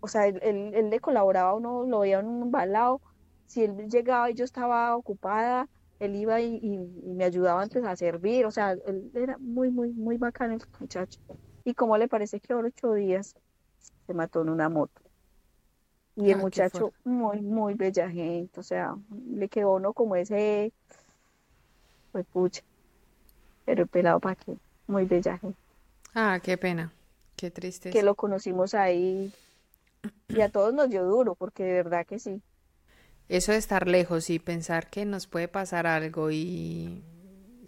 o 0.00 0.08
sea, 0.08 0.26
él, 0.28 0.40
él, 0.42 0.90
le 0.90 1.00
colaboraba, 1.00 1.54
uno 1.54 1.84
lo 1.86 2.00
veía 2.00 2.20
en 2.20 2.26
un 2.26 2.50
balao, 2.50 3.00
si 3.46 3.64
él 3.64 3.88
llegaba 3.88 4.30
y 4.30 4.34
yo 4.34 4.44
estaba 4.44 4.96
ocupada, 4.96 5.68
él 5.98 6.14
iba 6.16 6.40
y, 6.40 6.58
y, 6.62 6.78
me 7.14 7.24
ayudaba 7.24 7.62
antes 7.62 7.84
a 7.84 7.96
servir, 7.96 8.46
o 8.46 8.50
sea, 8.50 8.72
él 8.72 9.10
era 9.14 9.38
muy, 9.38 9.70
muy, 9.70 9.92
muy 9.92 10.18
bacán 10.18 10.52
el 10.52 10.60
muchacho. 10.78 11.20
Y 11.64 11.74
como 11.74 11.96
le 11.96 12.08
parece 12.08 12.40
que 12.40 12.52
ahora 12.52 12.68
ocho 12.68 12.92
días 12.92 13.34
se 14.06 14.14
mató 14.14 14.42
en 14.42 14.50
una 14.50 14.68
moto. 14.68 15.00
Y 16.16 16.30
el 16.30 16.38
ah, 16.38 16.42
muchacho 16.42 16.92
muy, 17.04 17.40
muy 17.40 17.74
bella 17.74 18.08
gente, 18.08 18.60
o 18.60 18.62
sea, 18.62 18.94
le 19.30 19.48
quedó 19.48 19.74
uno 19.74 19.92
como 19.92 20.14
ese, 20.14 20.72
pues 22.12 22.24
pucha, 22.26 22.62
pero 23.64 23.82
el 23.82 23.88
pelado 23.88 24.20
para 24.20 24.36
qué, 24.36 24.56
muy 24.86 25.06
bella 25.06 25.38
gente. 25.38 25.58
Ah, 26.14 26.38
qué 26.40 26.56
pena, 26.56 26.92
qué 27.34 27.50
triste. 27.50 27.90
Que 27.90 28.04
lo 28.04 28.14
conocimos 28.14 28.74
ahí 28.74 29.32
y 30.28 30.40
a 30.40 30.50
todos 30.50 30.72
nos 30.72 30.88
dio 30.88 31.04
duro, 31.04 31.34
porque 31.34 31.64
de 31.64 31.72
verdad 31.72 32.06
que 32.06 32.20
sí. 32.20 32.40
Eso 33.28 33.50
de 33.50 33.58
estar 33.58 33.88
lejos 33.88 34.30
y 34.30 34.38
pensar 34.38 34.90
que 34.90 35.04
nos 35.06 35.26
puede 35.26 35.48
pasar 35.48 35.88
algo 35.88 36.30
y 36.30 37.02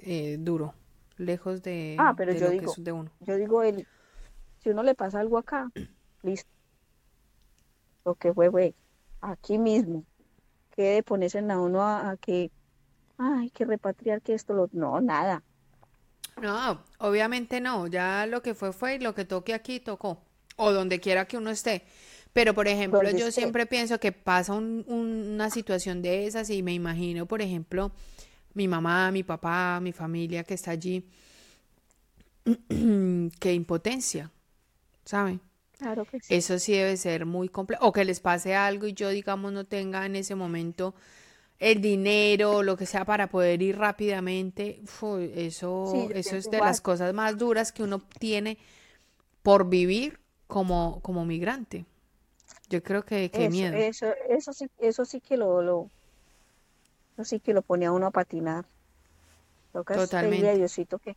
eh, 0.03 0.37
duro, 0.39 0.75
lejos 1.17 1.63
de, 1.63 1.97
ah, 1.99 2.15
pero 2.17 2.33
yo 2.33 2.51
digo, 2.51 2.73
de 2.77 2.93
uno. 2.93 3.11
Yo 3.21 3.37
digo, 3.37 3.63
el, 3.63 3.87
si 4.63 4.71
uno 4.71 4.83
le 4.83 4.95
pasa 4.95 5.21
algo 5.21 5.39
acá, 5.39 5.71
listo. 6.23 6.51
Lo 8.05 8.15
que 8.15 8.33
fue, 8.33 8.51
fue 8.51 8.75
aquí 9.21 9.59
mismo. 9.59 10.05
Que 10.71 10.83
de 10.83 11.03
ponerse 11.03 11.39
en 11.39 11.51
a 11.51 11.61
uno 11.61 11.83
a, 11.83 12.17
que, 12.21 12.51
ay, 13.17 13.51
que 13.51 13.65
repatriar, 13.65 14.21
que 14.21 14.35
esto, 14.35 14.53
lo, 14.53 14.69
no, 14.73 15.01
nada. 15.01 15.43
No, 16.41 16.83
obviamente 16.99 17.61
no. 17.61 17.87
Ya 17.87 18.27
lo 18.27 18.43
que 18.43 18.55
fue, 18.55 18.73
fue 18.73 18.97
y 18.97 18.99
lo 18.99 19.15
que 19.15 19.25
toque 19.25 19.55
aquí, 19.55 19.81
tocó. 19.81 20.19
O 20.57 20.73
donde 20.73 21.01
quiera 21.01 21.27
que 21.27 21.39
uno 21.39 21.51
esté. 21.51 21.85
Pero, 22.33 22.53
por 22.53 22.69
ejemplo, 22.69 23.11
yo 23.11 23.31
siempre 23.31 23.65
pienso 23.65 23.99
que 23.99 24.13
pasa 24.13 24.53
una 24.53 25.49
situación 25.49 26.03
de 26.03 26.27
esas 26.27 26.51
y 26.51 26.63
me 26.63 26.75
imagino, 26.75 27.25
por 27.25 27.41
ejemplo, 27.41 27.93
mi 28.57 28.67
mamá, 28.67 29.13
mi 29.13 29.23
papá, 29.23 29.79
mi 29.81 29.93
familia 29.93 30.43
que 30.43 30.55
está 30.55 30.71
allí, 30.71 31.05
qué 33.39 33.53
impotencia, 33.53 34.33
¿saben? 35.05 35.41
Claro 35.79 36.07
que 36.07 36.21
sí. 36.21 36.35
Eso 36.35 36.59
sí 36.59 36.73
debe 36.73 36.97
ser 36.97 37.27
muy 37.27 37.51
complejo. 37.51 37.87
O 37.87 37.93
que 37.93 38.07
les 38.07 38.21
pase 38.21 38.55
algo 38.55 38.87
y 38.87 38.95
yo, 38.95 39.11
digamos, 39.11 39.53
no 39.53 39.67
tenga 39.67 40.07
en 40.07 40.17
ese 40.17 40.35
momento 40.35 40.95
el 41.59 41.83
dinero, 41.83 42.63
lo 42.63 42.79
que 42.79 42.87
sea, 42.87 43.05
para 43.05 43.29
poder 43.29 43.61
ir 43.61 43.77
rápidamente. 43.77 44.81
eso 45.35 46.11
eso 46.15 46.37
es 46.37 46.51
de 46.51 46.59
las 46.59 46.81
cosas 46.81 47.13
más 47.13 47.37
duras 47.37 47.73
que 47.73 47.83
uno 47.83 48.03
tiene 48.19 48.57
por 49.43 49.69
vivir 49.69 50.19
como, 50.47 51.01
como 51.03 51.27
migrante. 51.27 51.85
Yo 52.71 52.83
creo 52.83 53.05
que 53.05 53.31
qué 53.31 53.51
miedo. 53.51 53.77
Eso, 53.77 54.07
eso 54.31 54.55
sí, 54.55 54.67
eso 54.79 55.05
sí 55.05 55.21
que 55.21 55.37
lo, 55.37 55.61
lo, 55.61 55.91
eso 57.17 57.25
sí 57.25 57.41
que 57.41 57.55
lo 57.55 57.63
ponía 57.63 57.93
uno 57.93 58.07
a 58.07 58.11
patinar. 58.11 58.67
Totalmente. 59.73 60.51
A 60.51 60.55
Diosito 60.55 60.99
que, 60.99 61.17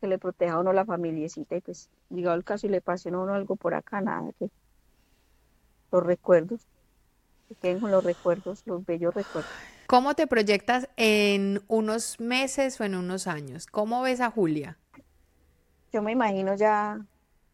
que 0.00 0.06
le 0.08 0.18
proteja 0.18 0.54
a 0.54 0.60
uno 0.60 0.72
la 0.72 0.84
familiecita 0.84 1.56
y 1.56 1.60
pues 1.60 1.88
llegado 2.10 2.36
el 2.36 2.44
caso 2.44 2.66
y 2.66 2.70
le 2.70 2.80
pase 2.80 3.10
a 3.10 3.18
uno 3.18 3.34
algo 3.34 3.56
por 3.56 3.74
acá, 3.74 4.00
nada, 4.00 4.30
que 4.38 4.48
los 5.92 6.02
recuerdos, 6.02 6.60
que 7.48 7.54
queden 7.56 7.80
con 7.80 7.90
los 7.92 8.02
recuerdos, 8.02 8.62
los 8.66 8.84
bellos 8.84 9.14
recuerdos. 9.14 9.52
¿Cómo 9.86 10.14
te 10.14 10.26
proyectas 10.26 10.88
en 10.96 11.62
unos 11.68 12.18
meses 12.18 12.80
o 12.80 12.84
en 12.84 12.96
unos 12.96 13.26
años? 13.26 13.66
¿Cómo 13.66 14.02
ves 14.02 14.20
a 14.20 14.30
Julia? 14.30 14.78
Yo 15.92 16.02
me 16.02 16.10
imagino 16.10 16.56
ya 16.56 17.04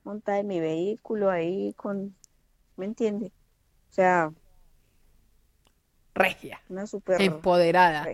montada 0.04 0.38
en 0.38 0.46
mi 0.46 0.60
vehículo 0.60 1.28
ahí 1.28 1.74
con 1.74 2.16
¿me 2.76 2.86
entiende? 2.86 3.26
O 3.90 3.92
sea, 3.92 4.32
regia, 6.22 6.60
una 6.68 6.86
super 6.86 7.20
empoderada. 7.20 8.06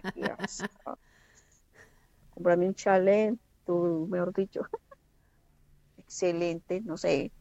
Comprame 2.31 2.69
un 2.69 2.75
chalet, 2.75 3.35
tú, 3.65 4.07
mejor 4.11 4.33
dicho. 4.35 4.63
Excelente, 5.99 6.81
no 6.83 6.97
sé. 6.97 7.33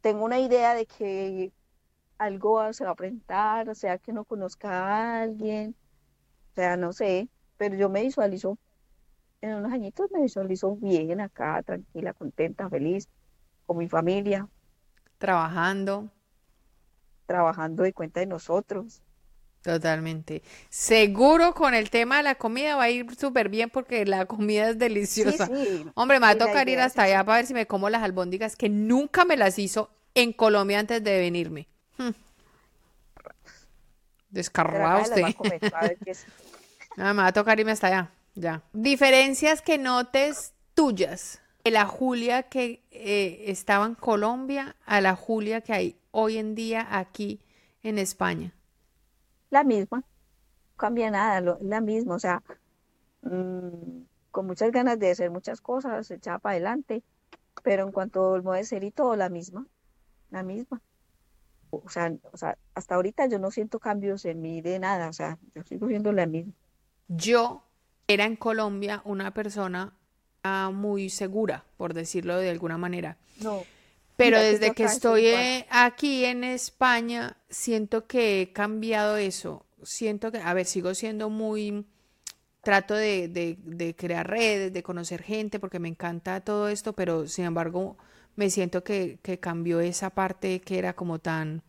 Tengo 0.00 0.24
una 0.24 0.38
idea 0.38 0.74
de 0.74 0.86
que 0.86 1.52
algo 2.18 2.72
se 2.72 2.84
va 2.84 2.90
a 2.90 2.94
presentar, 2.94 3.68
o 3.68 3.74
sea, 3.74 3.98
que 3.98 4.12
no 4.12 4.24
conozca 4.24 4.70
a 4.70 5.22
alguien, 5.22 5.74
o 6.52 6.54
sea, 6.54 6.76
no 6.76 6.92
sé, 6.92 7.28
pero 7.56 7.76
yo 7.76 7.88
me 7.88 8.02
visualizo 8.02 8.58
en 9.40 9.54
unos 9.54 9.72
añitos, 9.72 10.10
me 10.10 10.22
visualizo 10.22 10.76
bien 10.76 11.20
acá, 11.20 11.62
tranquila, 11.62 12.14
contenta, 12.14 12.70
feliz, 12.70 13.08
con 13.66 13.76
mi 13.78 13.88
familia, 13.88 14.48
trabajando. 15.18 16.10
Trabajando 17.26 17.82
de 17.82 17.92
cuenta 17.92 18.20
de 18.20 18.26
nosotros. 18.26 19.02
Totalmente. 19.66 20.44
Seguro 20.70 21.52
con 21.52 21.74
el 21.74 21.90
tema 21.90 22.18
de 22.18 22.22
la 22.22 22.36
comida 22.36 22.76
va 22.76 22.84
a 22.84 22.90
ir 22.90 23.04
súper 23.16 23.48
bien 23.48 23.68
porque 23.68 24.06
la 24.06 24.24
comida 24.26 24.70
es 24.70 24.78
deliciosa. 24.78 25.50
Hombre, 25.94 26.20
me 26.20 26.26
va 26.26 26.30
a 26.30 26.38
tocar 26.38 26.68
ir 26.68 26.78
hasta 26.78 27.02
allá 27.02 27.24
para 27.24 27.38
ver 27.38 27.46
si 27.46 27.52
me 27.52 27.66
como 27.66 27.90
las 27.90 28.04
albóndigas 28.04 28.54
que 28.54 28.68
nunca 28.68 29.24
me 29.24 29.36
las 29.36 29.58
hizo 29.58 29.90
en 30.14 30.32
Colombia 30.32 30.78
antes 30.78 31.02
de 31.02 31.18
venirme. 31.18 31.66
Hmm. 31.98 32.10
Descarrado 34.30 35.02
usted. 35.02 35.22
me 36.96 37.12
va 37.12 37.26
a 37.26 37.32
tocar 37.32 37.58
irme 37.58 37.72
hasta 37.72 37.88
allá. 37.88 38.10
Ya. 38.36 38.62
Diferencias 38.72 39.62
que 39.62 39.78
notes 39.78 40.52
tuyas 40.74 41.40
la 41.70 41.86
Julia 41.86 42.44
que 42.44 42.84
eh, 42.92 43.46
estaba 43.48 43.84
en 43.86 43.96
Colombia 43.96 44.76
a 44.86 45.00
la 45.00 45.16
Julia 45.16 45.60
que 45.60 45.72
hay 45.72 45.96
hoy 46.12 46.38
en 46.38 46.54
día 46.54 46.86
aquí 46.88 47.40
en 47.82 47.98
España? 47.98 48.55
La 49.50 49.64
misma, 49.64 49.98
no 49.98 50.06
cambia 50.76 51.10
nada, 51.10 51.56
la 51.60 51.80
misma, 51.80 52.14
o 52.14 52.18
sea, 52.18 52.42
mm, 53.22 54.02
con 54.30 54.46
muchas 54.46 54.70
ganas 54.70 54.98
de 54.98 55.10
hacer 55.10 55.30
muchas 55.30 55.60
cosas, 55.60 56.10
echaba 56.10 56.38
para 56.38 56.54
adelante, 56.54 57.02
pero 57.62 57.84
en 57.84 57.92
cuanto 57.92 58.34
modo 58.42 58.54
de 58.54 58.64
ser 58.64 58.84
y 58.84 58.90
todo, 58.90 59.16
la 59.16 59.28
misma, 59.28 59.66
la 60.30 60.42
misma. 60.42 60.82
O 61.70 61.88
sea, 61.88 62.14
o 62.32 62.36
sea, 62.36 62.56
hasta 62.74 62.94
ahorita 62.94 63.26
yo 63.26 63.38
no 63.38 63.50
siento 63.50 63.78
cambios 63.78 64.24
en 64.24 64.40
mí 64.40 64.60
de 64.60 64.78
nada, 64.78 65.08
o 65.08 65.12
sea, 65.12 65.38
yo 65.54 65.62
sigo 65.64 65.88
siendo 65.88 66.12
la 66.12 66.26
misma. 66.26 66.52
Yo 67.08 67.62
era 68.08 68.24
en 68.24 68.36
Colombia 68.36 69.02
una 69.04 69.32
persona 69.32 69.92
muy 70.72 71.10
segura, 71.10 71.64
por 71.76 71.94
decirlo 71.94 72.36
de 72.36 72.50
alguna 72.50 72.78
manera. 72.78 73.16
No. 73.42 73.62
Pero 74.16 74.40
desde 74.40 74.72
que 74.72 74.84
estoy 74.84 75.26
eh, 75.26 75.66
aquí 75.70 76.24
en 76.24 76.42
España, 76.42 77.36
siento 77.50 78.06
que 78.06 78.40
he 78.40 78.52
cambiado 78.52 79.16
eso. 79.16 79.66
Siento 79.82 80.32
que, 80.32 80.38
a 80.38 80.54
ver, 80.54 80.64
sigo 80.64 80.94
siendo 80.94 81.28
muy, 81.28 81.84
trato 82.66 82.94
de, 82.94 83.28
de, 83.28 83.94
crear 83.94 84.28
redes, 84.28 84.72
de 84.72 84.82
conocer 84.82 85.22
gente, 85.22 85.60
porque 85.60 85.78
me 85.78 85.86
encanta 85.86 86.40
todo 86.40 86.68
esto, 86.68 86.94
pero 86.94 87.28
sin 87.28 87.44
embargo, 87.44 87.96
me 88.34 88.50
siento 88.50 88.82
que, 88.82 89.20
que 89.22 89.38
cambió 89.38 89.78
esa 89.78 90.10
parte 90.10 90.60
que 90.60 90.76
era 90.76 90.94
como 90.94 91.20
tan, 91.20 91.62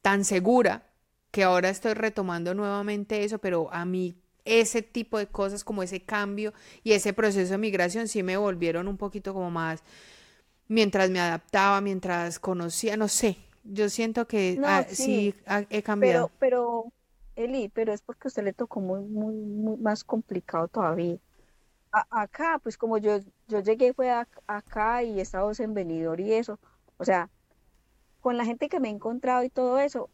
tan 0.00 0.24
segura, 0.24 0.86
que 1.30 1.44
ahora 1.44 1.68
estoy 1.68 1.92
retomando 1.92 2.54
nuevamente 2.54 3.24
eso, 3.24 3.40
pero 3.40 3.70
a 3.74 3.84
mí 3.84 4.14
ese 4.46 4.80
tipo 4.80 5.18
de 5.18 5.26
cosas, 5.26 5.64
como 5.64 5.82
ese 5.82 6.00
cambio 6.00 6.54
y 6.82 6.92
ese 6.92 7.12
proceso 7.12 7.52
de 7.52 7.58
migración, 7.58 8.08
sí 8.08 8.22
me 8.22 8.38
volvieron 8.38 8.88
un 8.88 8.96
poquito 8.96 9.34
como 9.34 9.50
más, 9.50 9.82
mientras 10.72 11.10
me 11.10 11.20
adaptaba, 11.20 11.80
mientras 11.80 12.38
conocía, 12.38 12.96
no 12.96 13.08
sé, 13.08 13.36
yo 13.64 13.88
siento 13.88 14.26
que 14.26 14.60
ah, 14.64 14.84
sí, 14.88 15.34
he 15.70 15.82
cambiado. 15.82 16.30
Pero, 16.38 16.92
pero, 17.36 17.44
Eli, 17.44 17.68
pero 17.68 17.92
es 17.92 18.02
porque 18.02 18.26
a 18.26 18.28
usted 18.28 18.44
le 18.44 18.52
tocó 18.52 18.80
muy, 18.80 19.00
muy, 19.00 19.34
muy 19.34 19.76
más 19.76 20.02
complicado 20.04 20.68
todavía. 20.68 21.18
acá, 21.90 22.58
pues 22.62 22.76
como 22.78 22.98
yo, 22.98 23.20
yo 23.48 23.60
llegué 23.60 23.92
fue 23.92 24.10
acá 24.10 25.02
y 25.02 25.18
he 25.18 25.22
estado 25.22 25.52
en 25.58 25.74
venidor 25.74 26.20
y 26.20 26.32
eso, 26.32 26.58
o 26.96 27.04
sea, 27.04 27.30
con 28.20 28.36
la 28.36 28.44
gente 28.44 28.68
que 28.68 28.80
me 28.80 28.88
he 28.88 28.92
encontrado 28.92 29.44
y 29.44 29.50
todo 29.50 29.78
eso, 29.78 30.08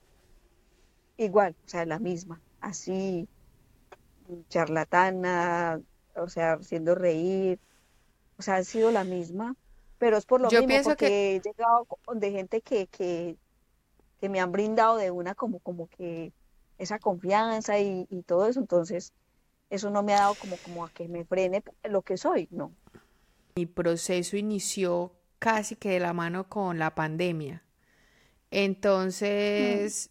igual, 1.17 1.55
o 1.65 1.69
sea, 1.69 1.87
la 1.87 1.99
misma, 1.99 2.41
así, 2.61 3.29
charlatana, 4.49 5.81
o 6.17 6.29
sea, 6.29 6.55
haciendo 6.55 6.95
reír, 6.95 7.61
o 8.39 8.43
sea, 8.43 8.57
ha 8.57 8.65
sido 8.65 8.91
la 8.91 9.05
misma, 9.05 9.57
pero 9.99 10.17
es 10.17 10.27
por 10.27 10.41
lo 10.41 10.49
Yo 10.51 10.67
mismo, 10.67 10.85
porque 10.85 11.07
que... 11.07 11.37
he 11.37 11.41
llegado 11.41 11.87
de 12.15 12.31
gente 12.31 12.61
que, 12.61 12.87
que, 12.87 13.37
que 14.21 14.29
me 14.29 14.41
han 14.41 14.53
brindado 14.53 14.97
de 14.97 15.11
una 15.11 15.35
como, 15.35 15.59
como 15.59 15.89
que, 15.89 16.33
esa 16.79 16.99
confianza 16.99 17.79
y, 17.79 18.07
y 18.09 18.23
todo 18.23 18.47
eso, 18.47 18.61
entonces 18.61 19.13
eso 19.71 19.91
no 19.91 20.03
me 20.03 20.15
ha 20.15 20.21
dado 20.21 20.35
como, 20.37 20.57
como 20.59 20.85
a 20.85 20.91
que 20.91 21.09
me 21.09 21.25
frene 21.25 21.63
lo 21.85 22.03
que 22.03 22.17
soy, 22.17 22.49
no. 22.51 22.73
Mi 23.57 23.67
proceso 23.67 24.37
inició 24.37 25.13
casi 25.39 25.77
que 25.77 25.91
de 25.91 26.01
la 26.01 26.13
mano 26.13 26.49
con 26.49 26.79
la 26.79 26.95
pandemia. 26.95 27.65
Entonces, 28.51 30.11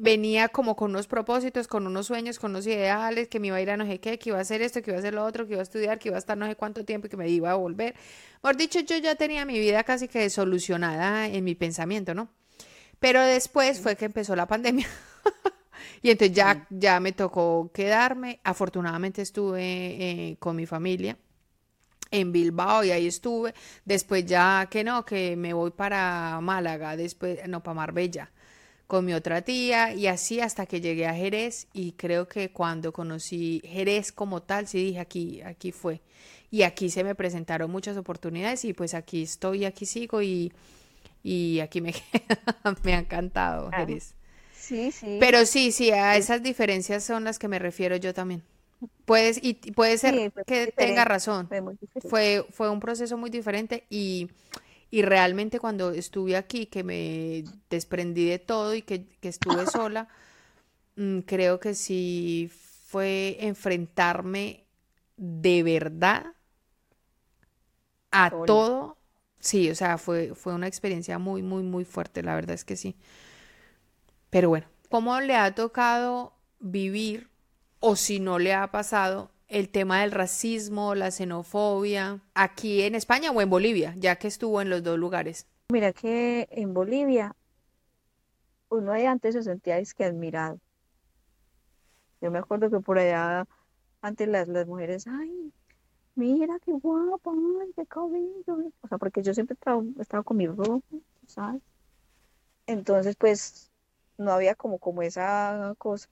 venía 0.00 0.48
como 0.48 0.76
con 0.76 0.90
unos 0.90 1.06
propósitos, 1.06 1.68
con 1.68 1.86
unos 1.86 2.06
sueños, 2.06 2.38
con 2.38 2.52
unos 2.52 2.66
ideales, 2.66 3.28
que 3.28 3.40
me 3.40 3.48
iba 3.48 3.56
a 3.56 3.60
ir 3.60 3.70
a 3.70 3.76
no 3.76 3.86
sé 3.86 4.00
qué, 4.00 4.18
que 4.18 4.30
iba 4.30 4.38
a 4.38 4.42
hacer 4.42 4.62
esto, 4.62 4.82
que 4.82 4.90
iba 4.90 4.96
a 4.96 5.00
hacer 5.00 5.14
lo 5.14 5.24
otro, 5.24 5.46
que 5.46 5.52
iba 5.52 5.60
a 5.60 5.64
estudiar, 5.64 5.98
que 5.98 6.08
iba 6.08 6.16
a 6.16 6.18
estar 6.18 6.36
no 6.36 6.46
sé 6.46 6.56
cuánto 6.56 6.84
tiempo 6.84 7.06
y 7.06 7.10
que 7.10 7.16
me 7.16 7.28
iba 7.28 7.50
a 7.50 7.54
volver. 7.54 7.94
Por 8.40 8.56
dicho, 8.56 8.80
yo 8.80 8.96
ya 8.98 9.14
tenía 9.14 9.44
mi 9.44 9.58
vida 9.58 9.84
casi 9.84 10.08
que 10.08 10.28
solucionada 10.30 11.26
en 11.26 11.44
mi 11.44 11.54
pensamiento, 11.54 12.14
¿no? 12.14 12.28
Pero 13.00 13.22
después 13.22 13.80
fue 13.80 13.96
que 13.96 14.04
empezó 14.04 14.36
la 14.36 14.46
pandemia. 14.46 14.86
y 16.02 16.10
entonces 16.10 16.36
ya, 16.36 16.66
ya 16.70 17.00
me 17.00 17.12
tocó 17.12 17.70
quedarme. 17.74 18.40
Afortunadamente 18.44 19.22
estuve 19.22 19.62
eh, 19.62 20.36
con 20.38 20.56
mi 20.56 20.66
familia 20.66 21.16
en 22.10 22.30
Bilbao 22.30 22.84
y 22.84 22.92
ahí 22.92 23.08
estuve. 23.08 23.54
Después 23.84 24.24
ya 24.24 24.68
que 24.70 24.84
no, 24.84 25.04
que 25.04 25.34
me 25.36 25.52
voy 25.52 25.72
para 25.72 26.40
Málaga, 26.40 26.96
después, 26.96 27.40
no, 27.48 27.62
para 27.62 27.74
Marbella 27.74 28.30
con 28.92 29.06
mi 29.06 29.14
otra 29.14 29.40
tía 29.40 29.94
y 29.94 30.06
así 30.06 30.40
hasta 30.40 30.66
que 30.66 30.82
llegué 30.82 31.06
a 31.06 31.14
Jerez 31.14 31.66
y 31.72 31.92
creo 31.92 32.28
que 32.28 32.50
cuando 32.50 32.92
conocí 32.92 33.62
Jerez 33.64 34.12
como 34.12 34.42
tal, 34.42 34.68
sí 34.68 34.84
dije 34.84 35.00
aquí, 35.00 35.40
aquí 35.40 35.72
fue. 35.72 36.02
Y 36.50 36.64
aquí 36.64 36.90
se 36.90 37.02
me 37.02 37.14
presentaron 37.14 37.70
muchas 37.70 37.96
oportunidades 37.96 38.66
y 38.66 38.74
pues 38.74 38.92
aquí 38.92 39.22
estoy, 39.22 39.64
aquí 39.64 39.86
sigo 39.86 40.20
y, 40.20 40.52
y 41.22 41.60
aquí 41.60 41.80
me, 41.80 41.94
me 42.84 42.92
ha 42.92 42.98
encantado 42.98 43.70
Jerez. 43.70 44.12
Sí, 44.54 44.92
sí. 44.92 45.16
Pero 45.18 45.46
sí, 45.46 45.72
sí, 45.72 45.90
a 45.90 46.18
esas 46.18 46.42
diferencias 46.42 47.02
son 47.02 47.24
las 47.24 47.38
que 47.38 47.48
me 47.48 47.58
refiero 47.58 47.96
yo 47.96 48.12
también. 48.12 48.42
Puedes, 49.06 49.42
y 49.42 49.54
puede 49.54 49.96
ser 49.96 50.30
que 50.46 50.66
tenga 50.66 51.06
razón. 51.06 51.48
Fue, 52.10 52.44
fue 52.50 52.68
un 52.68 52.80
proceso 52.80 53.16
muy 53.16 53.30
diferente 53.30 53.86
y 53.88 54.28
y 54.92 55.00
realmente 55.00 55.58
cuando 55.58 55.90
estuve 55.92 56.36
aquí, 56.36 56.66
que 56.66 56.84
me 56.84 57.44
desprendí 57.70 58.26
de 58.26 58.38
todo 58.38 58.74
y 58.74 58.82
que, 58.82 59.08
estuve 59.22 59.66
sola, 59.66 60.06
mm, 60.96 61.20
creo 61.20 61.58
que 61.58 61.74
sí 61.74 62.52
fue 62.88 63.38
enfrentarme 63.40 64.66
de 65.16 65.62
verdad 65.62 66.34
a 68.10 68.28
todo. 68.44 68.98
Sí, 69.40 69.70
o 69.70 69.74
sea, 69.74 69.96
fue, 69.96 70.34
fue 70.34 70.52
una 70.52 70.66
experiencia 70.66 71.18
muy, 71.18 71.42
muy, 71.42 71.62
muy 71.62 71.86
fuerte, 71.86 72.22
la 72.22 72.34
verdad 72.34 72.54
es 72.54 72.66
que 72.66 72.76
sí. 72.76 72.94
Pero 74.28 74.50
bueno, 74.50 74.66
¿cómo 74.90 75.18
le 75.22 75.36
ha 75.36 75.54
tocado 75.54 76.34
vivir 76.60 77.30
o 77.80 77.96
si 77.96 78.20
no 78.20 78.38
le 78.38 78.52
ha 78.52 78.70
pasado 78.70 79.30
el 79.52 79.68
tema 79.68 80.00
del 80.00 80.10
racismo, 80.10 80.94
la 80.94 81.10
xenofobia, 81.10 82.20
aquí 82.34 82.82
en 82.82 82.94
España 82.94 83.30
o 83.30 83.40
en 83.40 83.50
Bolivia, 83.50 83.94
ya 83.98 84.16
que 84.16 84.26
estuvo 84.28 84.60
en 84.60 84.70
los 84.70 84.82
dos 84.82 84.98
lugares? 84.98 85.46
Mira 85.68 85.92
que 85.92 86.48
en 86.50 86.74
Bolivia 86.74 87.36
uno 88.70 88.92
antes 88.92 89.34
se 89.34 89.42
sentía 89.42 89.78
es 89.78 89.92
que 89.92 90.04
admirado. 90.04 90.58
Yo 92.22 92.30
me 92.30 92.38
acuerdo 92.38 92.70
que 92.70 92.80
por 92.80 92.98
allá 92.98 93.46
antes 94.00 94.28
las, 94.28 94.48
las 94.48 94.66
mujeres, 94.66 95.06
ay, 95.06 95.52
mira 96.14 96.58
qué 96.64 96.72
guapa, 96.72 97.30
ay, 97.30 97.72
qué 97.76 97.86
cabello. 97.86 98.72
O 98.80 98.88
sea, 98.88 98.96
porque 98.96 99.22
yo 99.22 99.34
siempre 99.34 99.56
he 99.56 100.00
estado 100.00 100.24
con 100.24 100.36
mi 100.38 100.46
ropa, 100.46 100.80
¿sabes? 101.26 101.62
Entonces, 102.66 103.16
pues, 103.16 103.70
no 104.16 104.32
había 104.32 104.54
como, 104.54 104.78
como 104.78 105.02
esa 105.02 105.74
cosa. 105.78 106.08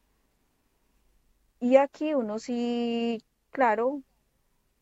Y 1.60 1.76
aquí 1.76 2.14
uno 2.14 2.38
sí 2.38 3.22
claro, 3.50 4.02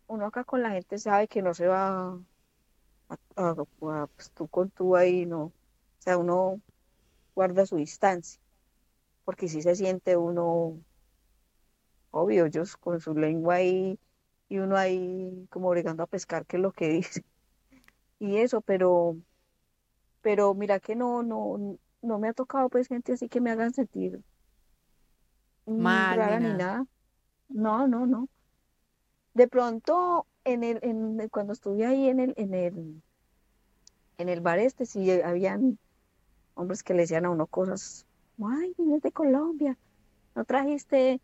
uno 0.09 0.27
acá 0.27 0.45
con 0.45 0.63
la 0.63 0.71
gente 0.71 0.99
sabe 0.99 1.29
que 1.29 1.43
no 1.43 1.55
se 1.55 1.67
va 1.67 2.19
a, 3.37 3.67
pues 4.17 4.31
tú 4.33 4.49
con 4.49 4.71
tú 4.71 4.97
ahí, 4.97 5.27
no. 5.27 5.45
O 5.45 5.53
sea, 5.99 6.19
uno 6.19 6.61
guarda 7.35 7.67
su 7.67 7.77
distancia, 7.77 8.41
porque 9.25 9.49
si 9.49 9.63
se 9.63 9.75
siente 9.77 10.17
uno, 10.17 10.81
obvio, 12.11 12.47
ellos 12.47 12.77
con 12.77 13.01
su 13.01 13.15
lengua 13.15 13.57
ahí 13.57 13.99
y 14.49 14.59
uno 14.59 14.77
ahí 14.77 15.47
como 15.51 15.71
bregando 15.71 16.03
a 16.03 16.07
pescar, 16.07 16.47
que 16.47 16.57
es 16.57 16.63
lo 16.63 16.73
que 16.73 16.89
dice. 16.91 17.25
Y 18.21 18.39
eso, 18.39 18.61
pero, 18.61 19.17
pero 20.23 20.55
mira 20.55 20.81
que 20.81 20.97
no, 20.97 21.23
no, 21.23 21.79
no 22.03 22.19
me 22.19 22.29
ha 22.29 22.33
tocado 22.33 22.69
pues 22.69 22.89
gente 22.89 23.13
así 23.13 23.29
que 23.29 23.41
me 23.41 23.51
hagan 23.51 23.73
sentir 23.73 24.23
mal 25.67 26.39
ni 26.41 26.55
nada. 26.55 26.87
No, 27.49 27.87
no, 27.89 28.07
no. 28.07 28.29
De 29.39 29.47
pronto, 29.47 30.27
en 30.43 30.65
el, 30.65 30.81
en, 30.83 31.29
cuando 31.29 31.53
estuve 31.53 31.87
ahí 31.87 32.09
en 32.09 32.19
el, 32.19 32.35
en 32.37 32.55
el, 32.55 33.03
en 34.19 34.29
el 34.29 34.41
bar 34.41 34.59
este, 34.59 34.85
sí 34.85 35.09
habían 35.13 35.79
hombres 36.55 36.83
que 36.83 36.93
le 36.93 37.03
decían 37.03 37.25
a 37.25 37.31
uno 37.31 37.47
cosas, 37.47 38.05
ay, 38.45 38.75
vienes 38.77 39.01
de 39.01 39.13
Colombia, 39.13 39.79
no 40.35 40.45
trajiste, 40.45 41.21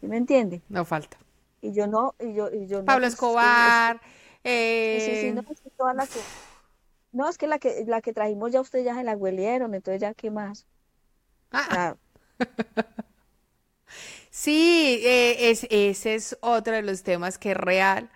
¿me 0.00 0.16
entiende? 0.16 0.62
No 0.68 0.84
falta. 0.84 1.16
Y 1.60 1.70
yo 1.74 1.86
no, 1.86 2.16
y 2.18 2.34
yo, 2.34 2.50
y 2.50 2.66
yo 2.66 2.84
Pablo 2.84 3.06
Escobar, 3.06 4.00
eh... 4.42 5.32
no, 5.32 5.42
es 5.48 5.60
que 5.60 5.70
toda 5.70 5.94
la 5.94 6.08
que, 6.08 6.18
no, 7.12 7.28
es 7.28 7.38
que 7.38 7.46
la 7.46 7.60
que, 7.60 7.84
la 7.86 8.00
que 8.00 8.12
trajimos 8.12 8.50
ya 8.50 8.60
ustedes 8.60 8.84
ya 8.84 8.96
se 8.96 9.04
la 9.04 9.16
huelieron, 9.16 9.76
entonces 9.76 10.00
ya, 10.00 10.12
¿qué 10.12 10.32
más? 10.32 10.66
Ah. 11.52 11.94
Sí, 14.30 15.00
eh, 15.04 15.50
es, 15.50 15.66
ese 15.70 16.14
es 16.14 16.38
otro 16.40 16.74
de 16.74 16.82
los 16.82 17.02
temas 17.02 17.36
que 17.36 17.50
es 17.50 17.56
real, 17.56 18.10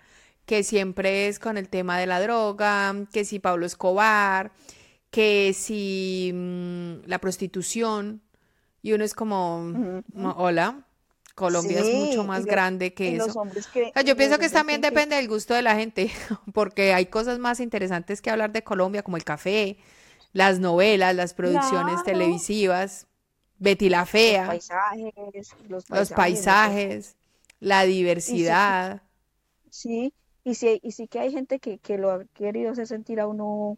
que 0.45 0.63
siempre 0.63 1.27
es 1.27 1.39
con 1.39 1.57
el 1.57 1.67
tema 1.67 1.99
de 1.99 2.07
la 2.07 2.21
droga, 2.21 2.95
que 3.11 3.25
si 3.25 3.39
Pablo 3.39 3.65
Escobar, 3.65 4.53
que 5.11 5.53
si 5.53 6.31
mm, 6.33 7.07
la 7.07 7.19
prostitución, 7.19 8.21
y 8.81 8.93
uno 8.93 9.03
es 9.03 9.13
como, 9.13 10.03
hola, 10.37 10.85
Colombia 11.35 11.81
es 11.81 11.93
mucho 11.93 12.23
más 12.23 12.45
grande 12.45 12.93
que 12.93 13.17
eso. 13.17 13.43
yo 14.05 14.15
pienso 14.15 14.39
que 14.39 14.49
también 14.49 14.79
depende 14.79 15.17
del 15.17 15.27
gusto 15.27 15.53
de 15.53 15.61
la 15.61 15.75
gente, 15.75 16.09
porque 16.53 16.93
hay 16.93 17.07
cosas 17.07 17.39
más 17.39 17.59
interesantes 17.59 18.21
que 18.21 18.29
hablar 18.29 18.53
de 18.53 18.63
Colombia, 18.63 19.03
como 19.03 19.17
el 19.17 19.25
café, 19.25 19.77
las 20.31 20.59
novelas, 20.59 21.13
las 21.13 21.33
producciones 21.33 22.03
televisivas. 22.03 23.07
Betty 23.57 23.89
la 23.89 24.05
Fea, 24.05 24.53
los 24.53 24.67
paisajes, 24.67 25.55
los 25.89 26.11
paisajes, 26.11 27.15
la 27.59 27.83
diversidad. 27.83 29.01
Sí, 29.69 30.13
y 30.43 30.55
sí, 30.55 30.79
y 30.83 30.91
sí 30.91 31.07
que 31.07 31.19
hay 31.19 31.31
gente 31.31 31.59
que, 31.59 31.97
lo 31.97 32.11
ha 32.11 32.25
querido 32.33 32.71
hacer 32.71 32.87
sentir 32.87 33.19
a 33.19 33.27
uno, 33.27 33.77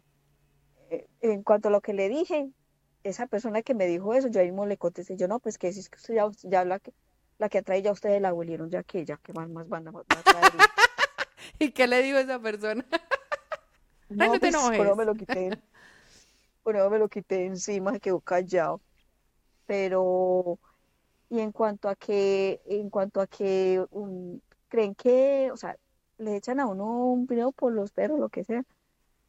eh, 0.90 1.06
en 1.20 1.42
cuanto 1.42 1.68
a 1.68 1.70
lo 1.70 1.80
que 1.80 1.92
le 1.92 2.08
dije, 2.08 2.50
esa 3.04 3.26
persona 3.26 3.62
que 3.62 3.74
me 3.74 3.86
dijo 3.86 4.14
eso, 4.14 4.28
yo 4.28 4.42
mismo 4.42 4.66
le 4.66 4.76
contesté, 4.76 5.16
yo 5.16 5.28
no, 5.28 5.38
pues 5.38 5.58
que 5.58 5.72
si 5.72 5.80
es 5.80 5.88
que 5.88 5.96
usted 5.96 6.14
ya, 6.14 6.28
ya 6.42 6.64
la 6.64 6.78
que 6.78 6.92
la 7.38 7.48
que 7.48 7.58
atrae 7.58 7.82
ya 7.82 7.92
ustedes 7.92 8.20
la 8.20 8.30
abuelieron, 8.30 8.68
ya 8.68 8.82
que 8.82 9.04
ya 9.04 9.16
que 9.18 9.32
más, 9.32 9.48
más 9.48 9.68
van 9.68 9.86
a, 9.86 9.92
traer. 9.92 10.52
¿Y 11.60 11.70
qué 11.70 11.86
le 11.86 12.02
dijo 12.02 12.18
esa 12.18 12.40
persona? 12.40 12.84
no, 14.08 14.26
no 14.26 14.32
te 14.40 14.50
pues, 14.50 14.96
me 14.96 15.04
lo 15.04 15.14
quité, 15.14 15.56
bueno, 16.64 16.90
me 16.90 16.98
lo 16.98 17.08
quité 17.08 17.46
encima, 17.46 18.00
quedó 18.00 18.20
callado 18.20 18.80
pero 19.68 20.58
y 21.28 21.40
en 21.40 21.52
cuanto 21.52 21.90
a 21.90 21.94
que 21.94 22.62
en 22.64 22.88
cuanto 22.88 23.20
a 23.20 23.26
que 23.26 23.84
creen 24.68 24.94
que, 24.94 25.50
o 25.52 25.58
sea, 25.58 25.76
le 26.16 26.36
echan 26.36 26.58
a 26.58 26.66
uno 26.66 26.86
un 27.12 27.26
video 27.26 27.52
por 27.52 27.72
los 27.72 27.92
perros, 27.92 28.18
lo 28.18 28.30
que 28.30 28.44
sea, 28.44 28.64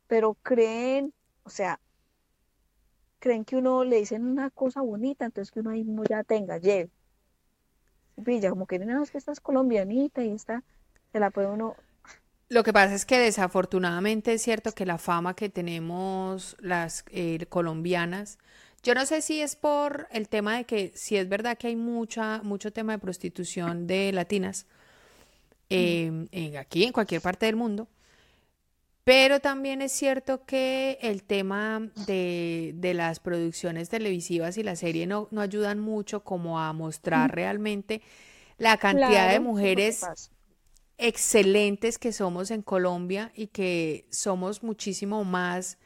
pero 0.07 0.35
creen, 0.41 1.13
o 1.43 1.49
sea, 1.49 1.81
creen 3.19 3.43
que 3.43 3.57
uno 3.57 3.83
le 3.83 3.97
dicen 3.97 4.25
una 4.25 4.49
cosa 4.49 4.81
bonita, 4.81 5.25
entonces 5.25 5.51
que 5.51 5.59
uno 5.59 5.71
ahí 5.71 5.83
mismo 5.83 6.05
ya 6.05 6.23
tenga, 6.23 6.57
lleve. 6.57 6.89
Pilla, 8.23 8.49
como 8.49 8.65
que 8.65 8.79
no, 8.79 9.03
es 9.03 9.11
que 9.11 9.17
esta 9.17 9.33
es 9.33 9.41
colombianita 9.41 10.23
y 10.23 10.31
esta 10.31 10.63
se 11.11 11.19
la 11.19 11.31
puede 11.31 11.47
uno. 11.47 11.75
Lo 12.47 12.63
que 12.63 12.71
pasa 12.71 12.95
es 12.95 13.05
que 13.05 13.19
desafortunadamente 13.19 14.33
es 14.33 14.41
cierto 14.41 14.71
que 14.71 14.85
la 14.85 14.97
fama 14.97 15.35
que 15.35 15.49
tenemos 15.49 16.55
las 16.61 17.03
eh, 17.11 17.45
colombianas 17.47 18.39
yo 18.83 18.93
no 18.93 19.05
sé 19.05 19.21
si 19.21 19.41
es 19.41 19.55
por 19.55 20.07
el 20.11 20.29
tema 20.29 20.57
de 20.57 20.63
que 20.65 20.91
si 20.95 21.17
es 21.17 21.27
verdad 21.27 21.57
que 21.57 21.67
hay 21.67 21.75
mucha, 21.75 22.41
mucho 22.43 22.71
tema 22.71 22.93
de 22.93 22.99
prostitución 22.99 23.87
de 23.87 24.11
latinas 24.11 24.65
em, 25.69 26.27
en, 26.31 26.57
aquí, 26.57 26.83
en 26.83 26.91
cualquier 26.91 27.21
parte 27.21 27.45
del 27.45 27.55
mundo, 27.55 27.87
pero 29.03 29.39
también 29.39 29.81
es 29.81 29.91
cierto 29.91 30.45
que 30.45 30.99
el 31.01 31.23
tema 31.23 31.89
de, 32.05 32.75
las 32.93 33.19
producciones 33.19 33.89
televisivas 33.89 34.57
y 34.57 34.63
la 34.63 34.75
serie 34.75 35.07
no, 35.07 35.27
no 35.31 35.41
ayudan 35.41 35.79
mucho 35.79 36.23
como 36.23 36.59
a 36.59 36.71
mostrar 36.73 37.33
realmente 37.33 38.01
la 38.57 38.77
cantidad 38.77 39.31
de 39.31 39.39
mujeres 39.39 40.05
excelentes 40.99 41.97
que 41.97 42.11
somos 42.11 42.51
en 42.51 42.61
Colombia 42.61 43.31
y 43.33 43.47
que 43.47 44.05
somos 44.11 44.63
muchísimo 44.63 45.23
más 45.23 45.77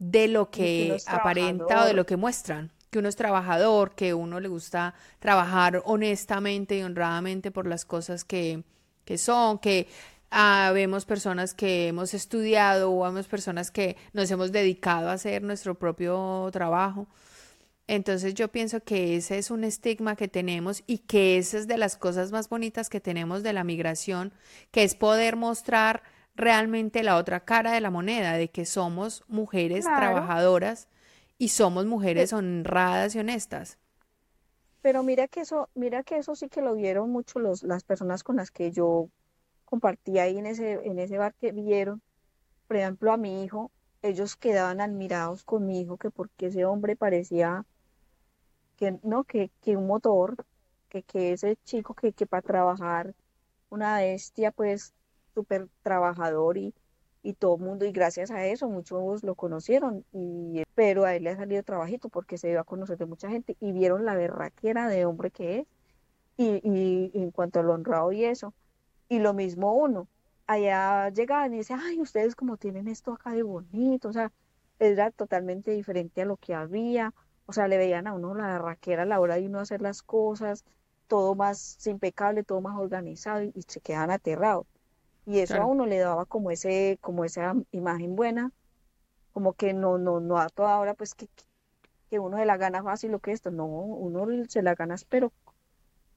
de 0.00 0.28
lo 0.28 0.50
que 0.50 0.96
aparenta 1.06 1.84
o 1.84 1.86
de 1.86 1.92
lo 1.92 2.06
que 2.06 2.16
muestran. 2.16 2.72
que 2.90 2.98
uno 2.98 3.08
es 3.08 3.14
trabajador, 3.14 3.94
que 3.94 4.14
uno 4.14 4.40
le 4.40 4.48
gusta 4.48 4.94
trabajar 5.20 5.80
honestamente 5.84 6.76
y 6.78 6.82
honradamente 6.82 7.52
por 7.52 7.68
las 7.68 7.84
cosas 7.84 8.24
que, 8.24 8.64
que 9.04 9.16
son, 9.16 9.58
que 9.60 9.86
ah, 10.32 10.72
vemos 10.74 11.04
personas 11.04 11.54
que 11.54 11.86
hemos 11.86 12.14
estudiado 12.14 12.92
o 12.92 13.04
vemos 13.04 13.28
personas 13.28 13.70
que 13.70 13.96
nos 14.12 14.28
hemos 14.32 14.50
dedicado 14.50 15.10
a 15.10 15.12
hacer 15.12 15.42
nuestro 15.42 15.78
propio 15.78 16.48
trabajo. 16.50 17.06
Entonces 17.86 18.34
yo 18.34 18.48
pienso 18.48 18.80
que 18.82 19.16
ese 19.16 19.38
es 19.38 19.50
un 19.50 19.64
estigma 19.64 20.16
que 20.16 20.28
tenemos 20.28 20.82
y 20.86 20.98
que 20.98 21.38
esa 21.38 21.58
es 21.58 21.68
de 21.68 21.76
las 21.76 21.96
cosas 21.96 22.32
más 22.32 22.48
bonitas 22.48 22.88
que 22.88 23.00
tenemos 23.00 23.42
de 23.42 23.52
la 23.52 23.64
migración, 23.64 24.32
que 24.70 24.82
es 24.82 24.94
poder 24.94 25.36
mostrar 25.36 26.02
realmente 26.40 27.02
la 27.02 27.16
otra 27.16 27.44
cara 27.44 27.72
de 27.72 27.80
la 27.80 27.90
moneda, 27.90 28.32
de 28.34 28.50
que 28.50 28.64
somos 28.66 29.24
mujeres 29.28 29.84
trabajadoras 29.84 30.88
y 31.38 31.48
somos 31.48 31.86
mujeres 31.86 32.32
honradas 32.32 33.14
y 33.14 33.18
honestas. 33.20 33.78
Pero 34.82 35.02
mira 35.02 35.28
que 35.28 35.40
eso, 35.40 35.68
mira 35.74 36.02
que 36.02 36.16
eso 36.18 36.34
sí 36.34 36.48
que 36.48 36.62
lo 36.62 36.74
vieron 36.74 37.10
mucho 37.10 37.38
los, 37.38 37.62
las 37.62 37.84
personas 37.84 38.24
con 38.24 38.36
las 38.36 38.50
que 38.50 38.70
yo 38.72 39.08
compartí 39.64 40.18
ahí 40.18 40.38
en 40.38 40.46
ese, 40.46 40.72
en 40.84 40.98
ese 40.98 41.18
bar 41.18 41.34
que 41.34 41.52
vieron, 41.52 42.02
por 42.66 42.76
ejemplo, 42.76 43.12
a 43.12 43.16
mi 43.16 43.44
hijo, 43.44 43.70
ellos 44.02 44.36
quedaban 44.36 44.80
admirados 44.80 45.44
con 45.44 45.66
mi 45.66 45.80
hijo, 45.80 45.98
que 45.98 46.10
porque 46.10 46.46
ese 46.46 46.64
hombre 46.64 46.96
parecía 46.96 47.64
que 48.76 48.98
no, 49.02 49.24
que, 49.24 49.50
que 49.62 49.76
un 49.76 49.86
motor, 49.86 50.44
que, 50.88 51.02
que 51.02 51.32
ese 51.32 51.56
chico 51.64 51.94
que, 51.94 52.12
que 52.12 52.26
para 52.26 52.42
trabajar, 52.42 53.14
una 53.68 53.98
bestia, 53.98 54.50
pues 54.52 54.94
súper 55.34 55.68
trabajador 55.82 56.58
y, 56.58 56.74
y 57.22 57.34
todo 57.34 57.56
el 57.56 57.62
mundo, 57.62 57.84
y 57.84 57.92
gracias 57.92 58.30
a 58.30 58.46
eso 58.46 58.68
muchos 58.68 59.22
lo 59.22 59.34
conocieron, 59.34 60.04
y, 60.12 60.62
pero 60.74 61.04
a 61.04 61.14
él 61.14 61.24
le 61.24 61.30
ha 61.30 61.36
salido 61.36 61.62
trabajito 61.62 62.08
porque 62.08 62.38
se 62.38 62.50
iba 62.50 62.62
a 62.62 62.64
conocer 62.64 62.98
de 62.98 63.06
mucha 63.06 63.28
gente 63.28 63.56
y 63.60 63.72
vieron 63.72 64.04
la 64.04 64.14
berraquera 64.14 64.88
de 64.88 65.04
hombre 65.06 65.30
que 65.30 65.60
es, 65.60 65.66
y, 66.36 66.60
y, 66.64 67.10
en 67.14 67.30
cuanto 67.32 67.60
a 67.60 67.62
lo 67.62 67.74
honrado 67.74 68.12
y 68.12 68.24
eso, 68.24 68.54
y 69.08 69.18
lo 69.18 69.34
mismo 69.34 69.74
uno, 69.74 70.08
allá 70.46 71.10
llegaban 71.10 71.54
y 71.54 71.58
decían, 71.58 71.80
ay, 71.80 72.00
ustedes 72.00 72.34
como 72.36 72.56
tienen 72.56 72.88
esto 72.88 73.12
acá 73.12 73.32
de 73.32 73.42
bonito, 73.42 74.08
o 74.08 74.12
sea, 74.12 74.32
era 74.78 75.10
totalmente 75.10 75.72
diferente 75.72 76.22
a 76.22 76.24
lo 76.24 76.36
que 76.36 76.54
había, 76.54 77.14
o 77.46 77.52
sea, 77.52 77.68
le 77.68 77.78
veían 77.78 78.06
a 78.06 78.14
uno 78.14 78.34
la 78.34 78.58
raquera 78.58 79.02
a 79.02 79.06
la 79.06 79.20
hora 79.20 79.36
de 79.36 79.46
uno 79.46 79.60
hacer 79.60 79.82
las 79.82 80.02
cosas, 80.02 80.64
todo 81.08 81.34
más 81.34 81.84
impecable, 81.86 82.44
todo 82.44 82.60
más 82.60 82.78
organizado 82.78 83.42
y, 83.42 83.52
se 83.66 83.80
quedaban 83.80 84.12
aterrados. 84.12 84.66
Y 85.26 85.38
eso 85.38 85.54
a 85.56 85.66
uno 85.66 85.86
le 85.86 85.98
daba 85.98 86.24
como 86.24 86.50
ese, 86.50 86.98
como 87.00 87.24
esa 87.24 87.54
imagen 87.72 88.16
buena, 88.16 88.52
como 89.32 89.52
que 89.52 89.72
no, 89.72 89.98
no, 89.98 90.20
no 90.20 90.38
a 90.38 90.48
toda 90.48 90.78
hora, 90.78 90.94
pues 90.94 91.14
que, 91.14 91.28
que 92.10 92.18
uno 92.18 92.38
se 92.38 92.46
la 92.46 92.56
gana 92.56 92.82
fácil 92.82 93.12
lo 93.12 93.20
que 93.20 93.32
esto, 93.32 93.50
no, 93.50 93.66
uno 93.66 94.26
se 94.48 94.62
la 94.62 94.74
gana 94.74 94.96
pero 95.08 95.32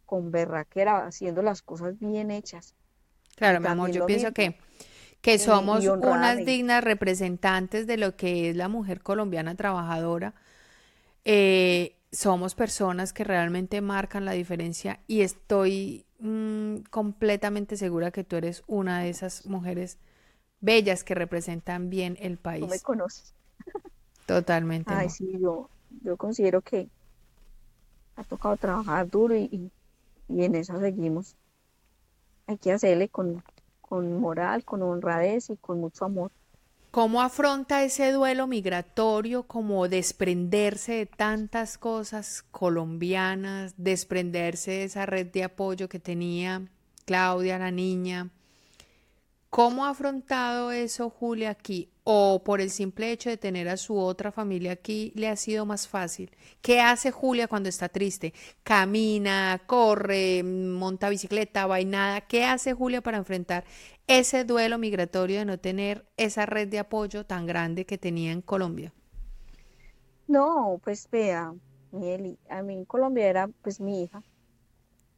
con 0.05 0.31
berraquera, 0.31 1.05
haciendo 1.05 1.41
las 1.41 1.61
cosas 1.61 1.97
bien 1.99 2.31
hechas. 2.31 2.75
Claro, 3.35 3.59
mi 3.59 3.67
amor, 3.67 3.91
yo 3.91 4.05
pienso 4.05 4.31
que, 4.31 4.57
que 5.21 5.39
somos 5.39 5.85
unas 5.85 6.37
dignas 6.37 6.83
representantes 6.83 7.87
de 7.87 7.97
lo 7.97 8.15
que 8.15 8.49
es 8.49 8.55
la 8.55 8.67
mujer 8.67 9.01
colombiana 9.01 9.55
trabajadora. 9.55 10.33
Eh, 11.25 11.95
somos 12.11 12.53
personas 12.53 13.11
que 13.11 13.23
realmente 13.23 13.81
marcan 13.81 14.25
la 14.25 14.33
diferencia 14.33 14.99
y 15.07 15.21
estoy 15.21 16.05
mm, 16.23 16.83
completamente 16.89 17.77
segura 17.77 18.11
que 18.11 18.23
tú 18.23 18.37
eres 18.37 18.63
una 18.65 19.01
de 19.01 19.09
esas 19.09 19.45
mujeres 19.45 19.99
bellas 20.61 21.03
que 21.03 21.13
representan 21.13 21.89
bien 21.89 22.17
el 22.19 22.37
país. 22.37 22.61
No 22.61 22.67
me 22.67 22.79
conoces. 22.79 23.35
Totalmente. 24.25 24.93
Ay, 24.93 25.09
sí, 25.09 25.37
yo, 25.39 25.69
yo 26.01 26.17
considero 26.17 26.61
que 26.61 26.87
ha 28.15 28.23
tocado 28.23 28.55
trabajar 28.57 29.09
duro 29.09 29.35
y, 29.35 29.71
y, 30.29 30.43
en 30.43 30.55
eso 30.55 30.79
seguimos. 30.79 31.35
Hay 32.47 32.57
que 32.57 32.71
hacerle 32.71 33.09
con, 33.09 33.43
con 33.81 34.19
moral, 34.19 34.63
con 34.63 34.81
honradez 34.81 35.49
y 35.49 35.57
con 35.57 35.79
mucho 35.79 36.05
amor. 36.05 36.31
¿Cómo 36.93 37.23
afronta 37.23 37.83
ese 37.83 38.11
duelo 38.11 38.45
migratorio 38.45 39.47
como 39.47 39.87
desprenderse 39.87 40.91
de 40.91 41.05
tantas 41.07 41.79
cosas 41.79 42.43
colombianas, 42.51 43.73
desprenderse 43.77 44.69
de 44.69 44.83
esa 44.83 45.07
red 45.07 45.25
de 45.25 45.43
apoyo 45.43 45.89
que 45.89 45.99
tenía 45.99 46.61
Claudia, 47.05 47.57
la 47.57 47.71
niña? 47.71 48.29
¿Cómo 49.53 49.85
ha 49.85 49.89
afrontado 49.91 50.71
eso 50.71 51.11
Julia 51.11 51.51
aquí? 51.51 51.91
¿O 52.03 52.43
por 52.43 52.59
el 52.59 52.71
simple 52.71 53.11
hecho 53.11 53.29
de 53.29 53.37
tener 53.37 53.69
a 53.69 53.77
su 53.77 53.99
otra 53.99 54.31
familia 54.31 54.71
aquí 54.71 55.11
le 55.15 55.29
ha 55.29 55.35
sido 55.35 55.63
más 55.67 55.87
fácil? 55.87 56.31
¿Qué 56.63 56.81
hace 56.81 57.11
Julia 57.11 57.47
cuando 57.47 57.69
está 57.69 57.87
triste? 57.87 58.33
¿Camina, 58.63 59.61
corre, 59.67 60.41
monta 60.41 61.07
bicicleta, 61.07 61.67
vainada? 61.67 62.21
¿Qué 62.21 62.45
hace 62.45 62.73
Julia 62.73 63.01
para 63.01 63.19
enfrentar 63.19 63.63
ese 64.07 64.43
duelo 64.43 64.79
migratorio 64.79 65.37
de 65.37 65.45
no 65.45 65.59
tener 65.59 66.03
esa 66.17 66.47
red 66.47 66.67
de 66.67 66.79
apoyo 66.79 67.23
tan 67.23 67.45
grande 67.45 67.85
que 67.85 67.99
tenía 67.99 68.31
en 68.31 68.41
Colombia? 68.41 68.91
No, 70.25 70.81
pues 70.83 71.07
vea, 71.11 71.53
Mieli, 71.91 72.39
a 72.49 72.63
mí 72.63 72.73
en 72.73 72.85
Colombia 72.85 73.27
era 73.27 73.47
pues 73.61 73.79
mi 73.79 74.01
hija, 74.01 74.23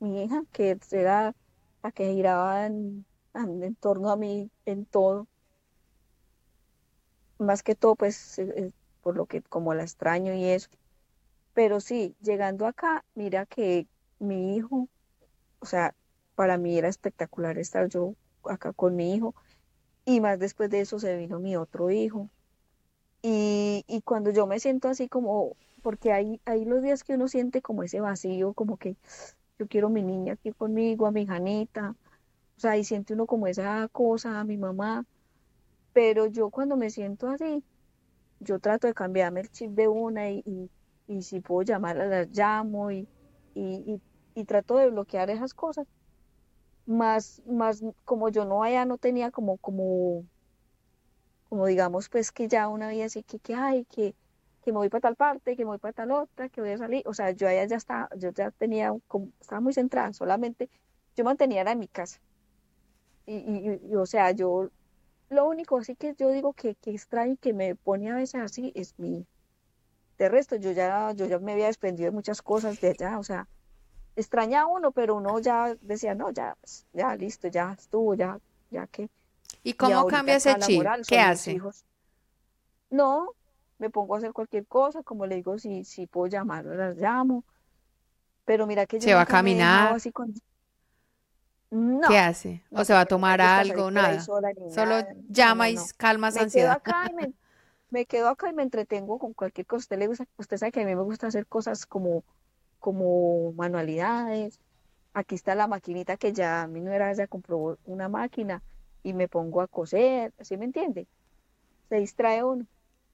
mi 0.01 0.25
hija 0.25 0.43
que 0.51 0.77
era 0.91 1.33
la 1.81 1.91
que 1.93 2.11
giraba 2.11 2.65
en 2.65 3.05
en 3.35 3.75
torno 3.75 4.09
a 4.09 4.15
mí 4.15 4.49
en 4.65 4.85
todo. 4.85 5.27
Más 7.37 7.63
que 7.63 7.75
todo, 7.75 7.95
pues, 7.95 8.39
eh, 8.39 8.53
eh, 8.55 8.71
por 9.01 9.15
lo 9.15 9.25
que 9.25 9.41
como 9.41 9.73
la 9.73 9.83
extraño 9.83 10.33
y 10.33 10.45
eso. 10.45 10.69
Pero 11.53 11.79
sí, 11.79 12.15
llegando 12.21 12.65
acá, 12.67 13.03
mira 13.15 13.45
que 13.45 13.87
mi 14.19 14.55
hijo, 14.55 14.87
o 15.59 15.65
sea, 15.65 15.95
para 16.35 16.57
mí 16.57 16.77
era 16.77 16.87
espectacular 16.89 17.57
estar 17.57 17.89
yo 17.89 18.15
acá 18.45 18.73
con 18.73 18.95
mi 18.95 19.13
hijo. 19.15 19.35
Y 20.05 20.21
más 20.21 20.39
después 20.39 20.69
de 20.69 20.81
eso 20.81 20.99
se 20.99 21.17
vino 21.17 21.39
mi 21.39 21.55
otro 21.55 21.91
hijo. 21.91 22.29
Y, 23.21 23.83
y 23.87 24.01
cuando 24.01 24.31
yo 24.31 24.47
me 24.47 24.59
siento 24.59 24.87
así 24.87 25.09
como, 25.09 25.55
porque 25.81 26.11
hay, 26.11 26.39
hay 26.45 26.65
los 26.65 26.83
días 26.83 27.03
que 27.03 27.15
uno 27.15 27.27
siente 27.27 27.61
como 27.61 27.83
ese 27.83 27.99
vacío, 27.99 28.53
como 28.53 28.77
que 28.77 28.97
yo 29.57 29.67
quiero 29.67 29.87
a 29.87 29.89
mi 29.89 30.03
niña 30.03 30.33
aquí 30.33 30.51
conmigo, 30.51 31.07
a 31.07 31.11
mi 31.11 31.25
Janita, 31.25 31.95
o 32.57 32.59
sea, 32.59 32.77
y 32.77 32.83
siente 32.83 33.13
uno 33.13 33.25
como 33.25 33.47
esa 33.47 33.87
cosa, 33.91 34.43
mi 34.43 34.57
mamá. 34.57 35.05
Pero 35.93 36.27
yo 36.27 36.49
cuando 36.49 36.77
me 36.77 36.89
siento 36.89 37.27
así, 37.29 37.63
yo 38.39 38.59
trato 38.59 38.87
de 38.87 38.93
cambiarme 38.93 39.41
el 39.41 39.51
chip 39.51 39.71
de 39.71 39.87
una 39.87 40.29
y, 40.29 40.69
y, 41.07 41.21
si 41.23 41.41
puedo 41.41 41.63
llamarla, 41.63 42.05
las 42.07 42.29
llamo 42.29 42.91
y, 42.91 43.07
y, 43.55 44.01
y, 44.35 44.45
trato 44.45 44.77
de 44.77 44.89
bloquear 44.89 45.29
esas 45.29 45.53
cosas. 45.53 45.87
Más, 46.85 47.41
más 47.47 47.83
como 48.05 48.29
yo 48.29 48.45
no 48.45 48.63
allá 48.63 48.85
no 48.85 48.97
tenía 48.97 49.31
como, 49.31 49.57
como, 49.57 50.23
como 51.49 51.65
digamos, 51.65 52.09
pues 52.09 52.31
que 52.31 52.47
ya 52.47 52.67
una 52.67 52.89
vida 52.89 53.05
así 53.05 53.23
que, 53.23 53.39
que 53.39 53.55
hay, 53.55 53.85
que, 53.85 54.15
que 54.63 54.71
me 54.71 54.77
voy 54.79 54.89
para 54.89 55.01
tal 55.01 55.15
parte, 55.15 55.55
que 55.55 55.63
me 55.65 55.69
voy 55.69 55.79
para 55.79 55.93
tal 55.93 56.11
otra, 56.11 56.49
que 56.49 56.61
voy 56.61 56.71
a 56.71 56.77
salir. 56.77 57.03
O 57.07 57.13
sea, 57.13 57.31
yo 57.31 57.47
allá 57.47 57.65
ya 57.65 57.77
estaba, 57.77 58.09
yo 58.17 58.31
ya 58.31 58.51
tenía, 58.51 58.93
estaba 59.41 59.61
muy 59.61 59.73
centrada, 59.73 60.13
solamente 60.13 60.69
yo 61.15 61.23
mantenía 61.23 61.61
en 61.63 61.79
mi 61.79 61.87
casa. 61.87 62.19
Y, 63.25 63.95
o 63.95 64.05
sea, 64.05 64.31
yo, 64.31 64.69
lo 65.29 65.45
único 65.45 65.77
así 65.77 65.95
que 65.95 66.13
yo 66.15 66.29
digo 66.31 66.53
que, 66.53 66.75
que 66.75 66.91
extraño 66.91 67.33
y 67.33 67.37
que 67.37 67.53
me 67.53 67.75
pone 67.75 68.11
a 68.11 68.15
veces 68.15 68.41
así 68.41 68.71
es 68.75 68.93
mi, 68.97 69.25
de 70.17 70.29
resto, 70.29 70.55
yo 70.55 70.71
ya, 70.71 71.11
yo 71.13 71.25
ya 71.25 71.39
me 71.39 71.53
había 71.53 71.67
desprendido 71.67 72.09
de 72.09 72.15
muchas 72.15 72.41
cosas 72.41 72.79
de 72.79 72.89
allá, 72.89 73.19
o 73.19 73.23
sea, 73.23 73.47
extraña 74.15 74.61
a 74.61 74.65
uno, 74.67 74.91
pero 74.91 75.15
uno 75.15 75.39
ya 75.39 75.75
decía, 75.81 76.15
no, 76.15 76.31
ya, 76.31 76.55
pues, 76.61 76.85
ya 76.93 77.15
listo, 77.15 77.47
ya 77.47 77.75
estuvo, 77.77 78.15
ya, 78.15 78.39
ya 78.71 78.87
que. 78.87 79.09
¿Y 79.63 79.73
cómo 79.73 80.07
cambia 80.07 80.35
ese 80.35 80.55
chip? 80.59 80.83
¿Qué 81.07 81.19
hace? 81.19 81.59
No, 82.89 83.33
me 83.77 83.89
pongo 83.89 84.15
a 84.15 84.19
hacer 84.19 84.31
cualquier 84.31 84.65
cosa, 84.67 85.03
como 85.03 85.25
le 85.25 85.35
digo, 85.35 85.57
si, 85.57 85.83
si 85.83 86.07
puedo 86.07 86.27
llamar, 86.27 86.65
las 86.65 86.97
llamo. 86.97 87.43
Pero 88.45 88.67
mira 88.67 88.85
que 88.85 88.99
yo 88.99 89.03
se 89.03 89.13
va 89.13 89.21
a 89.21 89.25
caminar. 89.25 89.93
Así 89.93 90.11
con... 90.11 90.33
¿Qué 92.07 92.17
hace? 92.17 92.63
¿O 92.71 92.83
se 92.83 92.93
va 92.93 93.01
a 93.01 93.05
tomar 93.05 93.41
algo? 93.41 93.91
Nada. 93.91 94.19
Solo 94.21 94.95
llama 95.29 95.69
y 95.69 95.75
calma 95.97 96.29
esa 96.29 96.43
ansiedad. 96.43 96.81
me, 97.89 98.05
quedo 98.05 98.29
acá 98.29 98.49
y 98.49 98.53
me 98.53 98.63
entretengo 98.63 99.19
con 99.19 99.33
cualquier 99.33 99.65
cosa. 99.67 99.79
Usted, 99.79 99.99
le 99.99 100.07
gusta, 100.07 100.25
usted 100.37 100.57
sabe 100.57 100.71
que 100.71 100.81
a 100.81 100.85
mí 100.85 100.95
me 100.95 101.01
gusta 101.01 101.27
hacer 101.27 101.47
cosas 101.47 101.85
como, 101.85 102.23
como 102.79 103.51
manualidades. 103.53 104.59
Aquí 105.13 105.35
está 105.35 105.55
la 105.55 105.67
maquinita 105.67 106.17
que 106.17 106.33
ya 106.33 106.67
mi 106.67 106.81
nuera 106.81 107.13
ya 107.13 107.27
compró 107.27 107.77
una 107.85 108.09
máquina 108.09 108.61
y 109.03 109.13
me 109.13 109.27
pongo 109.27 109.61
a 109.61 109.67
coser, 109.67 110.33
¿sí 110.41 110.57
me 110.57 110.65
entiende? 110.65 111.07
Se 111.89 111.95
distrae 111.97 112.43
uno. 112.43 112.65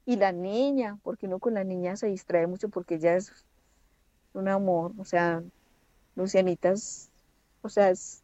Y 0.06 0.16
la 0.16 0.32
niña, 0.32 0.98
porque 1.04 1.28
uno 1.28 1.40
con 1.40 1.54
la 1.54 1.64
niña 1.64 1.96
se 1.96 2.08
distrae 2.08 2.48
mucho 2.48 2.70
porque 2.70 2.96
ella 2.96 3.16
es 3.16 3.46
un 4.34 4.48
amor, 4.48 4.94
o 4.98 5.06
sea, 5.06 5.44
Lucianita 6.16 6.74
o 7.62 7.70
sea, 7.70 7.92
es 7.92 8.21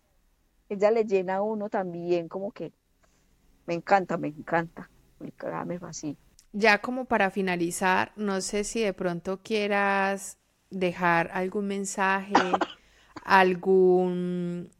ella 0.69 0.91
le 0.91 1.05
llena 1.05 1.37
a 1.37 1.41
uno 1.41 1.69
también 1.69 2.27
como 2.27 2.51
que 2.51 2.73
me 3.65 3.73
encanta, 3.75 4.17
me 4.17 4.29
encanta, 4.29 4.89
me, 5.19 5.31
me 5.65 5.79
fascina. 5.79 6.17
ya 6.53 6.81
como 6.81 7.05
para 7.05 7.29
finalizar, 7.31 8.11
no 8.15 8.41
sé 8.41 8.63
si 8.63 8.81
de 8.81 8.93
pronto 8.93 9.41
quieras 9.43 10.37
dejar 10.69 11.29
algún 11.33 11.67
mensaje, 11.67 12.33
algún 13.23 14.71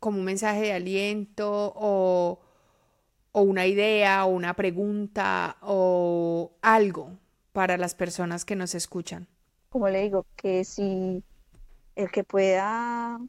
como 0.00 0.18
un 0.18 0.24
mensaje 0.24 0.62
de 0.62 0.72
aliento 0.72 1.72
o, 1.76 2.40
o 3.32 3.42
una 3.42 3.66
idea 3.66 4.24
o 4.24 4.28
una 4.30 4.54
pregunta 4.54 5.56
o 5.62 6.52
algo 6.62 7.18
para 7.52 7.76
las 7.76 7.94
personas 7.94 8.44
que 8.44 8.56
nos 8.56 8.74
escuchan. 8.74 9.28
Como 9.68 9.88
le 9.88 10.02
digo, 10.02 10.26
que 10.36 10.64
si 10.64 11.22
el 11.96 12.10
que 12.10 12.24
pueda 12.24 13.20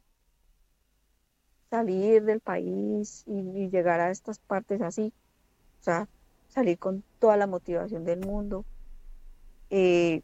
salir 1.72 2.24
del 2.26 2.42
país 2.42 3.24
y, 3.26 3.70
llegar 3.70 4.02
a 4.02 4.12
estas 4.12 4.40
partes 4.40 4.82
así, 4.82 5.14
o 5.80 5.84
sea, 5.84 6.10
salir 6.50 6.78
con 6.78 7.04
toda 7.18 7.38
la 7.38 7.48
motivación 7.48 8.04
del 8.04 8.20
mundo, 8.20 8.66
eh, 9.70 10.22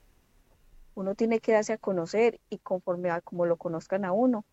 uno 0.94 1.16
tiene 1.16 1.40
que 1.40 1.54
darse 1.54 1.74
a 1.74 1.78
conocer 1.78 2.42
y 2.50 2.58
conforme 2.58 3.10
a 3.12 3.22
como 3.22 3.46
lo 3.46 3.56
conozcan 3.56 4.04
a 4.04 4.12
uno, 4.12 4.44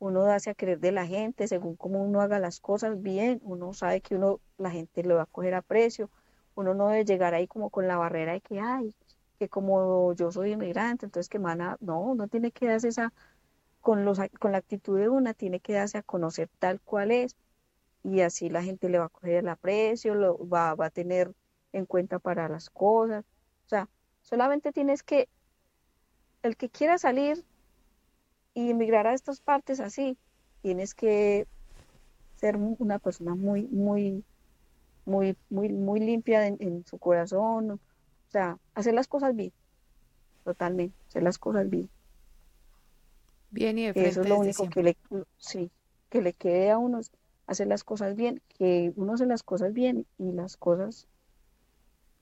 uno 0.00 0.24
darse 0.24 0.50
a 0.50 0.54
querer 0.54 0.80
de 0.80 0.90
la 0.90 1.06
gente, 1.06 1.46
según 1.46 1.76
cómo 1.76 2.02
uno 2.02 2.20
haga 2.20 2.40
las 2.40 2.58
cosas 2.60 3.00
bien, 3.00 3.40
uno 3.44 3.72
sabe 3.72 4.00
que 4.00 4.16
uno, 4.16 4.40
la 4.58 4.70
gente 4.72 5.04
lo 5.04 5.16
va 5.16 5.22
a 5.22 5.26
coger 5.26 5.54
a 5.54 5.62
precio, 5.62 6.10
uno 6.56 6.74
no 6.74 6.88
debe 6.88 7.04
llegar 7.04 7.34
ahí 7.34 7.46
como 7.46 7.70
con 7.70 7.86
la 7.86 7.98
barrera 7.98 8.32
de 8.32 8.40
que, 8.40 8.58
ay, 8.58 8.92
que 9.38 9.48
como 9.48 10.12
yo 10.14 10.32
soy 10.32 10.52
inmigrante, 10.52 11.06
entonces 11.06 11.28
que 11.28 11.38
mana, 11.38 11.76
no, 11.80 12.00
uno 12.00 12.26
tiene 12.26 12.50
que 12.50 12.66
darse 12.66 12.88
esa, 12.88 13.12
con, 13.86 14.04
los, 14.04 14.18
con 14.40 14.50
la 14.50 14.58
actitud 14.58 14.98
de 14.98 15.08
una, 15.08 15.32
tiene 15.32 15.60
que 15.60 15.74
darse 15.74 15.96
a 15.96 16.02
conocer 16.02 16.48
tal 16.58 16.80
cual 16.80 17.12
es, 17.12 17.36
y 18.02 18.20
así 18.20 18.48
la 18.50 18.64
gente 18.64 18.88
le 18.88 18.98
va 18.98 19.04
a 19.04 19.10
coger 19.10 19.34
el 19.34 19.48
aprecio, 19.48 20.16
lo 20.16 20.48
va, 20.48 20.74
va 20.74 20.86
a 20.86 20.90
tener 20.90 21.32
en 21.72 21.86
cuenta 21.86 22.18
para 22.18 22.48
las 22.48 22.68
cosas, 22.68 23.24
o 23.64 23.68
sea, 23.68 23.88
solamente 24.22 24.72
tienes 24.72 25.04
que, 25.04 25.28
el 26.42 26.56
que 26.56 26.68
quiera 26.68 26.98
salir 26.98 27.44
y 28.54 28.70
emigrar 28.70 29.06
a 29.06 29.14
estas 29.14 29.40
partes 29.40 29.78
así, 29.78 30.18
tienes 30.62 30.92
que 30.92 31.46
ser 32.34 32.56
una 32.56 32.98
persona 32.98 33.36
muy, 33.36 33.68
muy, 33.68 34.24
muy, 35.04 35.36
muy, 35.48 35.68
muy 35.68 36.00
limpia 36.00 36.44
en, 36.44 36.84
su 36.86 36.98
corazón, 36.98 37.70
o 37.70 37.78
sea, 38.30 38.58
hacer 38.74 38.94
las 38.94 39.06
cosas 39.06 39.36
bien, 39.36 39.52
totalmente, 40.42 40.96
hacer 41.06 41.22
las 41.22 41.38
cosas 41.38 41.70
bien. 41.70 41.88
Bien 43.56 43.78
y 43.78 43.86
de 43.86 43.92
frente 43.94 44.10
Eso 44.10 44.20
es 44.20 44.28
lo 44.28 44.38
único 44.38 44.68
que 44.68 44.82
le, 44.82 44.96
sí, 45.38 45.70
que 46.10 46.20
le 46.20 46.34
quede 46.34 46.70
a 46.70 46.76
uno, 46.76 47.00
hacer 47.46 47.66
las 47.66 47.84
cosas 47.84 48.14
bien, 48.14 48.42
que 48.58 48.92
uno 48.96 49.14
hace 49.14 49.24
las 49.24 49.42
cosas 49.42 49.72
bien 49.72 50.06
y 50.18 50.32
las 50.32 50.58
cosas 50.58 51.08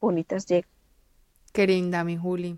bonitas 0.00 0.46
llegan. 0.46 0.70
Qué 1.52 1.66
linda, 1.66 2.04
mi 2.04 2.16
Juli. 2.16 2.56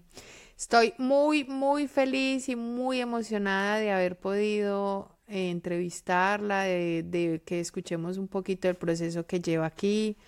Estoy 0.59 0.93
muy, 0.99 1.45
muy 1.45 1.89
feliz 1.89 2.51
y 2.51 2.57
muy 2.57 3.01
emocionada 3.01 3.79
de 3.79 3.93
haber 3.93 4.18
podido 4.18 5.16
eh, 5.27 5.51
entrevistarla, 5.51 6.64
de, 6.64 7.43
que 7.47 7.61
escuchemos 7.61 8.18
un 8.18 8.29
poquito 8.29 8.68
del 8.68 8.77
proceso 8.77 9.27
que 9.27 9.41
lleva 9.41 9.64
aquí. 9.64 10.18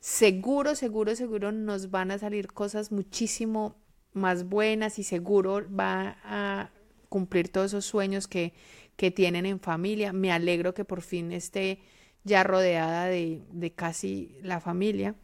Seguro, 0.00 0.74
seguro, 0.74 1.14
seguro 1.14 1.52
nos 1.52 1.90
van 1.90 2.10
a 2.10 2.18
salir 2.18 2.52
cosas 2.52 2.90
muchísimo 2.90 3.76
más 4.12 4.44
buenas 4.48 4.98
y 4.98 5.04
seguro 5.04 5.62
va 5.72 6.18
a 6.24 6.70
cumplir 7.14 7.48
todos 7.48 7.66
esos 7.66 7.84
sueños 7.84 8.26
que, 8.26 8.52
que 8.96 9.12
tienen 9.12 9.46
en 9.46 9.60
familia. 9.60 10.12
Me 10.12 10.32
alegro 10.32 10.74
que 10.74 10.84
por 10.84 11.00
fin 11.00 11.30
esté 11.30 11.78
ya 12.24 12.42
rodeada 12.42 13.04
de, 13.04 13.40
de 13.52 13.70
casi 13.70 14.36
la 14.42 14.58
familia. 14.58 15.14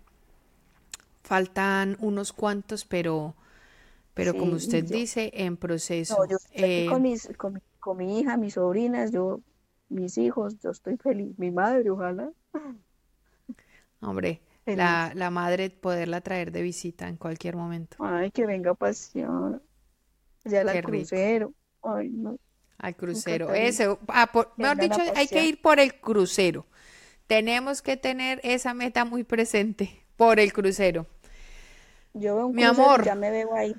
Faltan 1.24 1.96
unos 1.98 2.32
cuantos, 2.32 2.84
pero 2.84 3.34
pero 4.14 4.34
como 4.34 4.52
usted 4.52 4.84
dice, 4.84 5.32
en 5.34 5.56
proceso. 5.56 6.16
No, 6.16 6.28
yo 6.28 6.36
estoy 6.36 6.86
con, 6.86 7.04
eh, 7.06 7.10
mis, 7.10 7.28
con, 7.80 7.96
mi 7.96 8.20
hija, 8.20 8.36
mis 8.36 8.54
sobrinas, 8.54 9.10
yo, 9.10 9.40
mis 9.88 10.16
hijos, 10.16 10.60
yo 10.60 10.70
estoy 10.70 10.96
feliz. 10.96 11.36
Mi 11.38 11.50
madre, 11.50 11.90
ojalá. 11.90 12.30
Hombre, 14.00 14.42
la, 14.64 15.10
la, 15.16 15.30
madre 15.30 15.70
poderla 15.70 16.20
traer 16.20 16.52
de 16.52 16.62
visita 16.62 17.08
en 17.08 17.16
cualquier 17.16 17.56
momento. 17.56 17.96
Ay, 17.98 18.30
que 18.30 18.46
venga 18.46 18.74
pasión. 18.74 19.60
Ya 20.44 20.62
la 20.62 20.80
crucero. 20.80 21.52
Ay, 21.82 22.08
no. 22.10 22.38
Al 22.78 22.96
crucero. 22.96 23.52
Eso. 23.54 23.98
Ah, 24.08 24.30
mejor 24.56 24.78
dicho, 24.78 25.00
hay 25.14 25.28
que 25.28 25.44
ir 25.44 25.60
por 25.60 25.80
el 25.80 26.00
crucero. 26.00 26.66
Tenemos 27.26 27.82
que 27.82 27.96
tener 27.96 28.40
esa 28.42 28.74
meta 28.74 29.04
muy 29.04 29.22
presente 29.22 30.02
por 30.16 30.40
el 30.40 30.52
crucero. 30.52 31.06
Yo 32.14 32.36
veo 32.36 32.46
un 32.46 32.56
Mi 32.56 32.64
amor, 32.64 33.04
ya 33.04 33.14
me 33.14 33.30
veo 33.30 33.54
ahí. 33.54 33.76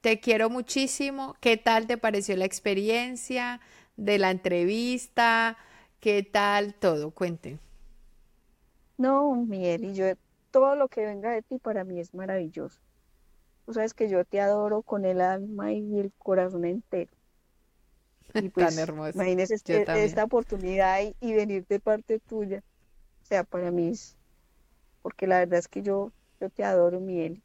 Te 0.00 0.20
quiero 0.20 0.48
muchísimo. 0.48 1.36
¿Qué 1.40 1.56
tal 1.56 1.86
te 1.86 1.98
pareció 1.98 2.36
la 2.36 2.44
experiencia 2.44 3.60
de 3.96 4.18
la 4.18 4.30
entrevista? 4.30 5.58
¿Qué 6.00 6.22
tal 6.22 6.74
todo? 6.74 7.10
Cuente. 7.10 7.58
No, 8.98 9.34
Miguel, 9.34 9.84
y 9.84 9.94
yo 9.94 10.06
todo 10.50 10.74
lo 10.76 10.88
que 10.88 11.06
venga 11.06 11.30
de 11.30 11.42
ti 11.42 11.58
para 11.58 11.84
mí 11.84 12.00
es 12.00 12.14
maravilloso. 12.14 12.80
Tú 13.68 13.74
sabes 13.74 13.92
que 13.92 14.08
yo 14.08 14.24
te 14.24 14.40
adoro 14.40 14.80
con 14.80 15.04
el 15.04 15.20
alma 15.20 15.72
y 15.72 15.98
el 15.98 16.10
corazón 16.16 16.64
entero. 16.64 17.12
Y 18.32 18.48
pues, 18.48 18.74
Tan 18.74 18.78
hermoso. 18.78 19.12
Imagínese 19.14 19.56
este, 19.56 19.84
esta 20.02 20.24
oportunidad 20.24 21.02
y, 21.02 21.14
y, 21.20 21.34
venir 21.34 21.66
de 21.68 21.78
parte 21.78 22.18
tuya. 22.18 22.62
O 23.22 23.26
sea, 23.26 23.44
para 23.44 23.70
mí 23.70 23.88
es, 23.88 24.16
porque 25.02 25.26
la 25.26 25.40
verdad 25.40 25.58
es 25.58 25.68
que 25.68 25.82
yo, 25.82 26.12
yo 26.40 26.48
te 26.48 26.64
adoro, 26.64 26.98
Miguel 26.98 27.42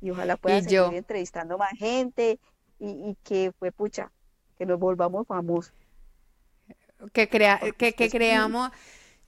y 0.00 0.10
ojalá 0.10 0.36
pueda 0.36 0.60
seguir 0.60 0.94
entrevistando 0.94 1.58
más 1.58 1.72
gente 1.72 2.38
y, 2.78 3.16
que 3.24 3.52
fue 3.58 3.72
pucha, 3.72 4.12
que 4.58 4.66
nos 4.66 4.78
volvamos 4.78 5.26
famosos. 5.26 5.72
Que, 7.12 7.28
crea, 7.28 7.60
que, 7.76 7.92
que 7.94 8.10
creamos, 8.10 8.70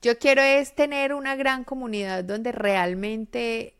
yo 0.01 0.17
quiero 0.17 0.41
es 0.41 0.73
tener 0.75 1.13
una 1.13 1.35
gran 1.35 1.63
comunidad 1.63 2.23
donde 2.23 2.51
realmente 2.51 3.75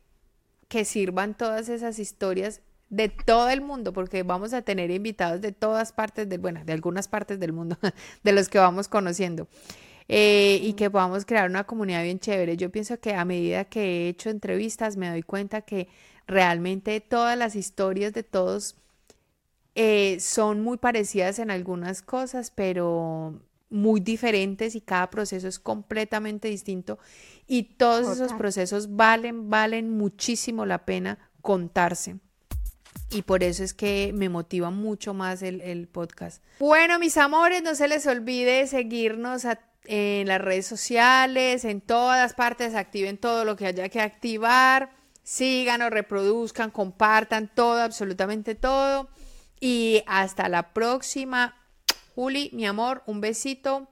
que 0.70 0.86
sirvan 0.86 1.36
todas 1.36 1.68
esas 1.68 2.00
historias 2.00 2.62
de 2.90 3.10
todo 3.10 3.50
el 3.50 3.60
mundo, 3.60 3.92
porque 3.92 4.24
vamos 4.24 4.54
a 4.54 4.62
tener 4.62 4.90
invitados 4.90 5.42
de 5.42 5.52
todas 5.52 5.92
partes 5.92 6.30
del, 6.30 6.40
bueno, 6.40 6.64
de 6.64 6.72
algunas 6.72 7.10
partes 7.10 7.40
del 7.40 7.52
mundo, 7.52 7.78
de 8.24 8.32
los 8.32 8.48
que 8.48 8.60
vamos 8.60 8.88
conociendo. 8.88 9.50
Eh, 10.08 10.60
y 10.64 10.74
que 10.74 10.90
podamos 10.90 11.24
crear 11.26 11.48
una 11.48 11.66
comunidad 11.66 12.02
bien 12.02 12.20
chévere. 12.20 12.58
Yo 12.58 12.72
pienso 12.72 13.00
que 13.00 13.14
a 13.14 13.26
medida 13.26 13.66
que 13.66 13.82
he 13.82 14.10
hecho 14.10 14.32
entrevistas 14.32 14.98
me 14.98 15.08
doy 15.08 15.22
cuenta 15.22 15.62
que 15.62 15.88
Realmente 16.30 17.02
todas 17.02 17.36
las 17.36 17.56
historias 17.56 18.14
de 18.14 18.22
todos 18.22 18.76
eh, 19.74 20.20
son 20.20 20.62
muy 20.62 20.78
parecidas 20.78 21.40
en 21.40 21.50
algunas 21.50 22.04
cosas, 22.04 22.52
pero 22.52 23.42
muy 23.70 24.00
diferentes 24.00 24.76
y 24.76 24.82
cada 24.82 25.10
proceso 25.10 25.48
es 25.48 25.60
completamente 25.60 26.48
distinto 26.48 27.00
y 27.48 27.64
todos 27.64 28.18
esos 28.18 28.34
procesos 28.34 28.96
valen, 28.96 29.50
valen 29.50 29.96
muchísimo 29.96 30.66
la 30.66 30.86
pena 30.86 31.20
contarse. 31.42 32.18
Y 33.12 33.24
por 33.24 33.44
eso 33.44 33.64
es 33.64 33.74
que 33.74 34.12
me 34.14 34.30
motiva 34.30 34.70
mucho 34.70 35.14
más 35.14 35.42
el, 35.42 35.62
el 35.62 35.88
podcast. 35.88 36.44
Bueno, 36.60 37.00
mis 37.00 37.18
amores, 37.18 37.64
no 37.64 37.74
se 37.74 37.88
les 37.88 38.06
olvide 38.06 38.68
seguirnos 38.68 39.44
en 39.86 40.28
las 40.28 40.42
redes 40.42 40.68
sociales, 40.68 41.66
en 41.66 41.82
todas 41.82 42.34
partes, 42.34 42.76
activen 42.76 43.18
todo 43.18 43.46
lo 43.46 43.56
que 43.56 43.66
haya 43.66 43.90
que 43.90 44.02
activar 44.02 44.92
síganos, 45.30 45.92
reproduzcan, 45.92 46.72
compartan 46.72 47.52
todo, 47.54 47.84
absolutamente 47.84 48.56
todo. 48.56 49.10
Y 49.60 50.04
hasta 50.08 50.50
la 50.50 50.74
próxima. 50.74 51.56
Juli, 52.20 52.50
mi 52.52 52.68
amor, 52.68 53.02
un 53.06 53.22
besito. 53.22 53.88